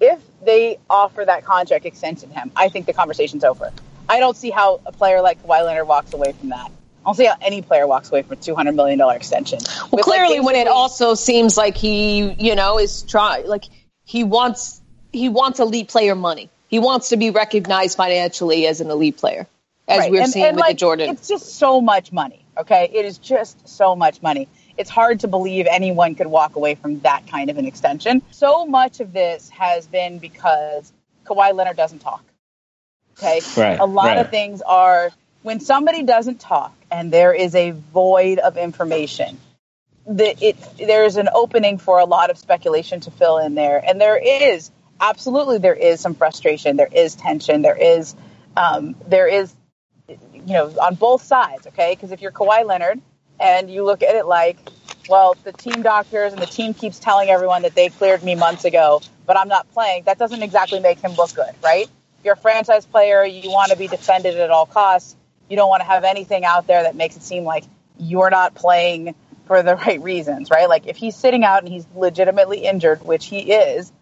If 0.00 0.20
they 0.44 0.78
offer 0.90 1.24
that 1.24 1.44
contract 1.44 1.86
extension 1.86 2.28
to 2.30 2.34
him, 2.38 2.50
I 2.56 2.68
think 2.68 2.86
the 2.86 2.92
conversation's 2.92 3.44
over. 3.44 3.72
I 4.08 4.20
don't 4.20 4.36
see 4.36 4.50
how 4.50 4.80
a 4.86 4.92
player 4.92 5.20
like 5.20 5.42
Kawhi 5.42 5.64
Leonard 5.64 5.88
walks 5.88 6.12
away 6.12 6.32
from 6.32 6.50
that. 6.50 6.66
I 6.70 7.08
don't 7.08 7.14
see 7.14 7.24
how 7.26 7.36
any 7.40 7.62
player 7.62 7.86
walks 7.86 8.10
away 8.10 8.22
from 8.22 8.32
a 8.32 8.36
two 8.36 8.54
hundred 8.54 8.74
million 8.74 8.98
dollar 8.98 9.16
extension. 9.16 9.58
Well, 9.62 9.88
With, 9.92 10.06
like, 10.06 10.18
clearly, 10.18 10.40
when 10.40 10.56
it 10.56 10.66
also 10.68 11.14
seems 11.14 11.56
like 11.56 11.76
he, 11.76 12.32
you 12.32 12.54
know, 12.54 12.78
is 12.78 13.02
trying, 13.02 13.46
like 13.46 13.64
he 14.04 14.22
wants 14.24 14.80
he 15.12 15.28
wants 15.28 15.60
elite 15.60 15.88
player 15.88 16.14
money. 16.14 16.48
He 16.68 16.78
wants 16.78 17.10
to 17.10 17.16
be 17.16 17.30
recognized 17.30 17.96
financially 17.96 18.66
as 18.66 18.80
an 18.80 18.90
elite 18.90 19.16
player, 19.18 19.46
as 19.86 19.98
Right. 20.00 20.10
we're 20.10 20.22
And- 20.22 20.32
seeing 20.32 20.46
and, 20.46 20.56
with 20.56 20.60
like, 20.62 20.76
the 20.76 20.80
Jordan. 20.80 21.10
It's 21.10 21.28
just 21.28 21.56
so 21.56 21.80
much 21.80 22.12
money. 22.12 22.40
Okay, 22.58 22.90
it 22.92 23.04
is 23.04 23.18
just 23.18 23.68
so 23.68 23.94
much 23.94 24.22
money. 24.22 24.48
It's 24.78 24.90
hard 24.90 25.20
to 25.20 25.28
believe 25.28 25.66
anyone 25.70 26.14
could 26.14 26.26
walk 26.26 26.56
away 26.56 26.74
from 26.74 27.00
that 27.00 27.26
kind 27.28 27.50
of 27.50 27.58
an 27.58 27.66
extension. 27.66 28.22
So 28.30 28.66
much 28.66 29.00
of 29.00 29.12
this 29.12 29.48
has 29.50 29.86
been 29.86 30.18
because 30.18 30.92
Kawhi 31.26 31.54
Leonard 31.54 31.76
doesn't 31.76 32.00
talk. 32.00 32.22
Okay, 33.18 33.40
Right, 33.56 33.78
a 33.80 33.86
lot 33.86 34.06
right. 34.06 34.18
of 34.18 34.30
things 34.30 34.60
are 34.62 35.10
when 35.42 35.60
somebody 35.60 36.02
doesn't 36.02 36.40
talk 36.40 36.74
and 36.90 37.10
there 37.12 37.32
is 37.32 37.54
a 37.54 37.70
void 37.70 38.38
of 38.38 38.56
information. 38.58 39.38
The, 40.06 40.36
it 40.44 40.56
there's 40.78 41.16
an 41.16 41.28
opening 41.32 41.78
for 41.78 41.98
a 41.98 42.04
lot 42.04 42.30
of 42.30 42.38
speculation 42.38 43.00
to 43.00 43.10
fill 43.10 43.38
in 43.38 43.54
there, 43.54 43.82
and 43.84 44.00
there 44.00 44.16
is 44.16 44.70
absolutely 45.00 45.58
there 45.58 45.74
is 45.74 46.00
some 46.00 46.14
frustration, 46.14 46.76
there 46.76 46.88
is 46.90 47.14
tension, 47.14 47.62
there 47.62 47.76
is 47.76 48.14
um, 48.56 48.96
there 49.06 49.28
is 49.28 49.54
you 50.08 50.52
know, 50.54 50.72
on 50.80 50.94
both 50.94 51.22
sides, 51.22 51.66
okay? 51.66 51.92
Because 51.94 52.12
if 52.12 52.20
you're 52.22 52.32
Kawhi 52.32 52.64
Leonard 52.64 53.00
and 53.40 53.70
you 53.70 53.84
look 53.84 54.02
at 54.02 54.14
it 54.14 54.26
like, 54.26 54.56
well, 55.08 55.36
the 55.44 55.52
team 55.52 55.82
doctors 55.82 56.32
and 56.32 56.40
the 56.40 56.46
team 56.46 56.74
keeps 56.74 56.98
telling 56.98 57.28
everyone 57.28 57.62
that 57.62 57.74
they 57.74 57.88
cleared 57.88 58.22
me 58.22 58.34
months 58.34 58.64
ago, 58.64 59.00
but 59.26 59.36
I'm 59.36 59.48
not 59.48 59.70
playing, 59.72 60.04
that 60.04 60.18
doesn't 60.18 60.42
exactly 60.42 60.80
make 60.80 61.00
him 61.00 61.12
look 61.12 61.34
good, 61.34 61.52
right? 61.62 61.88
You're 62.24 62.34
a 62.34 62.36
franchise 62.36 62.86
player, 62.86 63.24
you 63.24 63.50
want 63.50 63.72
to 63.72 63.76
be 63.76 63.88
defended 63.88 64.36
at 64.36 64.50
all 64.50 64.66
costs. 64.66 65.16
You 65.48 65.56
don't 65.56 65.68
want 65.68 65.80
to 65.80 65.86
have 65.86 66.04
anything 66.04 66.44
out 66.44 66.66
there 66.66 66.82
that 66.84 66.96
makes 66.96 67.16
it 67.16 67.22
seem 67.22 67.44
like 67.44 67.64
you're 67.98 68.30
not 68.30 68.54
playing 68.54 69.14
for 69.46 69.62
the 69.62 69.76
right 69.76 70.00
reasons, 70.02 70.50
right? 70.50 70.68
Like 70.68 70.86
if 70.86 70.96
he's 70.96 71.14
sitting 71.14 71.44
out 71.44 71.62
and 71.62 71.68
he's 71.72 71.86
legitimately 71.94 72.64
injured, 72.64 73.04
which 73.04 73.26
he 73.26 73.52
is, 73.52 73.92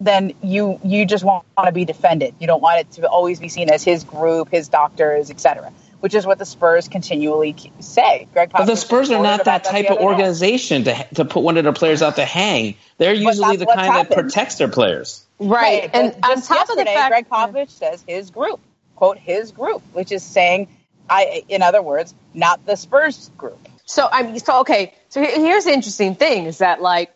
then 0.00 0.32
you 0.42 0.80
you 0.84 1.06
just 1.06 1.24
want 1.24 1.44
to 1.62 1.72
be 1.72 1.84
defended. 1.84 2.34
You 2.38 2.46
don't 2.46 2.62
want 2.62 2.80
it 2.80 2.90
to 2.92 3.08
always 3.08 3.40
be 3.40 3.48
seen 3.48 3.70
as 3.70 3.82
his 3.82 4.04
group, 4.04 4.50
his 4.50 4.68
doctors, 4.68 5.30
etc. 5.30 5.72
Which 6.00 6.14
is 6.14 6.24
what 6.24 6.38
the 6.38 6.46
Spurs 6.46 6.86
continually 6.86 7.56
say. 7.80 8.28
Gregg 8.32 8.52
But 8.52 8.66
the 8.66 8.76
Spurs 8.76 9.10
are 9.10 9.20
not 9.20 9.46
that 9.46 9.64
type 9.64 9.86
of 9.86 9.92
other 9.92 10.00
day. 10.00 10.06
organization 10.06 10.84
to 10.84 11.06
to 11.14 11.24
put 11.24 11.42
one 11.42 11.56
of 11.56 11.64
their 11.64 11.72
players 11.72 12.02
out 12.02 12.16
to 12.16 12.24
hang. 12.24 12.76
They're 12.98 13.14
usually 13.14 13.56
the 13.56 13.64
what's 13.64 13.76
kind 13.76 13.94
that 13.94 14.10
protects 14.10 14.56
their 14.56 14.68
players. 14.68 15.26
Right. 15.40 15.90
And 15.92 16.14
but 16.20 16.30
on 16.30 16.42
top 16.42 16.70
of 16.70 16.76
the 16.76 16.84
fact, 16.84 17.10
Gregg 17.10 17.28
Popovich 17.28 17.70
says 17.70 18.04
his 18.06 18.30
group, 18.30 18.60
quote 18.94 19.18
his 19.18 19.50
group, 19.50 19.82
which 19.92 20.12
is 20.12 20.22
saying, 20.22 20.68
I, 21.10 21.42
in 21.48 21.62
other 21.62 21.82
words, 21.82 22.14
not 22.34 22.64
the 22.66 22.76
Spurs 22.76 23.30
group. 23.36 23.58
So 23.84 24.08
I 24.10 24.22
mean, 24.22 24.38
so 24.38 24.60
okay. 24.60 24.94
So 25.08 25.20
here's 25.22 25.64
the 25.64 25.72
interesting 25.72 26.14
thing: 26.14 26.44
is 26.44 26.58
that 26.58 26.80
like 26.80 27.10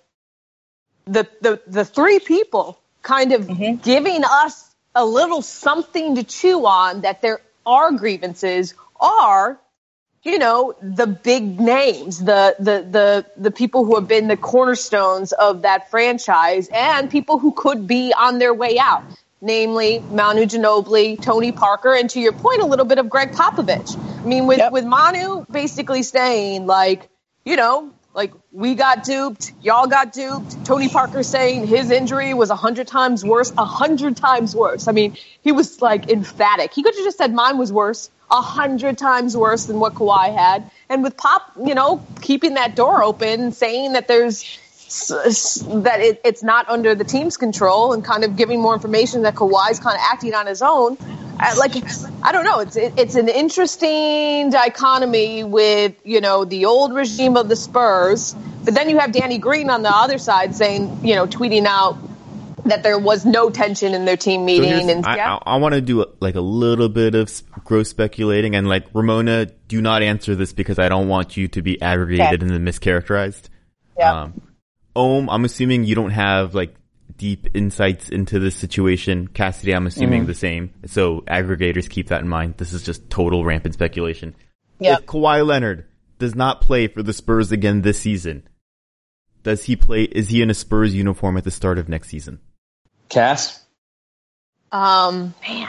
the 1.07 1.29
the 1.41 1.61
the 1.67 1.85
three 1.85 2.19
people 2.19 2.79
kind 3.03 3.33
of 3.33 3.47
Mhm. 3.47 3.83
giving 3.83 4.23
us 4.25 4.71
a 4.95 5.05
little 5.05 5.43
something 5.43 6.17
to 6.17 6.25
chew 6.25 6.67
on 6.67 7.03
that 7.03 7.23
there 7.23 7.41
are 7.67 7.93
grievances 7.93 8.75
are 9.01 9.59
you 10.23 10.39
know 10.39 10.75
the 10.83 11.07
big 11.07 11.59
names 11.61 12.19
the 12.19 12.55
the 12.59 12.87
the 12.91 13.27
the 13.37 13.51
people 13.51 13.85
who 13.85 13.97
have 13.97 14.07
been 14.07 14.29
the 14.29 14.37
cornerstones 14.37 15.33
of 15.33 15.63
that 15.63 15.91
franchise 15.91 16.69
and 16.73 17.11
people 17.11 17.39
who 17.39 17.53
could 17.53 17.87
be 17.87 18.13
on 18.17 18.39
their 18.39 18.55
way 18.55 18.79
out 18.79 19.03
namely 19.45 20.05
Manu 20.09 20.43
Ginobili, 20.47 21.21
Tony 21.21 21.51
Parker, 21.51 21.93
and 21.95 22.09
to 22.11 22.21
your 22.21 22.33
point, 22.33 22.63
a 22.63 22.67
little 22.67 22.85
bit 22.85 22.99
of 22.99 23.11
Gregg 23.11 23.33
Popovich. 23.33 23.99
I 24.25 24.29
mean, 24.29 24.47
with, 24.47 24.59
Yep. 24.59 24.73
with 24.73 24.85
Manu 24.85 25.45
basically 25.51 26.05
saying, 26.05 26.67
like, 26.67 27.09
you 27.45 27.57
know, 27.57 27.91
like 28.15 28.33
we 28.51 28.75
got 28.75 29.05
duped, 29.05 29.53
y'all 29.63 29.87
got 29.87 30.13
duped. 30.13 30.65
Tony 30.65 30.89
Parker 30.89 31.23
saying 31.23 31.67
his 31.67 31.91
injury 31.91 32.35
was 32.35 32.51
a 32.51 32.57
hundred 32.57 32.87
times 32.87 33.25
worse, 33.25 33.53
a 33.57 33.65
hundred 33.65 34.17
times 34.17 34.55
worse. 34.55 34.87
I 34.89 34.93
mean, 34.93 35.17
he 35.43 35.53
was 35.53 35.81
like 35.81 36.11
emphatic. 36.11 36.75
He 36.75 36.83
could 36.83 36.95
have 36.95 37.05
just 37.05 37.19
said 37.19 37.33
mine 37.33 37.59
was 37.59 37.73
worse, 37.73 38.11
a 38.31 38.41
hundred 38.41 38.99
times 38.99 39.37
worse 39.37 39.67
than 39.67 39.81
what 39.81 39.95
Kawhi 39.95 40.35
had. 40.37 40.71
And 40.89 41.03
with 41.03 41.17
Pop, 41.17 41.53
you 41.65 41.75
know, 41.75 42.05
keeping 42.21 42.55
that 42.55 42.77
door 42.77 43.03
open, 43.03 43.53
saying 43.53 43.95
that 43.95 44.09
there's 44.09 44.59
that 45.09 46.01
it, 46.01 46.21
it's 46.23 46.43
not 46.43 46.69
under 46.69 46.95
the 46.95 47.05
team's 47.05 47.39
control 47.39 47.95
and 47.95 48.05
kind 48.05 48.25
of 48.25 48.37
giving 48.37 48.61
more 48.61 48.75
information 48.75 49.23
that 49.23 49.35
Kawhi's 49.35 49.81
kind 49.81 49.95
of 49.95 50.03
acting 50.03 50.35
on 50.35 50.47
his 50.47 50.61
own. 50.61 50.99
Like 51.57 51.73
I 52.23 52.33
don't 52.33 52.45
know, 52.45 52.61
it's 52.61 52.77
it, 52.77 52.95
it's 52.97 53.15
an 53.17 53.29
interesting 53.29 54.51
dichotomy 54.51 55.45
with 55.45 55.95
you 56.05 56.21
know 56.21 56.45
the 56.45 56.67
old 56.67 56.95
regime 56.95 57.37
of 57.37 57.49
the 57.49 57.57
Spurs, 57.57 58.35
but 58.65 58.75
then 58.75 58.89
you 58.89 58.99
have 58.99 59.13
Danny 59.13 59.39
Green 59.39 59.69
on 59.71 59.83
the 59.83 59.91
other 59.91 60.19
side 60.19 60.55
saying 60.55 61.01
you 61.05 61.15
know 61.15 61.27
tweeting 61.27 61.67
out 61.67 61.97
that 62.65 62.85
there 62.85 62.97
was 62.99 63.25
no 63.27 63.51
tension 63.51 63.93
in 63.93 64.05
their 64.05 64.17
team 64.17 64.45
meeting 64.45 64.69
here's- 64.69 64.89
and 64.89 65.05
I, 65.05 65.17
yeah. 65.17 65.35
I, 65.45 65.55
I 65.55 65.57
want 65.57 65.75
to 65.75 65.81
do 65.81 66.05
like 66.21 66.37
a 66.37 66.41
little 66.41 66.89
bit 66.89 67.17
of 67.17 67.29
gross 67.65 67.89
speculating 67.91 68.55
and 68.55 68.69
like 68.69 68.87
Ramona, 68.95 69.47
do 69.47 69.83
not 69.83 70.03
answer 70.03 70.37
this 70.37 70.53
because 70.53 70.79
I 70.79 70.89
don't 70.89 71.09
want 71.09 71.37
you 71.37 71.49
to 71.49 71.63
be 71.63 71.83
aggregated 71.83 72.41
Okay. 72.43 72.43
and 72.43 72.51
then 72.51 72.65
mischaracterized. 72.65 73.49
Yeah. 73.99 74.13
Um, 74.23 74.43
Ohm, 74.95 75.29
I'm 75.29 75.45
assuming 75.45 75.85
you 75.85 75.95
don't 75.97 76.11
have 76.11 76.55
like 76.55 76.77
deep 77.17 77.49
insights 77.55 78.09
into 78.09 78.39
this 78.39 78.55
situation. 78.57 79.29
Cassidy, 79.29 79.75
I'm 79.75 79.87
assuming 79.87 80.27
the 80.27 80.35
same. 80.35 80.73
So 80.87 81.21
aggregators 81.23 81.89
keep 81.89 82.09
that 82.09 82.23
in 82.23 82.29
mind. 82.29 82.55
This 82.57 82.73
is 82.73 82.83
just 82.83 83.09
total 83.11 83.45
rampant 83.45 83.75
speculation. 83.75 84.35
Yep. 84.81 85.01
If 85.01 85.07
Kawhi 85.07 85.47
Leonard 85.47 85.87
does 86.19 86.35
not 86.35 86.61
play 86.61 86.89
for 86.89 87.03
the 87.03 87.13
Spurs 87.13 87.53
again 87.53 87.83
this 87.83 88.01
season, 88.01 88.49
does 89.43 89.65
he 89.65 89.77
play? 89.77 90.03
Is 90.05 90.29
he 90.29 90.43
in 90.43 90.51
a 90.51 90.55
Spurs 90.55 90.95
uniform 90.95 91.37
at 91.37 91.45
the 91.45 91.51
start 91.51 91.79
of 91.79 91.89
next 91.89 92.09
season? 92.09 92.41
Cass, 93.09 93.65
Um, 94.71 95.35
man. 95.47 95.69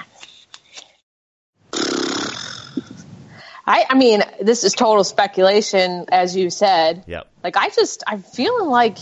I, 3.65 3.85
I 3.89 3.95
mean, 3.95 4.21
this 4.41 4.63
is 4.63 4.73
total 4.73 5.03
speculation, 5.03 6.05
as 6.11 6.35
you 6.35 6.49
said. 6.49 7.05
Yep. 7.07 7.27
Like, 7.43 7.55
I 7.57 7.69
just, 7.69 8.03
I'm 8.05 8.21
feeling 8.21 8.69
like 8.69 8.97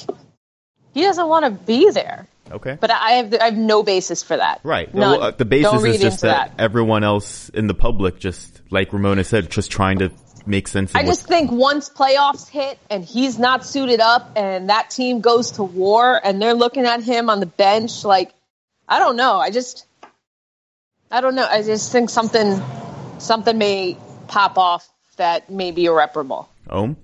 he 0.93 1.01
doesn't 1.01 1.27
want 1.27 1.45
to 1.45 1.51
be 1.51 1.89
there. 1.89 2.27
Okay. 2.51 2.77
But 2.79 2.91
I 2.91 3.11
have, 3.11 3.33
I 3.33 3.45
have 3.45 3.57
no 3.57 3.83
basis 3.83 4.23
for 4.23 4.37
that. 4.37 4.61
Right. 4.63 4.93
None. 4.93 5.19
Well, 5.19 5.23
uh, 5.23 5.31
the 5.31 5.45
basis 5.45 5.71
Don't 5.71 5.85
is 5.87 6.01
just 6.01 6.23
into 6.23 6.35
that, 6.35 6.53
everyone 6.59 7.03
else 7.03 7.49
in 7.49 7.67
the 7.67 7.73
public, 7.73 8.19
just 8.19 8.61
like 8.69 8.93
Ramona 8.93 9.23
said, 9.23 9.49
just 9.49 9.71
trying 9.71 9.99
to 9.99 10.11
make 10.45 10.67
sense 10.67 10.91
of 10.91 10.95
I 10.95 11.05
just 11.05 11.27
think 11.27 11.51
once 11.51 11.89
playoffs 11.89 12.49
hit 12.49 12.79
and 12.89 13.03
he's 13.03 13.37
not 13.37 13.65
suited 13.65 13.99
up 13.99 14.31
and 14.35 14.69
that 14.69 14.89
team 14.89 15.21
goes 15.21 15.51
to 15.51 15.63
war 15.63 16.19
and 16.23 16.41
they're 16.41 16.53
looking 16.53 16.85
at 16.85 17.03
him 17.03 17.29
on 17.29 17.39
the 17.39 17.45
bench, 17.45 18.03
like, 18.03 18.33
I 18.87 18.99
don't 18.99 19.15
know. 19.15 19.37
I 19.37 19.51
just, 19.51 19.85
I 21.09 21.21
don't 21.21 21.35
know. 21.35 21.45
I 21.49 21.61
just 21.61 21.91
think 21.91 22.09
something, 22.09 22.61
something 23.19 23.57
may 23.57 23.97
pop 24.27 24.57
off 24.57 24.87
that 25.17 25.49
may 25.49 25.71
be 25.71 25.85
irreparable. 25.85 26.49
Oh. 26.69 26.95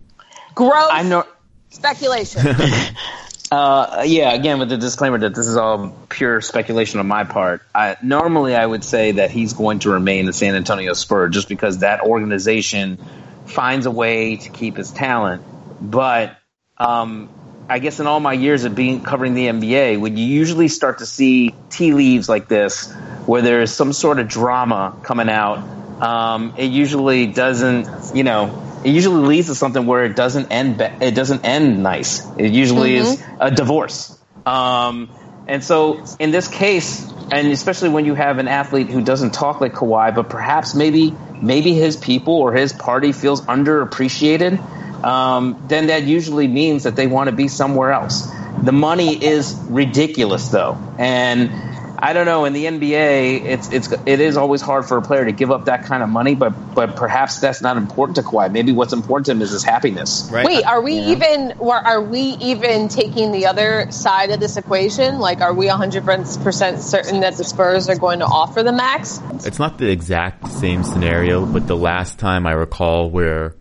Gross 0.55 0.89
I 0.91 1.03
know. 1.03 1.25
speculation. 1.69 2.41
Uh, 3.49 4.03
yeah, 4.05 4.33
again 4.33 4.59
with 4.59 4.69
the 4.69 4.77
disclaimer 4.77 5.17
that 5.19 5.33
this 5.33 5.47
is 5.47 5.55
all 5.55 5.89
pure 6.09 6.41
speculation 6.41 6.99
on 6.99 7.07
my 7.07 7.23
part. 7.23 7.61
I, 7.73 7.95
normally, 8.03 8.55
I 8.55 8.65
would 8.65 8.83
say 8.83 9.13
that 9.13 9.31
he's 9.31 9.53
going 9.53 9.79
to 9.79 9.91
remain 9.91 10.25
the 10.25 10.33
San 10.33 10.55
Antonio 10.55 10.93
Spurs 10.93 11.33
just 11.33 11.47
because 11.47 11.79
that 11.79 12.01
organization 12.01 12.97
finds 13.45 13.85
a 13.85 13.91
way 13.91 14.35
to 14.35 14.49
keep 14.49 14.75
his 14.75 14.91
talent. 14.91 15.43
But 15.79 16.37
um, 16.77 17.29
I 17.69 17.79
guess 17.79 18.01
in 18.01 18.07
all 18.07 18.19
my 18.19 18.33
years 18.33 18.65
of 18.65 18.75
being 18.75 19.01
covering 19.01 19.33
the 19.33 19.47
NBA, 19.47 19.99
when 19.99 20.17
you 20.17 20.25
usually 20.25 20.67
start 20.67 20.99
to 20.99 21.05
see 21.05 21.55
tea 21.69 21.93
leaves 21.93 22.27
like 22.27 22.49
this, 22.49 22.91
where 23.25 23.41
there's 23.41 23.71
some 23.71 23.93
sort 23.93 24.19
of 24.19 24.27
drama 24.27 24.97
coming 25.03 25.29
out, 25.29 25.59
um, 26.01 26.53
it 26.57 26.71
usually 26.71 27.27
doesn't, 27.27 28.15
you 28.15 28.23
know, 28.23 28.66
it 28.83 28.91
usually 28.91 29.27
leads 29.27 29.47
to 29.47 29.55
something 29.55 29.85
where 29.85 30.03
it 30.05 30.15
doesn't 30.15 30.51
end. 30.51 30.77
Be- 30.77 31.05
it 31.05 31.15
doesn't 31.15 31.45
end 31.45 31.83
nice. 31.83 32.25
It 32.37 32.51
usually 32.51 32.95
is 32.95 33.21
a 33.39 33.51
divorce. 33.51 34.17
Um, 34.45 35.09
and 35.47 35.63
so 35.63 36.03
in 36.19 36.31
this 36.31 36.47
case, 36.47 37.09
and 37.31 37.47
especially 37.47 37.89
when 37.89 38.05
you 38.05 38.13
have 38.13 38.37
an 38.37 38.47
athlete 38.47 38.87
who 38.87 39.01
doesn't 39.01 39.33
talk 39.33 39.61
like 39.61 39.73
Kawhi, 39.73 40.13
but 40.13 40.29
perhaps 40.29 40.75
maybe 40.75 41.13
maybe 41.41 41.73
his 41.73 41.95
people 41.97 42.35
or 42.35 42.53
his 42.53 42.73
party 42.73 43.11
feels 43.11 43.41
underappreciated, 43.41 44.59
um, 45.03 45.63
then 45.67 45.87
that 45.87 46.03
usually 46.03 46.47
means 46.47 46.83
that 46.83 46.95
they 46.95 47.07
want 47.07 47.29
to 47.29 47.35
be 47.35 47.47
somewhere 47.47 47.91
else. 47.91 48.29
The 48.61 48.71
money 48.71 49.23
is 49.23 49.55
ridiculous, 49.69 50.49
though, 50.49 50.77
and 50.97 51.51
I 51.99 52.13
don't 52.13 52.25
know. 52.25 52.45
In 52.45 52.53
the 52.53 52.65
NBA, 52.65 53.43
it's 53.45 53.71
it's 53.71 53.91
it 54.05 54.19
is 54.19 54.37
always 54.37 54.61
hard 54.61 54.85
for 54.85 54.97
a 54.97 55.01
player 55.01 55.25
to 55.25 55.31
give 55.31 55.49
up 55.49 55.65
that 55.65 55.85
kind 55.85 56.03
of 56.03 56.09
money, 56.09 56.35
but 56.35 56.51
but 56.75 56.95
perhaps 56.95 57.39
that's 57.39 57.61
not 57.61 57.75
important 57.77 58.17
to 58.17 58.21
Kawhi. 58.21 58.51
Maybe 58.51 58.71
what's 58.71 58.93
important 58.93 59.25
to 59.25 59.31
him 59.31 59.41
is 59.41 59.49
his 59.49 59.63
happiness. 59.63 60.29
Right. 60.31 60.45
Wait, 60.45 60.63
are 60.63 60.81
we 60.81 60.99
Yeah. 60.99 61.09
even, 61.09 61.53
or 61.59 61.75
are 61.75 62.01
we 62.01 62.19
even 62.21 62.87
taking 62.87 63.31
the 63.31 63.47
other 63.47 63.89
side 63.91 64.29
of 64.29 64.39
this 64.39 64.57
equation? 64.57 65.17
Like, 65.19 65.41
are 65.41 65.53
we 65.53 65.67
100% 65.67 66.79
certain 66.79 67.21
that 67.21 67.35
the 67.37 67.43
Spurs 67.43 67.89
are 67.89 67.97
going 67.97 68.19
to 68.19 68.25
offer 68.25 68.61
the 68.61 68.71
max? 68.73 69.19
It's 69.43 69.59
not 69.59 69.79
the 69.79 69.89
exact 69.89 70.47
same 70.49 70.83
scenario, 70.83 71.45
but 71.45 71.65
the 71.67 71.75
last 71.77 72.19
time 72.19 72.45
I 72.45 72.51
recall 72.51 73.09
where 73.09 73.55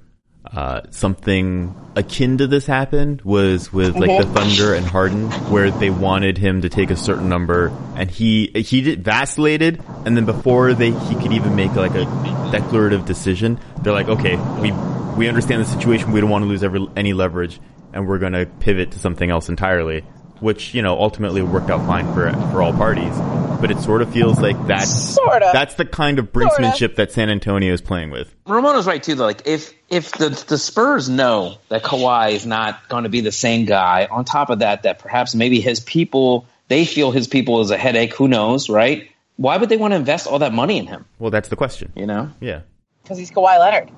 uh, 0.53 0.83
something 0.91 1.75
akin 1.97 2.39
to 2.39 2.47
this 2.47 2.67
happened 2.67 3.23
was 3.23 3.73
with 3.73 3.97
like 3.97 4.21
the 4.21 4.27
Thunder 4.33 4.75
and 4.75 4.87
Harden, 4.87 5.31
where 5.51 5.71
they 5.71 5.91
wanted 5.91 6.39
him 6.39 6.63
to 6.63 6.69
take 6.69 6.91
a 6.91 6.97
certain 6.97 7.29
number, 7.29 7.73
and 7.97 8.11
he 8.11 8.51
he 8.55 8.81
did, 8.83 9.05
vacillated, 9.05 9.83
and 10.05 10.17
then 10.17 10.25
before 10.25 10.75
they 10.75 10.93
he 10.93 11.15
could 11.17 11.33
even 11.33 11.57
make 11.57 11.75
like 11.75 11.95
a 11.95 12.05
declarative 12.53 13.05
decision, 13.07 13.59
they're 13.83 13.93
like, 13.93 14.09
okay, 14.09 14.37
we 14.61 14.73
we 15.17 15.29
understand 15.29 15.63
the 15.63 15.67
situation, 15.67 16.13
we 16.13 16.21
don't 16.21 16.31
want 16.31 16.45
to 16.45 16.49
lose 16.49 16.63
every, 16.63 16.87
any 16.97 17.13
leverage, 17.13 17.59
and 17.93 18.07
we're 18.07 18.19
going 18.19 18.35
to 18.35 18.47
pivot 18.47 18.93
to 18.93 18.99
something 18.99 19.31
else 19.31 19.49
entirely. 19.49 20.05
Which 20.40 20.75
you 20.75 20.83
know 20.83 20.99
ultimately 21.01 21.40
worked 21.42 21.70
out 21.70 21.87
fine 21.87 22.05
for 22.12 22.31
for 22.53 22.62
all 22.62 22.72
parties, 22.75 23.16
but 23.61 23.70
it 23.70 23.79
sort 23.79 24.03
of 24.03 24.12
feels 24.12 24.38
like 24.38 24.66
that's 24.66 24.90
Sorta. 25.14 25.51
that's 25.53 25.75
the 25.75 25.85
kind 25.87 26.18
of 26.18 26.31
brinksmanship 26.33 26.96
that 26.96 27.11
San 27.12 27.31
Antonio 27.31 27.72
is 27.72 27.81
playing 27.81 28.11
with. 28.11 28.35
Ramona's 28.46 28.87
right 28.87 29.03
too. 29.03 29.14
Though, 29.14 29.25
like 29.25 29.46
if 29.46 29.72
if 29.88 30.12
the 30.12 30.29
the 30.49 30.59
Spurs 30.59 31.09
know 31.09 31.57
that 31.70 31.83
Kawhi 31.83 32.33
is 32.33 32.44
not 32.44 32.87
going 32.88 33.05
to 33.05 33.09
be 33.09 33.22
the 33.22 33.33
same 33.33 33.64
guy, 33.64 34.07
on 34.11 34.25
top 34.27 34.51
of 34.51 34.59
that, 34.59 34.83
that 34.83 34.99
perhaps 34.99 35.35
maybe 35.35 35.61
his 35.61 35.81
people 35.81 36.46
they 36.68 36.85
feel 36.85 37.12
his 37.12 37.29
people 37.29 37.61
is 37.62 37.70
a 37.70 37.79
headache. 37.79 38.14
Who 38.16 38.29
knows, 38.29 38.68
right? 38.68 39.09
Why 39.37 39.57
would 39.57 39.68
they 39.70 39.77
want 39.79 39.92
to 39.92 39.96
invest 39.96 40.27
all 40.27 40.40
that 40.40 40.53
money 40.53 40.79
in 40.79 40.87
him? 40.87 41.05
Well, 41.18 41.31
that's 41.31 41.49
the 41.49 41.57
question. 41.57 41.92
You 41.96 42.07
know, 42.07 42.31
Yeah. 42.40 42.61
because 43.03 43.16
he's 43.18 43.31
Kawhi 43.31 43.59
Leonard. 43.59 43.90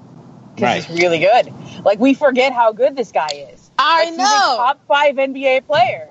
Because 0.55 0.63
Right. 0.63 0.85
he's 0.85 1.01
really 1.01 1.19
good. 1.19 1.53
Like 1.85 1.99
we 1.99 2.15
forget 2.15 2.53
how 2.53 2.73
good 2.73 2.95
this 2.97 3.11
guy 3.11 3.29
is. 3.53 3.71
I 3.79 3.99
Like, 4.01 4.09
he's 4.11 4.15
a 4.19 4.19
know. 4.19 4.55
top 4.57 4.81
five 4.87 5.15
NBA 5.17 5.61
player. 5.67 6.09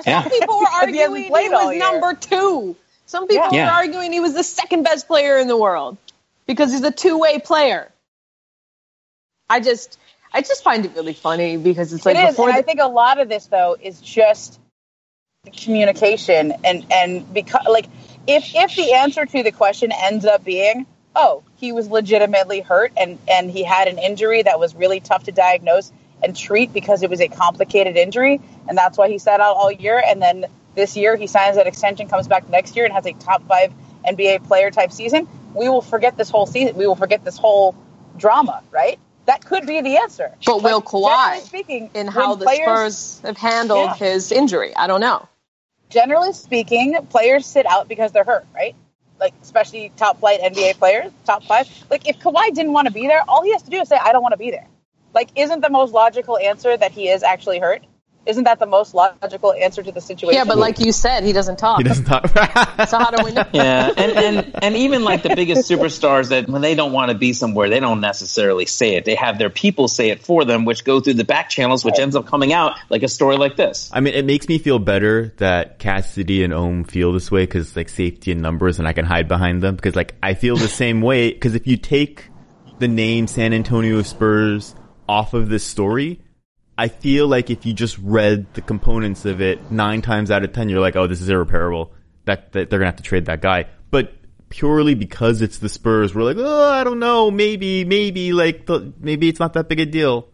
Some 0.00 0.04
Yeah. 0.06 0.22
people 0.28 0.58
were 0.58 0.66
Because 0.80 0.94
he 0.94 1.00
arguing 1.02 1.24
he 1.24 1.30
was 1.30 1.72
year. 1.74 1.78
number 1.78 2.14
two. 2.14 2.76
Some 3.06 3.28
people 3.28 3.44
Yeah. 3.44 3.50
were 3.50 3.56
Yeah. 3.56 3.70
arguing 3.70 4.12
he 4.12 4.20
was 4.20 4.34
the 4.34 4.44
second 4.44 4.84
best 4.84 5.06
player 5.06 5.38
in 5.38 5.48
the 5.48 5.56
world 5.56 5.98
because 6.46 6.72
he's 6.72 6.82
a 6.82 6.90
two 6.90 7.18
way 7.18 7.38
player. 7.38 7.90
I 9.50 9.60
just, 9.60 9.98
I 10.32 10.40
just 10.40 10.64
find 10.64 10.84
it 10.86 10.92
really 10.94 11.12
funny 11.12 11.56
because 11.58 11.92
it's 11.92 12.06
like 12.06 12.16
it 12.16 12.20
is, 12.30 12.38
and 12.38 12.48
the, 12.48 12.52
I 12.52 12.62
think 12.62 12.80
a 12.80 12.88
lot 12.88 13.20
of 13.20 13.28
this 13.28 13.46
though 13.46 13.76
is 13.80 14.00
just 14.00 14.58
communication 15.52 16.52
and 16.64 16.86
and 16.92 17.34
because 17.34 17.66
like 17.68 17.86
if 18.28 18.54
if 18.54 18.76
the 18.76 18.92
answer 18.94 19.26
to 19.26 19.42
the 19.42 19.50
question 19.50 19.90
ends 19.92 20.24
up 20.24 20.44
being 20.44 20.86
oh 21.16 21.42
he 21.56 21.72
was 21.72 21.88
legitimately 21.88 22.60
hurt 22.60 22.92
and 22.96 23.18
and 23.28 23.50
he 23.50 23.64
had 23.64 23.88
an 23.88 23.98
injury 23.98 24.42
that 24.42 24.60
was 24.60 24.74
really 24.76 25.00
tough 25.00 25.24
to 25.24 25.32
diagnose 25.32 25.92
and 26.22 26.36
treat 26.36 26.72
because 26.72 27.02
it 27.02 27.10
was 27.10 27.20
a 27.20 27.28
complicated 27.28 27.96
injury 27.96 28.40
and 28.68 28.76
that's 28.78 28.96
why 28.98 29.08
he 29.08 29.18
sat 29.18 29.40
out 29.40 29.56
all 29.56 29.70
year 29.72 30.02
and 30.04 30.20
then 30.22 30.46
this 30.74 30.96
year 30.96 31.16
he 31.16 31.26
signs 31.26 31.56
that 31.56 31.66
extension 31.66 32.08
comes 32.08 32.28
back 32.28 32.48
next 32.48 32.76
year 32.76 32.84
and 32.84 32.94
has 32.94 33.06
a 33.06 33.12
top 33.14 33.42
five 33.46 33.72
NBA 34.06 34.46
player 34.46 34.70
type 34.70 34.92
season 34.92 35.28
we 35.54 35.68
will 35.68 35.82
forget 35.82 36.16
this 36.16 36.30
whole 36.30 36.46
season 36.46 36.76
we 36.76 36.86
will 36.86 36.96
forget 36.96 37.24
this 37.24 37.36
whole 37.36 37.74
drama 38.16 38.62
right 38.70 38.98
that 39.26 39.44
could 39.44 39.66
be 39.66 39.80
the 39.80 39.98
answer 39.98 40.32
But 40.44 40.62
will 40.62 40.82
Kawhi 40.82 41.40
speaking 41.40 41.90
in 41.94 42.08
how 42.08 42.34
the 42.34 42.44
players- 42.44 42.64
Spurs 42.96 43.20
have 43.24 43.36
handled 43.36 43.90
Yeah. 43.90 43.94
his 43.94 44.32
injury. 44.32 44.74
I 44.76 44.86
don't 44.88 45.00
know. 45.00 45.28
generally 45.90 46.32
speaking, 46.32 46.96
players 47.10 47.44
sit 47.46 47.66
out 47.66 47.86
because 47.86 48.12
they're 48.12 48.24
hurt, 48.24 48.46
right? 48.54 48.74
Like 49.20 49.34
especially 49.42 49.92
top 49.96 50.18
flight 50.20 50.40
NBA 50.40 50.78
players, 50.78 51.12
top 51.24 51.44
five. 51.44 51.68
Like 51.90 52.08
if 52.08 52.18
Kawhi 52.18 52.52
didn't 52.54 52.72
want 52.72 52.88
to 52.88 52.92
be 52.92 53.06
there, 53.06 53.22
all 53.28 53.42
he 53.44 53.52
has 53.52 53.62
to 53.62 53.70
do 53.70 53.80
is 53.80 53.88
say, 53.88 53.96
"I 53.96 54.10
don't 54.12 54.22
want 54.22 54.32
to 54.32 54.38
be 54.38 54.50
there." 54.50 54.66
Like, 55.14 55.30
isn't 55.36 55.60
the 55.60 55.70
most 55.70 55.92
logical 55.92 56.38
answer 56.38 56.76
that 56.76 56.92
he 56.92 57.08
is 57.08 57.22
actually 57.22 57.58
hurt? 57.58 57.82
Isn't 58.24 58.44
that 58.44 58.60
the 58.60 58.66
most 58.66 58.94
logical 58.94 59.52
answer 59.52 59.82
to 59.82 59.90
the 59.90 60.00
situation? 60.00 60.36
Yeah, 60.36 60.44
but 60.44 60.56
like 60.56 60.78
you 60.78 60.92
said, 60.92 61.24
he 61.24 61.32
doesn't 61.32 61.58
talk. 61.58 61.78
He 61.78 61.84
doesn't 61.84 62.04
talk. 62.04 62.30
So 62.88 62.98
how 62.98 63.10
do 63.10 63.24
we 63.24 63.32
know? 63.32 63.44
Yeah, 63.52 63.90
and, 63.96 64.12
and 64.12 64.64
and 64.64 64.76
even 64.76 65.02
like 65.02 65.22
the 65.22 65.34
biggest 65.34 65.68
superstars 65.68 66.28
that 66.28 66.48
when 66.48 66.62
they 66.62 66.74
don't 66.74 66.92
want 66.92 67.10
to 67.10 67.18
be 67.18 67.32
somewhere, 67.32 67.68
they 67.68 67.80
don't 67.80 68.00
necessarily 68.00 68.66
say 68.66 68.94
it. 68.94 69.04
They 69.04 69.16
have 69.16 69.38
their 69.38 69.50
people 69.50 69.88
say 69.88 70.10
it 70.10 70.22
for 70.22 70.44
them, 70.44 70.64
which 70.64 70.84
go 70.84 71.00
through 71.00 71.14
the 71.14 71.24
back 71.24 71.48
channels, 71.48 71.84
which 71.84 71.98
ends 71.98 72.14
up 72.14 72.26
coming 72.26 72.52
out 72.52 72.78
like 72.90 73.02
a 73.02 73.08
story 73.08 73.36
like 73.36 73.56
this. 73.56 73.90
I 73.92 74.00
mean, 74.00 74.14
it 74.14 74.24
makes 74.24 74.48
me 74.48 74.58
feel 74.58 74.78
better 74.78 75.32
that 75.38 75.80
Cassidy 75.80 76.44
and 76.44 76.52
Ohm 76.52 76.84
feel 76.84 77.12
this 77.12 77.30
way 77.30 77.42
because 77.42 77.74
like 77.74 77.88
safety 77.88 78.30
in 78.30 78.40
numbers, 78.40 78.78
and 78.78 78.86
I 78.86 78.92
can 78.92 79.04
hide 79.04 79.26
behind 79.26 79.62
them 79.62 79.74
because 79.74 79.96
like 79.96 80.14
I 80.22 80.34
feel 80.34 80.56
the 80.56 80.68
same 80.68 81.00
way. 81.00 81.32
Because 81.32 81.56
if 81.56 81.66
you 81.66 81.76
take 81.76 82.28
the 82.78 82.88
name 82.88 83.26
San 83.26 83.52
Antonio 83.52 84.02
Spurs 84.02 84.74
off 85.12 85.34
of 85.34 85.50
this 85.50 85.62
story, 85.62 86.22
I 86.78 86.88
feel 86.88 87.28
like 87.28 87.50
if 87.50 87.66
you 87.66 87.74
just 87.74 87.98
read 87.98 88.46
the 88.54 88.62
components 88.62 89.26
of 89.26 89.42
it 89.42 89.70
nine 89.70 90.00
times 90.00 90.30
out 90.30 90.42
of 90.42 90.54
ten, 90.54 90.70
you're 90.70 90.80
like, 90.80 90.96
oh, 90.96 91.06
this 91.06 91.20
is 91.20 91.28
irreparable. 91.28 91.92
That, 92.24 92.52
that 92.52 92.70
they're 92.70 92.78
gonna 92.78 92.88
have 92.88 92.96
to 92.96 93.02
trade 93.02 93.26
that 93.26 93.42
guy. 93.42 93.66
But 93.90 94.14
purely 94.48 94.94
because 94.94 95.42
it's 95.42 95.58
the 95.58 95.68
Spurs, 95.68 96.14
we're 96.14 96.22
like, 96.22 96.38
oh, 96.38 96.70
I 96.70 96.82
don't 96.82 96.98
know, 96.98 97.30
maybe, 97.30 97.84
maybe, 97.84 98.32
like, 98.32 98.64
the, 98.64 98.94
maybe 98.98 99.28
it's 99.28 99.38
not 99.38 99.52
that 99.52 99.68
big 99.68 99.80
a 99.80 99.86
deal. 99.86 100.30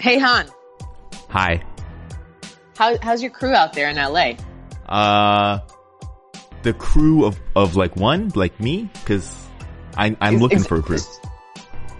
Hey 0.00 0.18
Han, 0.18 0.48
Hi. 1.28 1.62
How, 2.78 2.96
how's 3.02 3.20
your 3.22 3.30
crew 3.32 3.52
out 3.54 3.72
there 3.72 3.88
in 3.90 3.96
LA? 3.96 4.32
Uh, 4.88 5.60
the 6.62 6.72
crew 6.72 7.24
of, 7.24 7.38
of 7.56 7.76
like 7.76 7.96
one, 7.96 8.30
like 8.34 8.58
me, 8.60 8.88
because 8.94 9.34
I'm 9.96 10.16
I'm 10.20 10.36
Is- 10.36 10.40
looking 10.40 10.58
is- 10.58 10.66
for 10.66 10.76
a 10.78 10.82
crew. 10.82 10.98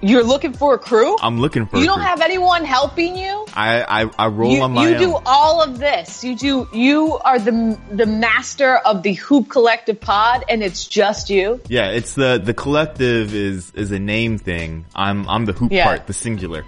You're 0.01 0.23
looking 0.23 0.53
for 0.53 0.75
a 0.75 0.79
crew? 0.79 1.17
I'm 1.21 1.41
looking 1.41 1.67
for. 1.67 1.79
you 1.79 1.85
don't 1.87 1.97
crew. 1.97 2.05
have 2.07 2.21
anyone 2.21 2.65
helping 2.65 3.17
you? 3.17 3.45
I 3.53 3.83
I, 4.05 4.11
I 4.17 4.27
roll 4.29 4.53
You, 4.53 4.63
on 4.63 4.73
my 4.73 4.87
you 4.89 4.95
own. 4.95 5.01
do 5.01 5.19
all 5.27 5.61
of 5.61 5.81
this. 5.81 6.23
You 6.23 6.37
do. 6.37 6.69
You 6.73 7.19
are 7.19 7.41
the 7.41 7.77
the 7.91 8.07
master 8.07 8.77
of 8.77 9.03
the 9.03 9.15
Hoop 9.15 9.51
Collective 9.51 10.01
Pod, 10.01 10.45
and 10.49 10.63
it's 10.63 10.87
just 10.87 11.31
you. 11.31 11.61
yeah, 11.69 11.91
it's 11.91 12.15
the 12.15 12.41
the 12.43 12.55
collective 12.55 13.35
is 13.35 13.73
is 13.75 13.91
a 13.91 13.99
name 13.99 14.39
thing. 14.39 14.85
I'm 14.95 15.29
I'm 15.29 15.47
the 15.47 15.53
hoop 15.53 15.73
Yeah. 15.73 15.87
part, 15.87 16.07
the 16.07 16.13
singular. 16.13 16.65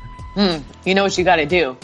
You 0.84 0.94
know 0.96 1.04
what 1.04 1.16
you 1.16 1.22
got 1.22 1.36
to 1.36 1.46
do? 1.46 1.76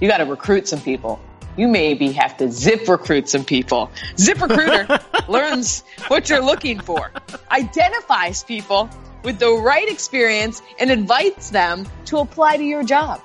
You 0.00 0.06
got 0.08 0.18
to 0.18 0.26
recruit 0.26 0.68
some 0.68 0.80
people. 0.80 1.18
You 1.56 1.68
maybe 1.68 2.12
have 2.12 2.36
to 2.38 2.50
zip 2.50 2.88
recruit 2.88 3.28
some 3.28 3.44
people. 3.44 3.90
ZipRecruiter 4.16 5.28
learns 5.28 5.84
what 6.08 6.28
you're 6.28 6.44
looking 6.44 6.80
for, 6.80 7.12
identifies 7.50 8.42
people 8.42 8.90
with 9.22 9.38
the 9.38 9.50
right 9.50 9.88
experience, 9.88 10.60
and 10.78 10.90
invites 10.90 11.50
them 11.50 11.86
to 12.06 12.18
apply 12.18 12.56
to 12.58 12.64
your 12.64 12.84
job. 12.84 13.20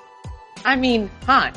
I 0.64 0.76
mean, 0.76 1.10
Han, 1.26 1.52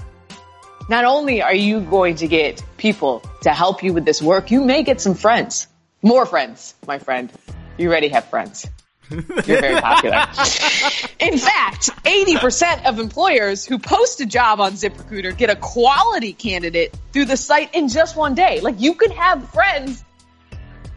not 0.90 1.06
only 1.06 1.42
are 1.42 1.54
you 1.54 1.82
going 1.82 2.16
to 2.16 2.28
get 2.28 2.64
people 2.78 3.22
to 3.44 3.52
help 3.52 3.84
you 3.84 3.94
with 3.94 4.06
this 4.06 4.22
work, 4.22 4.52
you 4.52 4.64
may 4.64 4.84
get 4.84 5.00
some 5.00 5.16
friends. 5.16 5.68
More 6.02 6.26
friends, 6.26 6.76
my 6.86 7.00
friend. 7.00 7.32
You 7.78 7.88
already 7.90 8.10
have 8.10 8.26
friends. 8.26 8.68
You're 9.14 9.62
very 9.62 9.80
popular. 9.82 10.16
In 11.20 11.38
fact, 11.38 11.90
80% 12.04 12.86
of 12.86 13.00
employers 13.00 13.66
who 13.66 13.80
post 13.80 14.20
a 14.22 14.26
job 14.26 14.60
on 14.60 14.74
ZipRecruiter 14.74 15.38
get 15.38 15.50
a 15.50 15.56
quality 15.56 16.34
candidate 16.34 16.96
through 17.12 17.26
the 17.26 17.38
site 17.38 17.74
in 17.76 17.88
just 17.90 18.16
one 18.16 18.36
day. 18.36 18.60
Like 18.62 18.80
you 18.82 18.96
could 18.96 19.12
have 19.12 19.50
friends 19.50 20.04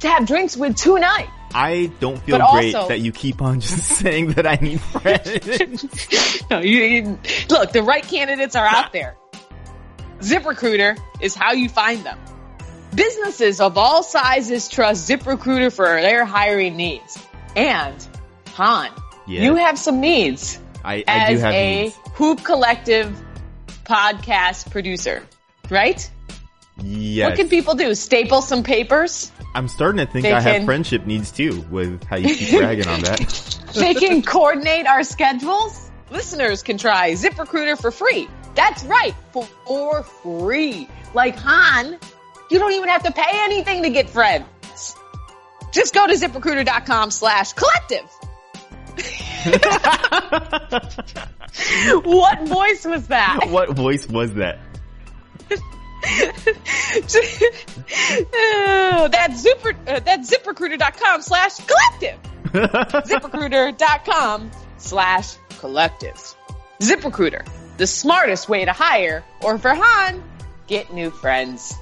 to 0.00 0.08
have 0.08 0.26
drinks 0.26 0.56
with 0.56 0.76
tonight. 0.76 1.28
I 1.54 1.90
don't 2.00 2.18
feel 2.18 2.38
But 2.38 2.50
great 2.52 2.74
also- 2.74 2.88
that 2.88 2.98
you 3.00 3.12
keep 3.12 3.40
on 3.40 3.60
just 3.60 3.84
saying 3.98 4.32
that 4.32 4.46
I 4.46 4.56
need 4.56 4.80
friends. 4.80 5.84
No, 6.50 6.60
you, 6.60 6.78
you- 6.82 7.18
look, 7.50 7.72
the 7.72 7.82
right 7.82 8.06
candidates 8.06 8.54
are 8.56 8.66
out 8.66 8.92
there. 8.92 9.16
ZipRecruiter 10.20 10.98
is 11.20 11.34
how 11.34 11.52
you 11.52 11.68
find 11.68 12.04
them. 12.04 12.18
Businesses 12.94 13.60
of 13.60 13.76
all 13.76 14.02
sizes 14.02 14.68
trust 14.68 15.08
ZipRecruiter 15.08 15.72
for 15.74 15.86
their 15.86 16.24
hiring 16.24 16.76
needs. 16.76 17.18
And 17.56 18.06
Han, 18.54 18.90
Yeah. 19.26 19.42
you 19.42 19.54
have 19.56 19.78
some 19.78 20.00
needs 20.00 20.58
I, 20.84 21.02
I 21.08 21.28
do 21.30 21.34
as 21.36 21.40
have 21.42 21.54
a 21.54 21.82
needs. 21.84 21.96
Hoop 22.14 22.44
Collective 22.44 23.16
podcast 23.84 24.70
producer, 24.70 25.22
right? 25.70 26.08
Yes. 26.82 27.30
What 27.30 27.36
can 27.38 27.48
people 27.48 27.74
do? 27.74 27.94
Staple 27.94 28.42
some 28.42 28.62
papers? 28.62 29.32
I'm 29.54 29.68
starting 29.68 30.04
to 30.04 30.12
think 30.12 30.24
They 30.24 30.32
I 30.32 30.40
have 30.40 30.64
friendship 30.66 31.06
needs 31.06 31.30
too 31.30 31.64
with 31.70 32.04
how 32.04 32.16
you 32.16 32.34
keep 32.34 32.50
bragging 32.60 32.86
on 32.86 33.00
that. 33.00 33.58
They 33.74 33.94
can 34.06 34.20
coordinate 34.22 34.86
our 34.86 35.02
schedules. 35.02 35.90
Listeners 36.10 36.62
can 36.62 36.76
try 36.76 37.12
ZipRecruiter 37.12 37.80
for 37.80 37.90
free. 37.90 38.28
That's 38.54 38.84
right, 38.84 39.14
for, 39.32 39.44
for 39.66 40.02
free. 40.02 40.88
Like 41.14 41.36
Han, 41.38 41.98
you 42.50 42.58
don't 42.58 42.72
even 42.72 42.88
have 42.90 43.02
to 43.04 43.12
pay 43.12 43.24
anything 43.44 43.82
to 43.82 43.90
get 43.90 44.10
friends. 44.10 44.44
Just 45.76 45.92
go 45.92 46.06
to 46.06 46.14
ziprecruiter.com 46.14 47.10
slash 47.10 47.52
collective. 47.52 48.08
what 52.02 52.48
voice 52.48 52.86
was 52.86 53.08
that? 53.08 53.48
what 53.50 53.76
voice 53.76 54.08
was 54.08 54.32
that? 54.34 54.58
Uh, 58.08 59.08
that's 59.08 59.42
super, 59.42 59.74
uh, 59.86 60.00
that's 60.00 60.32
ziprecruiter.com 60.32 61.20
slash 61.20 61.58
collective. 61.66 62.18
ziprecruiter.com 62.52 64.50
slash 64.78 65.36
collective. 65.58 66.34
ZipRecruiter, 66.80 67.46
the 67.76 67.86
smartest 67.86 68.48
way 68.48 68.64
to 68.64 68.72
hire, 68.72 69.22
or 69.42 69.58
for 69.58 69.74
Han, 69.74 70.24
get 70.68 70.90
new 70.92 71.10
friends. 71.10 71.74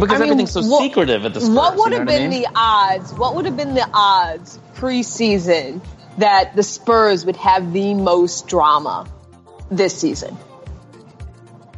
Because 0.00 0.16
I 0.20 0.24
mean, 0.24 0.32
everything's 0.32 0.50
so 0.52 0.62
what- 0.62 0.82
secretive 0.82 1.24
at 1.24 1.34
the 1.34 1.40
Spurs. 1.40 1.54
what 1.54 1.76
would 1.76 1.84
you 1.84 1.90
know 1.90 1.98
have 1.98 2.06
what 2.08 2.14
I 2.14 2.18
been 2.18 2.30
mean? 2.30 2.42
the 2.42 2.48
odds? 2.54 3.12
What 3.14 3.34
would 3.36 3.44
have 3.46 3.56
been 3.56 3.74
the 3.74 3.88
odds 3.94 4.58
preseason 4.74 5.80
that 6.18 6.54
the 6.56 6.62
Spurs 6.62 7.24
would 7.26 7.36
have 7.36 7.72
the 7.72 7.94
most 7.94 8.48
drama 8.48 9.06
this 9.70 9.96
season? 9.98 10.36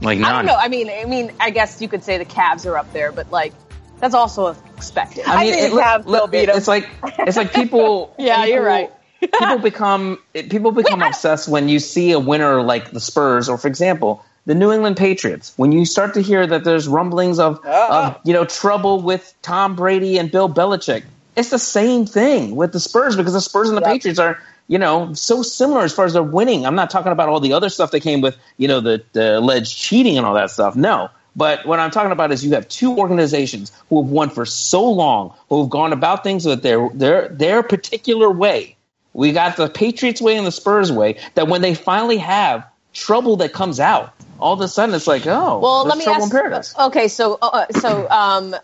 like 0.00 0.20
I 0.20 0.32
don't 0.32 0.46
know. 0.46 0.56
I 0.56 0.68
mean, 0.68 0.90
I 0.90 1.04
mean, 1.04 1.32
I 1.40 1.50
guess 1.50 1.80
you 1.80 1.88
could 1.88 2.04
say 2.04 2.18
the 2.18 2.24
Cavs 2.24 2.66
are 2.70 2.76
up 2.76 2.92
there, 2.92 3.12
but 3.12 3.30
like 3.30 3.52
that's 3.98 4.14
also 4.14 4.54
expected. 4.76 5.24
I 5.26 5.50
think 5.50 5.72
the 5.72 5.80
Cavs 5.80 6.04
look, 6.04 6.16
still 6.16 6.26
beat 6.26 6.48
'em. 6.48 6.56
It's 6.56 6.68
like 6.68 6.88
it's 7.02 7.36
like 7.36 7.52
people. 7.52 8.14
Yeah, 8.18 8.44
people- 8.44 8.54
you're 8.54 8.64
right. 8.64 8.90
people 9.20 9.58
become 9.62 10.18
people 10.34 10.72
become 10.72 11.02
obsessed 11.02 11.48
when 11.48 11.68
you 11.68 11.78
see 11.78 12.12
a 12.12 12.18
winner 12.20 12.62
like 12.62 12.90
the 12.90 13.00
Spurs, 13.00 13.48
or 13.48 13.56
for 13.58 13.68
example, 13.68 14.24
the 14.44 14.54
New 14.54 14.70
England 14.72 14.96
Patriots. 14.96 15.52
When 15.56 15.72
you 15.72 15.84
start 15.86 16.14
to 16.14 16.20
hear 16.20 16.46
that 16.46 16.62
there's 16.64 16.86
rumblings 16.86 17.38
of, 17.38 17.60
ah. 17.64 18.16
of 18.16 18.20
you 18.24 18.34
know 18.34 18.44
trouble 18.44 19.00
with 19.00 19.32
Tom 19.42 19.76
Brady 19.76 20.18
and 20.18 20.30
Bill 20.30 20.48
Belichick, 20.48 21.04
it's 21.36 21.50
the 21.50 21.58
same 21.58 22.06
thing 22.06 22.56
with 22.56 22.72
the 22.72 22.80
Spurs 22.80 23.16
because 23.16 23.34
the 23.34 23.40
Spurs 23.40 23.68
and 23.68 23.76
the 23.76 23.82
Yep. 23.82 23.90
Patriots 23.90 24.18
are 24.18 24.38
you 24.68 24.78
know 24.78 25.12
so 25.12 25.42
similar 25.42 25.82
as 25.82 25.92
far 25.92 26.04
as 26.04 26.12
they're 26.12 26.22
winning. 26.22 26.66
I'm 26.66 26.74
not 26.74 26.90
talking 26.90 27.12
about 27.12 27.28
all 27.28 27.40
the 27.40 27.52
other 27.52 27.68
stuff 27.68 27.90
that 27.92 28.00
came 28.00 28.20
with 28.20 28.36
you 28.56 28.68
know 28.68 28.80
the, 28.80 29.04
the 29.12 29.38
alleged 29.38 29.76
cheating 29.76 30.16
and 30.16 30.26
all 30.26 30.34
that 30.34 30.50
stuff. 30.50 30.74
No. 30.76 31.10
But 31.36 31.66
what 31.66 31.78
I'm 31.78 31.90
talking 31.90 32.12
about 32.12 32.32
is 32.32 32.42
you 32.42 32.52
have 32.54 32.66
two 32.66 32.96
organizations 32.96 33.70
who 33.90 34.02
have 34.02 34.10
won 34.10 34.30
for 34.30 34.46
so 34.46 34.90
long, 34.90 35.34
who 35.50 35.60
have 35.60 35.70
gone 35.70 35.92
about 35.92 36.24
things 36.24 36.46
with 36.46 36.62
their 36.62 36.88
their 36.88 37.28
their 37.28 37.62
particular 37.62 38.30
way. 38.30 38.76
We 39.12 39.32
got 39.32 39.56
the 39.56 39.68
Patriots 39.68 40.20
way 40.20 40.36
and 40.36 40.46
the 40.46 40.52
Spurs 40.52 40.90
way. 40.90 41.18
That 41.34 41.48
when 41.48 41.60
they 41.60 41.74
finally 41.74 42.18
have 42.18 42.66
trouble 42.94 43.36
that 43.36 43.52
comes 43.52 43.80
out, 43.80 44.14
all 44.40 44.54
of 44.54 44.60
a 44.60 44.68
sudden 44.68 44.94
it's 44.94 45.06
like, 45.06 45.26
oh, 45.26 45.58
Well, 45.58 45.84
let 45.84 45.98
me 45.98 46.06
ask. 46.06 46.32
Okay, 46.78 47.08
so 47.08 47.38
uh, 47.42 47.66
so 47.72 48.08
um, 48.08 48.56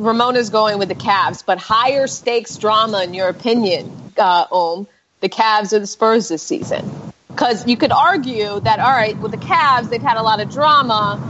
Ramona's 0.00 0.48
going 0.48 0.78
with 0.78 0.88
the 0.88 0.94
Cavs, 0.94 1.44
but 1.44 1.58
higher 1.58 2.06
stakes 2.06 2.56
drama, 2.56 3.04
in 3.04 3.12
your 3.12 3.28
opinion, 3.28 4.12
uh, 4.16 4.46
Ohm, 4.50 4.86
the 5.20 5.28
Cavs 5.28 5.74
or 5.74 5.78
the 5.78 5.86
Spurs 5.86 6.28
this 6.28 6.42
season? 6.42 6.90
Because 7.28 7.66
you 7.66 7.76
could 7.76 7.92
argue 7.92 8.60
that 8.60 8.80
all 8.80 8.90
right, 8.90 9.16
with 9.18 9.30
the 9.30 9.36
Cavs, 9.36 9.90
they've 9.90 10.02
had 10.02 10.16
a 10.16 10.22
lot 10.22 10.40
of 10.40 10.50
drama, 10.50 11.20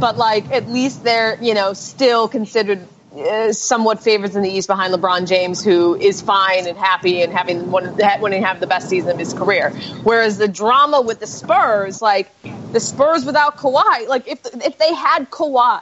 but 0.00 0.16
like 0.16 0.50
at 0.52 0.68
least 0.68 1.02
they're 1.02 1.42
you 1.42 1.54
know 1.54 1.72
still 1.74 2.28
considered. 2.28 2.86
Uh, 3.10 3.52
somewhat 3.52 4.00
favorites 4.00 4.36
in 4.36 4.42
the 4.42 4.48
East 4.48 4.68
behind 4.68 4.94
LeBron 4.94 5.26
James, 5.26 5.64
who 5.64 5.96
is 5.96 6.20
fine 6.20 6.68
and 6.68 6.78
happy 6.78 7.22
and 7.22 7.32
having 7.32 7.68
one 7.72 7.86
when 8.20 8.30
he 8.30 8.38
have 8.38 8.60
the 8.60 8.68
best 8.68 8.88
season 8.88 9.10
of 9.10 9.18
his 9.18 9.34
career. 9.34 9.70
Whereas 10.04 10.38
the 10.38 10.46
drama 10.46 11.00
with 11.00 11.18
the 11.18 11.26
Spurs, 11.26 12.00
like 12.00 12.30
the 12.70 12.78
Spurs 12.78 13.24
without 13.24 13.56
Kawhi, 13.56 14.06
like 14.06 14.28
if 14.28 14.38
if 14.64 14.78
they 14.78 14.94
had 14.94 15.28
Kawhi, 15.28 15.80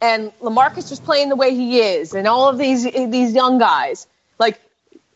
and 0.00 0.32
LaMarcus 0.40 0.88
just 0.88 1.04
playing 1.04 1.28
the 1.28 1.36
way 1.36 1.54
he 1.54 1.80
is, 1.80 2.14
and 2.14 2.26
all 2.26 2.48
of 2.48 2.58
these 2.58 2.84
these 2.84 3.32
young 3.32 3.58
guys, 3.58 4.06
like 4.38 4.60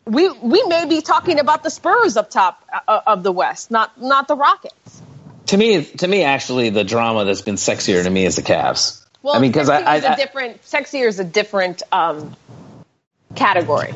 we 0.05 0.29
we 0.31 0.63
may 0.65 0.87
be 0.87 1.01
talking 1.01 1.39
about 1.39 1.63
the 1.63 1.71
Spurs 1.71 2.17
up 2.17 2.31
top 2.31 2.63
uh, 2.87 3.01
of 3.07 3.23
the 3.23 3.33
West, 3.33 3.71
not 3.71 4.01
not 4.01 4.29
the 4.29 4.37
Rockets. 4.37 5.03
To 5.47 5.57
me, 5.57 5.85
to 5.85 6.09
me, 6.09 6.23
actually, 6.23 6.71
the 6.71 6.85
drama 6.85 7.25
that's 7.25 7.43
been 7.43 7.57
sexier 7.57 8.03
to 8.03 8.11
me 8.11 8.25
is 8.25 8.37
the 8.37 8.43
Cavs. 8.43 9.03
Well, 9.23 9.35
I 9.35 9.39
mean, 9.41 9.53
because 9.53 9.71
I, 9.71 10.01
sexier 10.01 10.11
is 10.11 10.17
different 10.17 10.63
sexier 10.63 11.09
is 11.09 11.21
a 11.21 11.25
different 11.25 11.83
um, 11.93 12.37
category. 13.35 13.95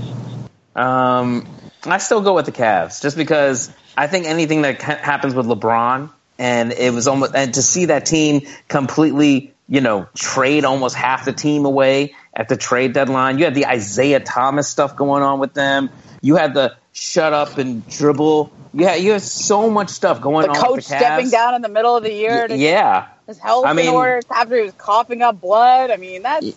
I, 0.75 1.19
um, 1.19 1.47
I 1.85 1.99
still 1.99 2.21
go 2.21 2.35
with 2.35 2.47
the 2.47 2.53
Cavs 2.53 3.03
just 3.03 3.17
because 3.17 3.71
I 3.97 4.07
think 4.07 4.27
anything 4.27 4.63
that 4.63 4.79
ca- 4.79 4.97
happens 4.97 5.35
with 5.35 5.47
LeBron 5.47 6.11
and 6.39 6.73
it 6.73 6.93
was 6.93 7.09
almost 7.09 7.35
and 7.35 7.53
to 7.55 7.63
see 7.63 7.87
that 7.87 8.07
team 8.07 8.43
completely, 8.69 9.55
you 9.69 9.81
know, 9.81 10.09
trade 10.15 10.65
almost 10.65 10.97
half 10.97 11.25
the 11.25 11.33
team 11.33 11.65
away 11.67 12.15
at 12.35 12.49
the 12.49 12.57
trade 12.57 12.93
deadline. 12.95 13.39
You 13.39 13.45
had 13.45 13.55
the 13.55 13.67
Isaiah 13.67 14.21
Thomas 14.21 14.69
stuff 14.69 14.97
going 14.97 15.23
on 15.23 15.39
with 15.41 15.53
them. 15.55 15.91
You 16.23 16.37
had 16.37 16.55
the 16.55 16.75
shut 16.93 17.33
up 17.33 17.59
and 17.59 17.87
dribble. 17.89 18.51
Yeah, 18.73 18.95
you 18.95 19.13
had 19.13 19.23
so 19.23 19.71
much 19.71 19.91
stuff 19.91 20.21
going 20.21 20.47
The 20.47 20.51
on. 20.53 20.57
coach 20.57 20.77
with 20.77 20.89
the 20.89 20.97
stepping 20.99 21.31
down 21.31 21.55
in 21.55 21.63
the 21.63 21.69
middle 21.69 21.97
of 21.97 22.03
the 22.03 22.13
year 22.13 22.49
to 22.49 22.57
Yeah, 22.57 23.07
his 23.27 23.39
health 23.39 23.67
I 23.67 23.73
mean- 23.73 23.89
in 23.89 23.95
order 23.95 24.21
after 24.31 24.57
he 24.57 24.63
was 24.63 24.73
coughing 24.79 25.23
up 25.23 25.41
blood. 25.41 25.91
I 25.91 25.97
mean, 25.97 26.23
that's 26.23 26.47
you 26.47 26.55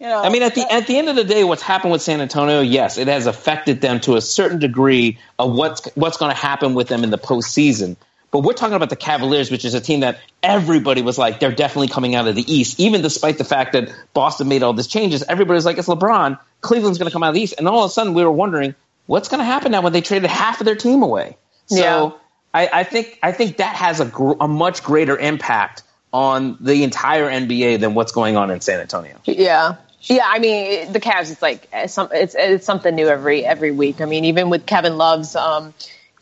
know. 0.00 0.22
I 0.22 0.28
mean, 0.30 0.42
at 0.42 0.54
the 0.54 0.62
at 0.72 0.86
the 0.86 0.96
end 0.98 1.08
of 1.08 1.16
the 1.16 1.24
day, 1.24 1.44
what's 1.44 1.62
happened 1.62 1.92
with 1.92 2.02
San 2.02 2.20
Antonio? 2.20 2.60
Yes, 2.60 2.98
it 2.98 3.08
has 3.08 3.26
affected 3.26 3.80
them 3.80 4.00
to 4.00 4.16
a 4.16 4.20
certain 4.20 4.58
degree 4.58 5.18
of 5.38 5.52
what's 5.54 5.88
what's 5.96 6.16
going 6.18 6.30
to 6.32 6.36
happen 6.40 6.74
with 6.74 6.88
them 6.88 7.04
in 7.04 7.10
the 7.10 7.18
postseason. 7.18 7.96
But 8.34 8.40
we're 8.40 8.54
talking 8.54 8.74
about 8.74 8.90
the 8.90 8.96
Cavaliers, 8.96 9.48
which 9.52 9.64
is 9.64 9.74
a 9.74 9.80
team 9.80 10.00
that 10.00 10.18
everybody 10.42 11.02
was 11.02 11.16
like, 11.16 11.38
they're 11.38 11.52
definitely 11.52 11.86
coming 11.86 12.16
out 12.16 12.26
of 12.26 12.34
the 12.34 12.52
East, 12.52 12.80
even 12.80 13.00
despite 13.00 13.38
the 13.38 13.44
fact 13.44 13.74
that 13.74 13.94
Boston 14.12 14.48
made 14.48 14.64
all 14.64 14.72
these 14.72 14.88
changes. 14.88 15.22
Everybody's 15.22 15.64
like, 15.64 15.78
it's 15.78 15.86
LeBron. 15.86 16.36
Cleveland's 16.60 16.98
going 16.98 17.08
to 17.08 17.12
come 17.12 17.22
out 17.22 17.28
of 17.28 17.36
the 17.36 17.42
East, 17.42 17.54
and 17.58 17.68
all 17.68 17.84
of 17.84 17.90
a 17.90 17.92
sudden, 17.92 18.12
we 18.12 18.24
were 18.24 18.32
wondering 18.32 18.74
what's 19.06 19.28
going 19.28 19.38
to 19.38 19.44
happen 19.44 19.70
now 19.70 19.82
when 19.82 19.92
they 19.92 20.00
traded 20.00 20.28
half 20.28 20.60
of 20.60 20.64
their 20.64 20.74
team 20.74 21.04
away. 21.04 21.36
So 21.66 21.76
Yeah. 21.76 22.10
I, 22.52 22.80
I 22.80 22.82
think 22.82 23.20
I 23.22 23.30
think 23.30 23.58
that 23.58 23.76
has 23.76 24.00
a, 24.00 24.04
gr- 24.04 24.34
a 24.40 24.48
much 24.48 24.82
greater 24.82 25.16
impact 25.16 25.84
on 26.12 26.56
the 26.58 26.82
entire 26.82 27.30
NBA 27.30 27.78
than 27.78 27.94
what's 27.94 28.10
going 28.10 28.36
on 28.36 28.50
in 28.50 28.60
San 28.60 28.80
Antonio. 28.80 29.16
Yeah. 29.26 29.76
Yeah, 30.00 30.24
I 30.26 30.40
mean 30.40 30.92
the 30.92 30.98
Cavs. 30.98 31.30
It's 31.30 31.40
like 31.40 31.68
some, 31.86 32.08
it's 32.10 32.34
it's 32.36 32.66
something 32.66 32.96
new 32.96 33.06
every 33.06 33.44
every 33.46 33.70
week. 33.70 34.00
I 34.00 34.06
mean, 34.06 34.24
even 34.24 34.50
with 34.50 34.66
Kevin 34.66 34.98
Love's, 34.98 35.36
um, 35.36 35.72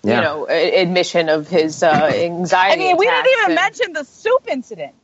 Yeah. 0.05 0.16
you 0.16 0.20
know, 0.22 0.48
admission 0.48 1.28
of 1.28 1.48
his 1.48 1.82
uh, 1.82 1.88
I 1.90 2.24
anxiety. 2.24 2.78
mean, 2.82 2.96
we 2.96 3.07
didn't 3.07 3.26
even 3.32 3.44
and- 3.46 3.55
mention 3.55 3.92
the 3.92 4.05
soup 4.05 4.46
incident. 4.48 4.94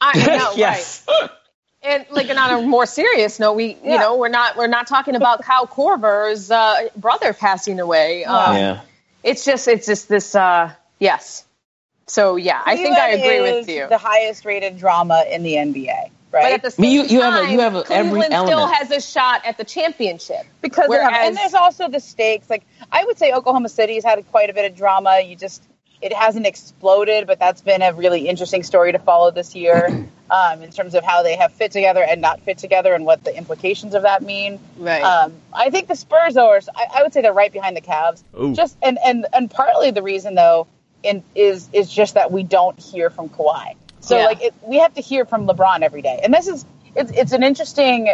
I 0.00 0.18
know, 0.38 0.52
yes. 0.56 1.04
right? 1.08 1.30
And 1.84 2.06
like, 2.10 2.28
and 2.28 2.38
on 2.38 2.64
a 2.64 2.66
more 2.66 2.86
serious 2.86 3.38
note, 3.40 3.54
we, 3.54 3.76
you 3.84 3.98
know, 3.98 4.16
we're 4.16 4.28
not 4.28 4.56
we're 4.56 4.66
not 4.68 4.86
talking 4.86 5.14
about 5.16 5.42
Kyle 5.42 5.66
Korver's 5.66 6.50
uh, 6.50 6.88
brother 6.96 7.32
passing 7.32 7.78
away. 7.80 8.24
Um, 8.24 8.56
Yeah. 8.56 8.80
It's 9.24 9.44
just 9.44 9.68
it's 9.68 9.86
just 9.86 10.08
this. 10.08 10.34
Uh, 10.34 10.72
yes. 10.98 11.44
So 12.08 12.34
yeah, 12.36 12.60
I 12.64 12.76
think 12.76 12.96
I 12.96 13.10
agree 13.10 13.36
is 13.48 13.66
with 13.66 13.68
you. 13.76 13.86
The 13.88 13.98
highest 13.98 14.44
rated 14.44 14.76
drama 14.78 15.24
in 15.30 15.42
the 15.44 15.54
NBA, 15.54 16.10
right? 16.32 16.42
But 16.44 16.52
at 16.52 16.62
the 16.62 16.70
same 16.70 16.84
I 16.84 16.88
mean, 16.88 16.94
you- 16.94 17.04
you 17.16 17.20
have 17.22 17.34
a- 17.34 17.42
time, 17.42 17.50
you 17.52 17.60
have 17.60 17.74
a- 17.74 17.84
every 17.90 18.20
Cleveland 18.20 18.48
still 18.48 18.66
has 18.66 18.90
a 18.90 19.00
shot 19.00 19.42
at 19.44 19.56
the 19.58 19.64
championship 19.64 20.44
because 20.60 20.88
they 20.88 20.96
have, 20.96 21.12
and 21.12 21.36
there's 21.36 21.54
also 21.54 21.88
the 21.88 22.00
stakes. 22.00 22.48
Like 22.48 22.62
I 22.90 23.04
would 23.04 23.18
say, 23.18 23.32
Oklahoma 23.32 23.68
City 23.68 23.94
has 23.96 24.04
had 24.04 24.24
quite 24.30 24.50
a 24.50 24.54
bit 24.54 24.70
of 24.70 24.76
drama. 24.76 25.20
You 25.20 25.36
just 25.36 25.62
it 26.00 26.12
hasn't 26.12 26.46
exploded, 26.46 27.28
but 27.28 27.38
that's 27.38 27.60
been 27.60 27.80
a 27.80 27.92
really 27.92 28.26
interesting 28.28 28.64
story 28.64 28.90
to 28.90 28.98
follow 28.98 29.30
this 29.30 29.54
year 29.54 30.04
um, 30.30 30.62
in 30.62 30.70
terms 30.72 30.96
of 30.96 31.04
how 31.04 31.22
they 31.22 31.36
have 31.36 31.52
fit 31.52 31.70
together 31.70 32.02
and 32.02 32.20
not 32.20 32.40
fit 32.40 32.58
together, 32.58 32.92
and 32.94 33.04
what 33.04 33.22
the 33.22 33.36
implications 33.36 33.94
of 33.94 34.02
that 34.02 34.20
mean. 34.22 34.58
Right. 34.78 35.02
Um, 35.02 35.32
I 35.52 35.70
think 35.70 35.86
the 35.86 35.94
Spurs, 35.94 36.36
are, 36.36 36.60
I, 36.74 36.86
I 36.96 37.02
would 37.04 37.12
say 37.12 37.22
they're 37.22 37.32
right 37.32 37.52
behind 37.52 37.76
the 37.76 37.80
Cavs. 37.82 38.22
Ooh. 38.40 38.52
Just 38.54 38.76
and 38.82 38.98
and 39.04 39.26
and 39.32 39.48
partly 39.50 39.90
the 39.92 40.02
reason 40.02 40.34
though, 40.34 40.66
in, 41.04 41.22
is 41.36 41.68
is 41.72 41.88
just 41.92 42.14
that 42.14 42.32
we 42.32 42.42
don't 42.42 42.78
hear 42.80 43.08
from 43.10 43.28
Kawhi. 43.28 43.74
So 44.02 44.18
Yeah. 44.18 44.26
like 44.26 44.42
it, 44.42 44.54
we 44.62 44.78
have 44.78 44.94
to 44.94 45.00
hear 45.00 45.24
from 45.24 45.46
LeBron 45.46 45.82
every 45.82 46.02
day, 46.02 46.20
and 46.22 46.34
this 46.34 46.48
is 46.48 46.66
it's 46.94 47.10
it's 47.12 47.32
an 47.32 47.42
interesting 47.42 48.08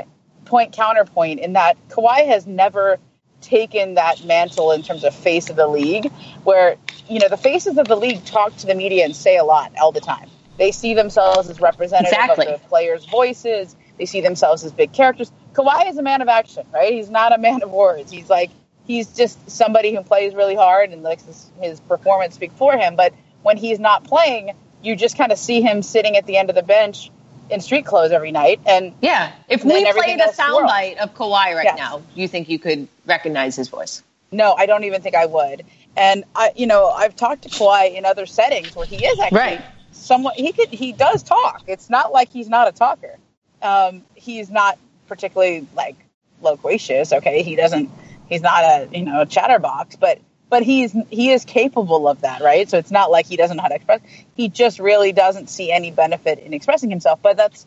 point 0.44 0.72
counterpoint 0.72 1.40
in 1.40 1.54
that 1.54 1.76
Kawhi 1.88 2.26
has 2.26 2.46
never 2.46 2.98
taken 3.40 3.94
that 3.94 4.24
mantle 4.24 4.72
in 4.72 4.82
terms 4.82 5.04
of 5.04 5.14
face 5.14 5.50
of 5.50 5.56
the 5.56 5.66
league, 5.66 6.10
where 6.44 6.76
you 7.08 7.18
know 7.18 7.28
the 7.28 7.36
faces 7.36 7.78
of 7.78 7.88
the 7.88 7.96
league 7.96 8.24
talk 8.24 8.54
to 8.58 8.66
the 8.66 8.74
media 8.74 9.04
and 9.04 9.16
say 9.16 9.36
a 9.38 9.44
lot 9.44 9.72
all 9.80 9.92
the 9.92 10.00
time. 10.00 10.28
They 10.58 10.72
see 10.72 10.94
themselves 10.94 11.48
as 11.48 11.60
representative 11.60 12.12
Exactly. 12.18 12.46
of 12.46 12.60
the 12.62 12.68
players' 12.68 13.04
voices. 13.06 13.74
They 13.96 14.06
see 14.06 14.20
themselves 14.20 14.64
as 14.64 14.72
big 14.72 14.92
characters. 14.92 15.32
Kawhi 15.54 15.88
is 15.88 15.96
a 15.98 16.02
man 16.02 16.20
of 16.20 16.28
action, 16.28 16.66
right? 16.72 16.92
He's 16.92 17.10
not 17.10 17.32
a 17.32 17.38
man 17.38 17.62
of 17.62 17.70
words. 17.70 18.10
He's 18.12 18.28
like 18.28 18.50
he's 18.86 19.06
just 19.08 19.50
somebody 19.50 19.94
who 19.94 20.02
plays 20.02 20.34
really 20.34 20.54
hard 20.54 20.90
and 20.90 21.02
lets 21.02 21.24
his, 21.24 21.50
his 21.60 21.80
performance 21.80 22.34
speak 22.34 22.52
for 22.52 22.76
him. 22.76 22.96
But 22.96 23.14
when 23.42 23.56
he's 23.56 23.78
not 23.78 24.04
playing, 24.04 24.52
you 24.82 24.96
just 24.96 25.16
kind 25.16 25.32
of 25.32 25.38
see 25.38 25.60
him 25.60 25.82
sitting 25.82 26.16
at 26.16 26.26
the 26.26 26.36
end 26.36 26.48
of 26.50 26.54
the 26.56 26.62
bench 26.62 27.10
in 27.50 27.60
street 27.60 27.86
clothes 27.86 28.12
every 28.12 28.30
night. 28.32 28.60
And 28.66 28.92
Yeah. 29.00 29.32
If 29.48 29.62
Then 29.62 29.84
we 29.84 29.92
played 29.92 30.20
a 30.20 30.28
soundbite 30.28 30.98
of 30.98 31.14
Kawhi 31.14 31.54
right 31.54 31.64
Yes. 31.64 31.78
now, 31.78 31.98
do 31.98 32.20
you 32.20 32.28
think 32.28 32.48
you 32.48 32.58
could 32.58 32.88
recognize 33.06 33.56
his 33.56 33.68
voice? 33.68 34.02
no, 34.30 34.52
I 34.54 34.66
don't 34.66 34.84
even 34.84 35.00
think 35.00 35.14
I 35.14 35.24
would. 35.24 35.64
And 35.96 36.24
I, 36.36 36.52
you 36.54 36.66
know, 36.66 36.90
I've 36.90 37.16
talked 37.16 37.42
to 37.42 37.48
Kawhi 37.48 37.94
in 37.96 38.04
other 38.04 38.26
settings 38.26 38.76
where 38.76 38.84
he 38.86 38.96
is 38.96 39.18
actually 39.18 39.38
Right. 39.38 39.64
somewhat. 39.92 40.34
He 40.34 40.52
could, 40.52 40.68
he 40.68 40.92
does 40.92 41.22
talk. 41.22 41.62
It's 41.66 41.88
not 41.88 42.12
like 42.12 42.28
he's 42.30 42.48
not 42.48 42.68
a 42.68 42.72
talker. 42.72 43.18
Um, 43.62 44.02
he's 44.14 44.50
not 44.50 44.78
particularly 45.08 45.66
like 45.74 45.96
loquacious. 46.42 47.12
Okay, 47.12 47.42
he 47.42 47.56
doesn't. 47.56 47.90
He's 48.28 48.42
not 48.42 48.62
a 48.62 48.88
you 48.92 49.04
know 49.06 49.22
a 49.22 49.26
chatterbox, 49.26 49.96
but 49.96 50.18
but 50.50 50.62
he's 50.62 50.96
he 51.10 51.30
is 51.30 51.44
capable 51.44 52.08
of 52.08 52.22
that, 52.22 52.40
right? 52.42 52.68
So 52.68 52.78
it's 52.78 52.90
not 52.90 53.10
like 53.10 53.26
he 53.26 53.36
doesn't 53.36 53.56
know 53.56 53.62
how 53.62 53.68
to 53.68 53.74
express. 53.76 54.00
He 54.36 54.48
just 54.48 54.78
really 54.78 55.12
doesn't 55.12 55.48
see 55.48 55.72
any 55.72 55.90
benefit 55.90 56.38
in 56.40 56.54
expressing 56.54 56.90
himself. 56.90 57.20
But 57.22 57.36
that's 57.36 57.66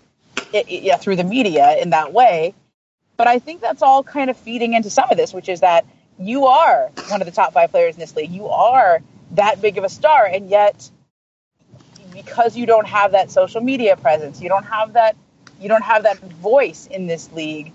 it, 0.54 0.68
it- 0.70 0.84
yeah 0.84 0.98
through 0.98 1.18
the 1.18 1.24
media 1.24 1.78
in 1.78 1.92
that 1.92 2.14
way. 2.14 2.54
But 3.18 3.28
I 3.28 3.40
think 3.40 3.62
that's 3.62 3.82
all 3.84 4.04
kind 4.04 4.30
of 4.30 4.38
feeding 4.38 4.74
into 4.74 4.90
some 4.90 5.10
of 5.12 5.18
this, 5.18 5.34
which 5.34 5.50
is 5.50 5.60
that 5.62 5.86
you 6.20 6.48
are 6.48 6.90
one 7.10 7.22
of 7.22 7.26
the 7.28 7.32
top 7.34 7.54
five 7.54 7.72
players 7.72 7.96
in 7.96 8.00
this 8.00 8.16
league. 8.16 8.32
You 8.32 8.48
are 8.48 9.02
that 9.32 9.62
big 9.62 9.78
of 9.78 9.84
a 9.84 9.90
star, 9.90 10.26
and 10.26 10.50
yet 10.50 10.90
because 12.14 12.58
you 12.58 12.66
don't 12.66 12.88
have 12.88 13.14
that 13.14 13.32
social 13.32 13.62
media 13.62 13.96
presence, 13.96 14.42
you 14.42 14.50
don't 14.50 14.66
have 14.66 14.94
that 14.94 15.16
you 15.60 15.70
don't 15.70 15.84
have 15.84 16.04
that 16.04 16.20
voice 16.20 16.88
in 16.88 17.08
this 17.08 17.32
league. 17.32 17.72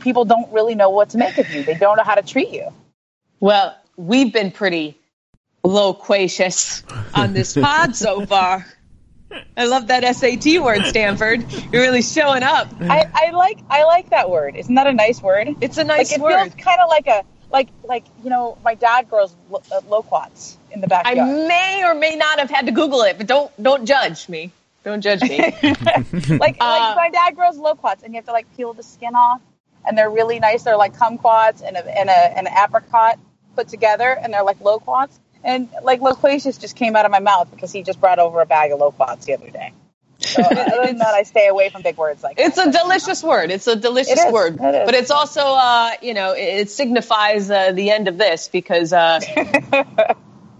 People 0.00 0.24
don't 0.24 0.52
really 0.52 0.74
know 0.74 0.90
what 0.90 1.10
to 1.10 1.18
make 1.18 1.38
of 1.38 1.48
you. 1.50 1.62
They 1.64 1.74
don't 1.74 1.96
know 1.96 2.04
how 2.04 2.14
to 2.14 2.22
treat 2.22 2.50
you. 2.50 2.72
Well, 3.40 3.76
we've 3.96 4.32
been 4.32 4.50
pretty 4.50 4.98
loquacious 5.62 6.82
on 7.14 7.32
this 7.32 7.54
pod 7.60 7.96
so 7.96 8.24
far. 8.26 8.66
I 9.56 9.66
love 9.66 9.88
that 9.88 10.04
SAT 10.16 10.62
word, 10.62 10.84
Stanford. 10.86 11.50
You're 11.72 11.82
really 11.82 12.02
showing 12.02 12.42
up. 12.42 12.68
I, 12.80 13.10
I 13.12 13.30
like 13.30 13.58
I 13.68 13.84
like 13.84 14.10
that 14.10 14.30
word. 14.30 14.54
Isn't 14.56 14.74
that 14.76 14.86
a 14.86 14.92
nice 14.92 15.20
word? 15.20 15.56
It's 15.60 15.76
a 15.76 15.80
like 15.80 15.86
nice 15.88 16.12
it 16.12 16.20
word. 16.20 16.32
It 16.32 16.52
feels 16.52 16.64
kind 16.64 16.80
of 16.80 16.88
like 16.88 17.06
a 17.08 17.24
like 17.50 17.68
like 17.82 18.04
you 18.22 18.30
know, 18.30 18.58
my 18.62 18.74
dad 18.74 19.08
grows 19.08 19.34
lo- 19.50 19.62
uh, 19.72 19.80
loquats 19.88 20.58
in 20.70 20.80
the 20.80 20.86
backyard. 20.86 21.18
I 21.18 21.48
may 21.48 21.82
or 21.84 21.94
may 21.94 22.14
not 22.14 22.38
have 22.38 22.50
had 22.50 22.66
to 22.66 22.72
Google 22.72 23.02
it, 23.02 23.18
but 23.18 23.26
don't 23.26 23.50
don't 23.62 23.86
judge 23.86 24.28
me. 24.28 24.52
Don't 24.84 25.00
judge 25.00 25.22
me. 25.22 25.38
like 25.40 26.56
Uh, 26.60 26.68
like 26.68 26.96
my 26.96 27.10
dad 27.12 27.34
grows 27.34 27.56
loquats, 27.56 28.02
and 28.02 28.12
you 28.12 28.18
have 28.18 28.26
to 28.26 28.32
like 28.32 28.54
peel 28.56 28.72
the 28.72 28.82
skin 28.82 29.14
off, 29.16 29.40
and 29.84 29.96
they're 29.98 30.10
really 30.10 30.38
nice. 30.38 30.62
They're 30.62 30.76
like 30.76 30.94
kumquats 30.96 31.62
and 31.66 31.76
a 31.76 31.98
and 31.98 32.08
a 32.08 32.38
and 32.38 32.46
an 32.46 32.54
apricot 32.56 33.18
put 33.54 33.68
together, 33.68 34.10
and 34.10 34.32
they're 34.32 34.44
like 34.44 34.60
loquats. 34.60 35.18
And 35.44 35.68
like 35.82 36.00
loquacious 36.00 36.58
just 36.58 36.76
came 36.76 36.96
out 36.96 37.04
of 37.04 37.10
my 37.10 37.20
mouth 37.20 37.50
because 37.50 37.72
he 37.72 37.82
just 37.82 38.00
brought 38.00 38.18
over 38.18 38.40
a 38.40 38.46
bag 38.46 38.72
of 38.72 38.80
loquats 38.80 39.26
the 39.26 39.34
other 39.34 39.50
day. 39.50 39.72
So 40.20 40.42
other 40.56 40.86
than 40.86 40.98
that, 40.98 41.14
I 41.14 41.22
stay 41.24 41.48
away 41.48 41.70
from 41.70 41.82
big 41.82 41.96
words 41.98 42.22
like 42.22 42.38
It's 42.38 42.56
that. 42.56 42.68
a 42.68 42.72
delicious 42.72 43.22
word. 43.22 43.50
It's 43.50 43.66
a 43.66 43.76
delicious 43.76 44.26
It 44.26 44.32
word, 44.32 44.58
It 44.58 44.86
but 44.86 44.94
it's 44.94 45.10
also, 45.10 45.42
uh, 45.42 45.92
you 46.02 46.14
know, 46.14 46.32
it, 46.32 46.42
it 46.62 46.70
signifies 46.70 47.50
uh, 47.50 47.72
the 47.72 47.90
end 47.90 48.08
of 48.08 48.18
this 48.18 48.48
because 48.48 48.92
uh, 48.92 49.20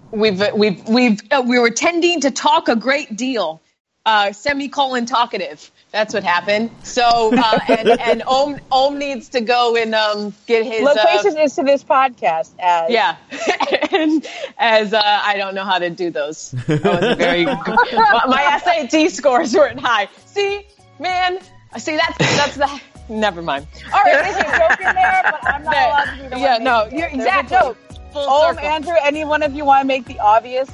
we've 0.10 0.42
we've 0.54 0.88
we've 0.88 1.20
uh, 1.30 1.42
we 1.46 1.58
were 1.58 1.70
tending 1.70 2.22
to 2.22 2.30
talk 2.30 2.68
a 2.68 2.76
great 2.76 3.16
deal, 3.16 3.62
uh, 4.06 4.32
semicolon 4.32 5.06
talkative. 5.06 5.70
That's 5.94 6.12
what 6.12 6.24
happened. 6.24 6.72
So 6.82 7.04
uh, 7.32 7.58
and 7.68 7.88
and 8.00 8.22
Ohm 8.26 8.58
Ohm 8.72 8.98
needs 8.98 9.28
to 9.28 9.40
go 9.40 9.76
and 9.76 9.94
um, 9.94 10.34
get 10.44 10.66
his 10.66 10.84
uh, 10.84 11.22
is 11.38 11.54
to 11.54 11.62
this 11.62 11.84
podcast 11.84 12.50
as 12.58 12.90
yeah, 12.90 13.14
and 13.92 14.26
as 14.58 14.92
uh, 14.92 15.00
I 15.00 15.36
don't 15.36 15.54
know 15.54 15.62
how 15.62 15.78
to 15.78 15.90
do 15.90 16.10
those. 16.10 16.50
That 16.66 16.82
was 16.82 17.16
very 17.16 17.44
my, 17.46 18.22
my 18.26 18.60
SAT 18.90 19.12
scores 19.12 19.54
weren't 19.54 19.78
high. 19.78 20.08
See, 20.26 20.66
man, 20.98 21.38
see 21.78 21.96
that's 21.96 22.18
that's 22.18 22.56
the. 22.56 22.80
Never 23.08 23.40
mind. 23.40 23.68
All 23.92 24.02
right, 24.02 24.14
there's 24.24 24.34
a 24.36 24.58
joke 24.58 24.80
in 24.80 24.94
there, 24.96 25.22
but 25.22 25.48
I'm 25.48 25.62
not 25.62 25.74
allowed 25.76 26.04
to 26.16 26.22
be 26.24 26.28
the 26.30 26.40
Yeah, 26.40 26.58
no, 26.58 26.88
you're 26.90 27.06
exactly. 27.06 27.56
a 27.56 27.60
joke. 27.60 27.78
Full 28.12 28.26
Oh, 28.28 28.50
circle. 28.52 28.66
Andrew, 28.68 28.94
any 29.00 29.24
one 29.24 29.44
of 29.44 29.54
you 29.54 29.64
want 29.64 29.82
to 29.82 29.86
make 29.86 30.06
the 30.06 30.18
obvious 30.18 30.68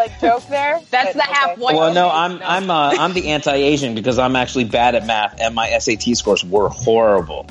like 0.00 0.20
joke 0.20 0.46
there? 0.48 0.80
That's 0.90 1.12
the 1.14 1.22
Okay. 1.22 1.32
half 1.32 1.58
white. 1.58 1.76
Well, 1.76 1.92
no, 1.94 2.10
I'm 2.10 2.38
No. 2.38 2.46
I'm 2.46 2.70
uh, 2.70 2.94
I'm 2.98 3.12
the 3.12 3.28
anti-Asian 3.28 3.94
because 3.94 4.18
I'm 4.18 4.34
actually 4.36 4.64
bad 4.64 4.94
at 4.94 5.06
math, 5.06 5.40
and 5.40 5.54
my 5.54 5.70
SAT 5.78 6.16
scores 6.16 6.44
were 6.44 6.68
horrible. 6.68 7.46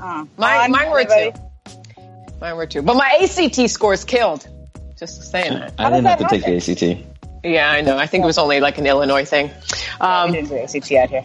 Uh, 0.00 0.24
Mine, 0.38 0.70
mine 0.70 0.90
were 0.90 1.04
too. 1.04 1.32
Mine 2.40 2.56
were 2.56 2.66
too. 2.66 2.82
But 2.82 2.96
my 2.96 3.20
ACT 3.22 3.68
scores 3.70 4.04
killed. 4.04 4.48
Just 4.98 5.30
saying 5.30 5.52
that. 5.54 5.74
I 5.78 5.84
does 5.90 5.92
didn't 6.02 6.06
have 6.06 6.18
to 6.18 6.24
that 6.24 6.30
take 6.30 6.44
the 6.86 6.96
ACT. 6.96 7.06
Yeah, 7.44 7.70
I 7.70 7.80
know. 7.82 7.96
I 7.98 8.06
think 8.06 8.22
it 8.24 8.26
was 8.26 8.38
only 8.38 8.60
like 8.60 8.76
an 8.78 8.86
Illinois 8.86 9.24
thing. 9.24 9.50
we 10.00 10.06
Um, 10.06 10.32
didn't 10.32 10.48
do 10.48 10.56
ACT 10.58 10.92
out 10.92 11.08
here. 11.10 11.22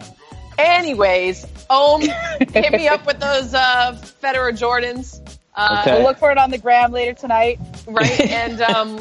anyways, 0.58 1.46
Ohm, 1.70 2.00
hit 2.52 2.72
me 2.72 2.88
up 2.88 3.06
with 3.06 3.18
those 3.20 3.52
uh, 3.54 3.98
Federer 4.22 4.52
Jordans. 4.56 5.20
Uh, 5.54 5.78
Okay. 5.82 5.94
We'll 5.94 6.02
look 6.04 6.18
for 6.18 6.30
it 6.30 6.38
on 6.38 6.50
the 6.50 6.58
gram 6.58 6.92
later 6.92 7.12
tonight. 7.14 7.58
right? 7.86 8.20
And 8.30 8.60
um, 8.62 8.98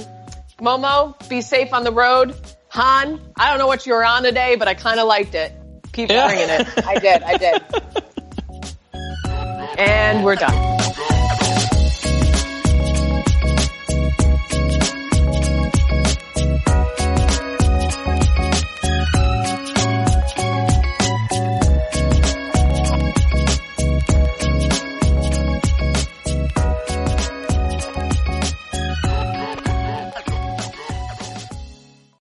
Momo, 0.60 1.16
be 1.30 1.42
safe 1.42 1.74
on 1.74 1.84
the 1.84 1.92
road. 1.92 2.36
Han, 2.70 3.20
I 3.38 3.50
don't 3.50 3.60
know 3.60 3.68
what 3.68 3.86
you 3.86 3.94
were 3.94 4.06
on 4.06 4.24
today, 4.24 4.56
but 4.56 4.68
I 4.68 4.74
kind 4.74 5.00
of 5.00 5.08
liked 5.08 5.36
it. 5.36 5.54
Keep 5.94 6.10
Yeah. 6.12 6.28
bringing 6.28 6.50
it. 6.50 6.68
I 6.86 7.00
did, 7.00 7.24
I 7.24 7.38
did. 7.38 7.62
And 9.78 10.24
we're 10.24 10.36
done. 10.36 10.75